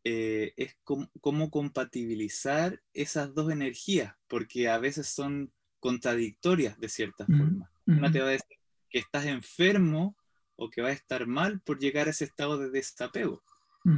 eh, 0.05 0.55
es 0.57 0.77
como, 0.83 1.51
compatibilizar 1.51 2.81
esas 2.95 3.35
dos 3.35 3.53
energías, 3.53 4.15
porque 4.27 4.69
a 4.69 4.79
veces 4.79 5.09
son 5.09 5.53
contradictorias 5.81 6.79
de 6.81 6.89
cierta 6.89 7.27
forma. 7.27 7.71
Una 7.87 8.11
te 8.11 8.21
va 8.21 8.29
a 8.29 8.33
decir 8.33 8.57
que 8.91 8.99
estás 8.99 9.27
enfermo 9.27 10.17
o 10.57 10.71
que 10.71 10.83
va 10.83 10.89
a 10.89 10.93
estar 10.93 11.27
mal 11.27 11.61
por 11.61 11.79
llegar 11.79 12.09
a 12.09 12.11
ese 12.11 12.25
estado 12.25 12.59
de 12.59 12.71
desapego. 12.71 13.43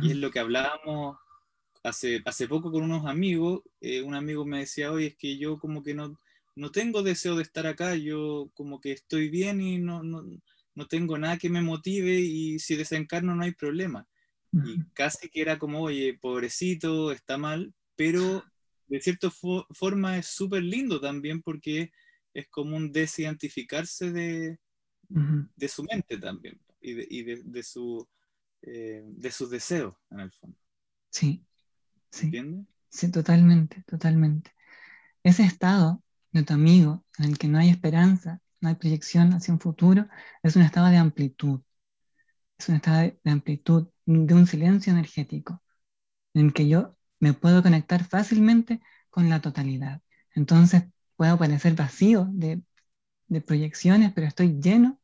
Y 0.03 0.11
es 0.13 0.17
lo 0.17 0.31
que 0.31 0.39
hablábamos 0.39 1.19
hace, 1.83 2.23
hace 2.25 2.47
poco 2.47 2.71
con 2.71 2.83
unos 2.83 3.07
amigos. 3.07 3.63
Eh, 3.81 4.03
un 4.03 4.15
amigo 4.15 4.45
me 4.45 4.61
decía, 4.61 4.93
oye, 4.93 5.09
es 5.09 5.17
que 5.17 5.37
yo 5.37 5.59
como 5.59 5.83
que 5.83 5.95
no, 5.95 6.19
no 6.55 6.71
tengo 6.71 7.03
deseo 7.03 7.37
de 7.37 7.43
estar 7.43 7.67
acá, 7.67 7.97
yo 7.97 8.51
como 8.55 8.81
que 8.81 8.93
estoy 8.93 9.29
bien 9.29 9.61
y 9.61 9.79
no, 9.79 10.03
no, 10.03 10.25
no 10.75 10.87
tengo 10.87 11.19
nada 11.19 11.39
que 11.39 11.51
me 11.51 11.63
motive 11.63 12.21
y 12.21 12.59
si 12.59 12.77
desencarno 12.77 13.35
no 13.35 13.45
hay 13.45 13.53
problema. 13.53 14.07
Y 14.53 14.83
casi 14.95 15.29
que 15.29 15.43
era 15.43 15.61
como, 15.61 15.81
oye, 15.83 16.19
pobrecito, 16.21 17.13
está 17.13 17.39
mal, 17.39 17.73
pero 17.95 18.45
de 18.89 19.01
cierta 19.01 19.31
forma 19.31 20.19
es 20.19 20.27
súper 20.27 20.65
lindo 20.65 21.01
también 21.01 21.41
porque 21.41 21.93
es 22.35 22.49
como 22.49 22.77
un 22.77 22.91
desidentificarse 22.91 24.11
de, 24.11 24.59
de 25.09 25.69
su 25.69 25.85
mente 25.85 26.19
también 26.19 26.61
y 26.81 26.95
de, 26.95 27.07
y 27.09 27.23
de 27.23 27.63
su 27.63 28.09
eh, 28.63 29.03
de 29.05 29.31
sus 29.31 29.51
deseos, 29.51 29.95
en 30.11 30.21
el 30.21 30.33
fondo. 30.33 30.57
Sí, 31.11 31.45
sí. 32.11 32.27
¿Entiendes? 32.27 32.67
Sí, 32.91 33.11
totalmente, 33.11 33.83
totalmente. 33.87 34.53
Ese 35.23 35.45
estado 35.45 36.03
de 36.33 36.43
tu 36.43 36.55
amigo 36.55 37.05
en 37.19 37.27
el 37.27 37.39
que 37.39 37.49
no 37.49 37.59
hay 37.59 37.71
esperanza, 37.71 38.41
no 38.61 38.69
hay 38.69 38.75
proyección 38.75 39.33
hacia 39.33 39.55
un 39.55 39.61
futuro, 39.61 40.09
es 40.43 40.57
un 40.57 40.63
estado 40.63 40.89
de 40.89 40.97
amplitud. 40.97 41.61
Es 42.59 42.69
un 42.69 42.77
estado 42.77 43.01
de, 43.01 43.31
amplitud, 43.31 43.89
de 44.07 44.35
un 44.35 44.47
silencio 44.47 44.93
energético, 44.93 45.63
en 46.35 46.47
el 46.47 46.53
que 46.53 46.69
yo 46.69 46.97
me 47.21 47.33
puedo 47.35 47.63
conectar 47.63 48.05
fácilmente 48.05 48.81
con 49.09 49.31
la 49.31 49.41
totalidad. 49.41 50.03
Entonces 50.35 50.85
puedo 51.17 51.39
parecer 51.39 51.75
vacío 51.75 52.29
de, 52.33 52.63
de 53.29 53.41
proyecciones, 53.41 54.13
pero 54.13 54.27
estoy 54.27 54.61
lleno 54.61 55.01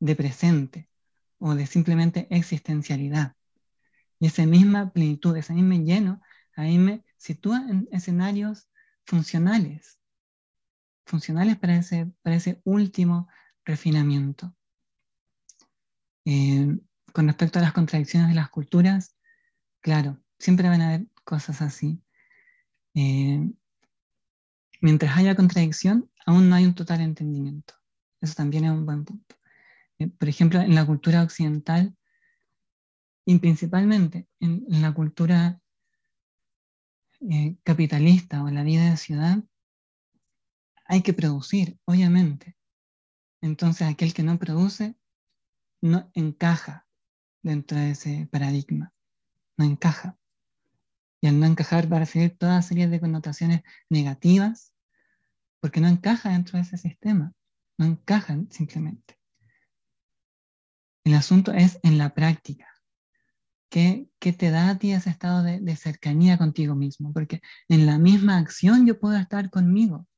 de 0.00 0.16
presente, 0.16 0.89
o 1.40 1.54
de 1.56 1.66
simplemente 1.66 2.28
existencialidad. 2.30 3.34
Y 4.20 4.26
esa 4.26 4.46
misma 4.46 4.92
plenitud, 4.92 5.36
ese 5.36 5.54
mismo 5.54 5.74
lleno, 5.84 6.20
ahí 6.54 6.78
me 6.78 7.02
sitúa 7.16 7.64
en 7.68 7.88
escenarios 7.90 8.68
funcionales, 9.04 9.98
funcionales 11.06 11.58
para 11.58 11.76
ese, 11.76 12.06
para 12.22 12.36
ese 12.36 12.60
último 12.64 13.28
refinamiento. 13.64 14.54
Eh, 16.26 16.78
con 17.12 17.26
respecto 17.26 17.58
a 17.58 17.62
las 17.62 17.72
contradicciones 17.72 18.28
de 18.28 18.34
las 18.34 18.50
culturas, 18.50 19.16
claro, 19.80 20.20
siempre 20.38 20.68
van 20.68 20.82
a 20.82 20.88
haber 20.88 21.06
cosas 21.24 21.62
así. 21.62 22.02
Eh, 22.94 23.50
mientras 24.82 25.16
haya 25.16 25.34
contradicción, 25.34 26.10
aún 26.26 26.50
no 26.50 26.56
hay 26.56 26.66
un 26.66 26.74
total 26.74 27.00
entendimiento. 27.00 27.74
Eso 28.20 28.34
también 28.34 28.64
es 28.66 28.70
un 28.70 28.84
buen 28.84 29.04
punto. 29.04 29.39
Eh, 30.00 30.08
por 30.08 30.28
ejemplo, 30.28 30.60
en 30.60 30.74
la 30.74 30.86
cultura 30.86 31.22
occidental 31.22 31.94
y 33.26 33.38
principalmente 33.38 34.26
en, 34.40 34.64
la 34.82 34.92
cultura 34.92 35.60
eh, 37.20 37.56
capitalista 37.62 38.42
o 38.42 38.48
en 38.48 38.54
la 38.54 38.64
vida 38.64 38.90
de 38.90 38.96
ciudad, 38.96 39.44
hay 40.86 41.02
que 41.02 41.12
producir, 41.12 41.78
obviamente. 41.84 42.56
Entonces 43.42 43.86
aquel 43.86 44.14
que 44.14 44.22
no 44.22 44.38
produce 44.38 44.96
no 45.82 46.10
encaja 46.14 46.86
dentro 47.42 47.76
de 47.76 47.90
ese 47.90 48.28
paradigma, 48.32 48.94
no 49.58 49.66
encaja. 49.66 50.18
Y 51.20 51.26
al 51.28 51.38
no 51.38 51.44
encajar 51.44 51.92
va 51.92 51.98
a 51.98 52.00
recibir 52.00 52.38
toda 52.38 52.62
serie 52.62 52.88
de 52.88 53.00
connotaciones 53.00 53.62
negativas 53.90 54.72
porque 55.60 55.82
no 55.82 55.88
encaja 55.88 56.30
dentro 56.30 56.56
de 56.56 56.62
ese 56.62 56.78
sistema, 56.78 57.34
no 57.76 57.84
encaja 57.84 58.38
simplemente. 58.48 59.19
El 61.04 61.14
asunto 61.14 61.52
es 61.52 61.78
en 61.82 61.98
la 61.98 62.14
práctica. 62.14 62.66
¿Qué, 63.70 64.10
te 64.18 64.50
da 64.50 64.70
a 64.70 64.78
ti 64.78 64.92
ese 64.92 65.10
estado 65.10 65.42
de, 65.44 65.76
cercanía 65.76 66.36
contigo 66.36 66.74
mismo? 66.74 67.12
Porque 67.12 67.40
en 67.68 67.86
la 67.86 67.98
misma 67.98 68.38
acción 68.38 68.86
yo 68.86 68.98
puedo 68.98 69.16
estar 69.16 69.48
conmigo. 69.50 70.08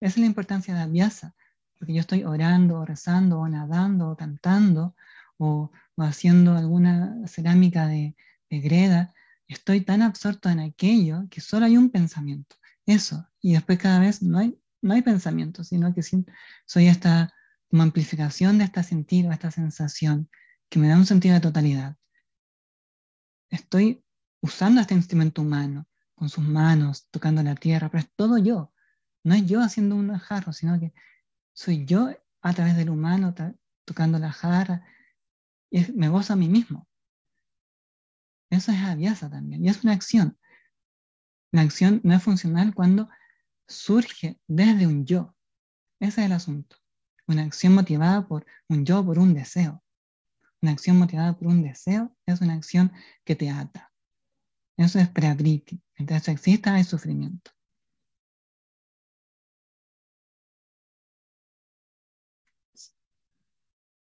Esa 0.00 0.14
es 0.14 0.18
la 0.18 0.26
importancia 0.26 0.74
de 0.74 0.80
Abhyasa. 0.80 1.34
Porque 1.78 1.94
yo 1.94 2.00
estoy 2.00 2.24
orando, 2.24 2.80
o 2.80 2.84
rezando, 2.86 3.38
o 3.38 3.48
nadando, 3.48 4.10
o 4.10 4.16
cantando, 4.16 4.96
o, 5.36 5.70
haciendo 5.98 6.56
alguna 6.56 7.26
cerámica 7.26 7.86
de, 7.86 8.16
greda. 8.50 9.14
estoy 9.46 9.82
tan 9.82 10.02
absorto 10.02 10.48
en 10.48 10.60
aquello 10.60 11.26
que 11.30 11.40
solo 11.40 11.66
hay 11.66 11.76
un 11.76 11.90
pensamiento. 11.90 12.56
Eso. 12.86 13.28
Y 13.42 13.52
después 13.52 13.78
cada 13.78 14.00
vez 14.00 14.22
no 14.22 14.38
hay, 14.38 14.58
no 14.80 14.94
hay 14.94 15.02
pensamiento, 15.02 15.64
sino 15.64 15.94
que 15.94 16.02
soy 16.02 16.86
esta 16.88 17.32
como 17.68 17.82
amplificación 17.82 18.58
de 18.58 18.64
esta 18.64 18.82
sentir 18.82 19.26
o 19.26 19.32
esta 19.32 19.50
sensación 19.50 20.28
que 20.68 20.78
me 20.78 20.88
da 20.88 20.96
un 20.96 21.06
sentido 21.06 21.34
de 21.34 21.40
totalidad. 21.40 21.96
Estoy 23.50 24.04
usando 24.40 24.80
este 24.80 24.94
instrumento 24.94 25.42
humano, 25.42 25.86
con 26.14 26.28
sus 26.28 26.44
manos, 26.44 27.08
tocando 27.10 27.42
la 27.42 27.54
tierra, 27.54 27.88
pero 27.88 28.02
es 28.02 28.10
todo 28.14 28.38
yo. 28.38 28.72
No 29.22 29.34
es 29.34 29.46
yo 29.46 29.60
haciendo 29.60 29.96
un 29.96 30.16
jarro, 30.18 30.52
sino 30.52 30.78
que 30.78 30.92
soy 31.52 31.84
yo 31.84 32.10
a 32.40 32.52
través 32.54 32.76
del 32.76 32.90
humano 32.90 33.34
tocando 33.84 34.18
la 34.18 34.32
jarra. 34.32 34.84
Y 35.70 35.92
me 35.92 36.08
gozo 36.08 36.32
a 36.32 36.36
mí 36.36 36.48
mismo. 36.48 36.88
Eso 38.50 38.72
es 38.72 38.78
aviasa 38.78 39.28
también. 39.28 39.64
Y 39.64 39.68
es 39.68 39.84
una 39.84 39.92
acción. 39.92 40.38
La 41.52 41.62
acción 41.62 42.00
no 42.04 42.14
es 42.14 42.22
funcional 42.22 42.74
cuando 42.74 43.08
surge 43.66 44.40
desde 44.46 44.86
un 44.86 45.04
yo. 45.04 45.34
Ese 46.00 46.20
es 46.22 46.26
el 46.26 46.32
asunto. 46.32 46.76
Una 47.28 47.44
acción 47.44 47.74
motivada 47.74 48.26
por 48.26 48.46
un 48.68 48.86
yo, 48.86 49.04
por 49.04 49.18
un 49.18 49.34
deseo. 49.34 49.82
Una 50.62 50.72
acción 50.72 50.98
motivada 50.98 51.36
por 51.36 51.48
un 51.48 51.62
deseo 51.62 52.16
es 52.26 52.40
una 52.40 52.54
acción 52.54 52.90
que 53.24 53.36
te 53.36 53.50
ata. 53.50 53.92
Eso 54.78 54.98
es 54.98 55.08
preabriti. 55.08 55.80
Entonces 55.96 56.28
existe 56.28 56.70
el 56.70 56.84
sufrimiento. 56.84 57.50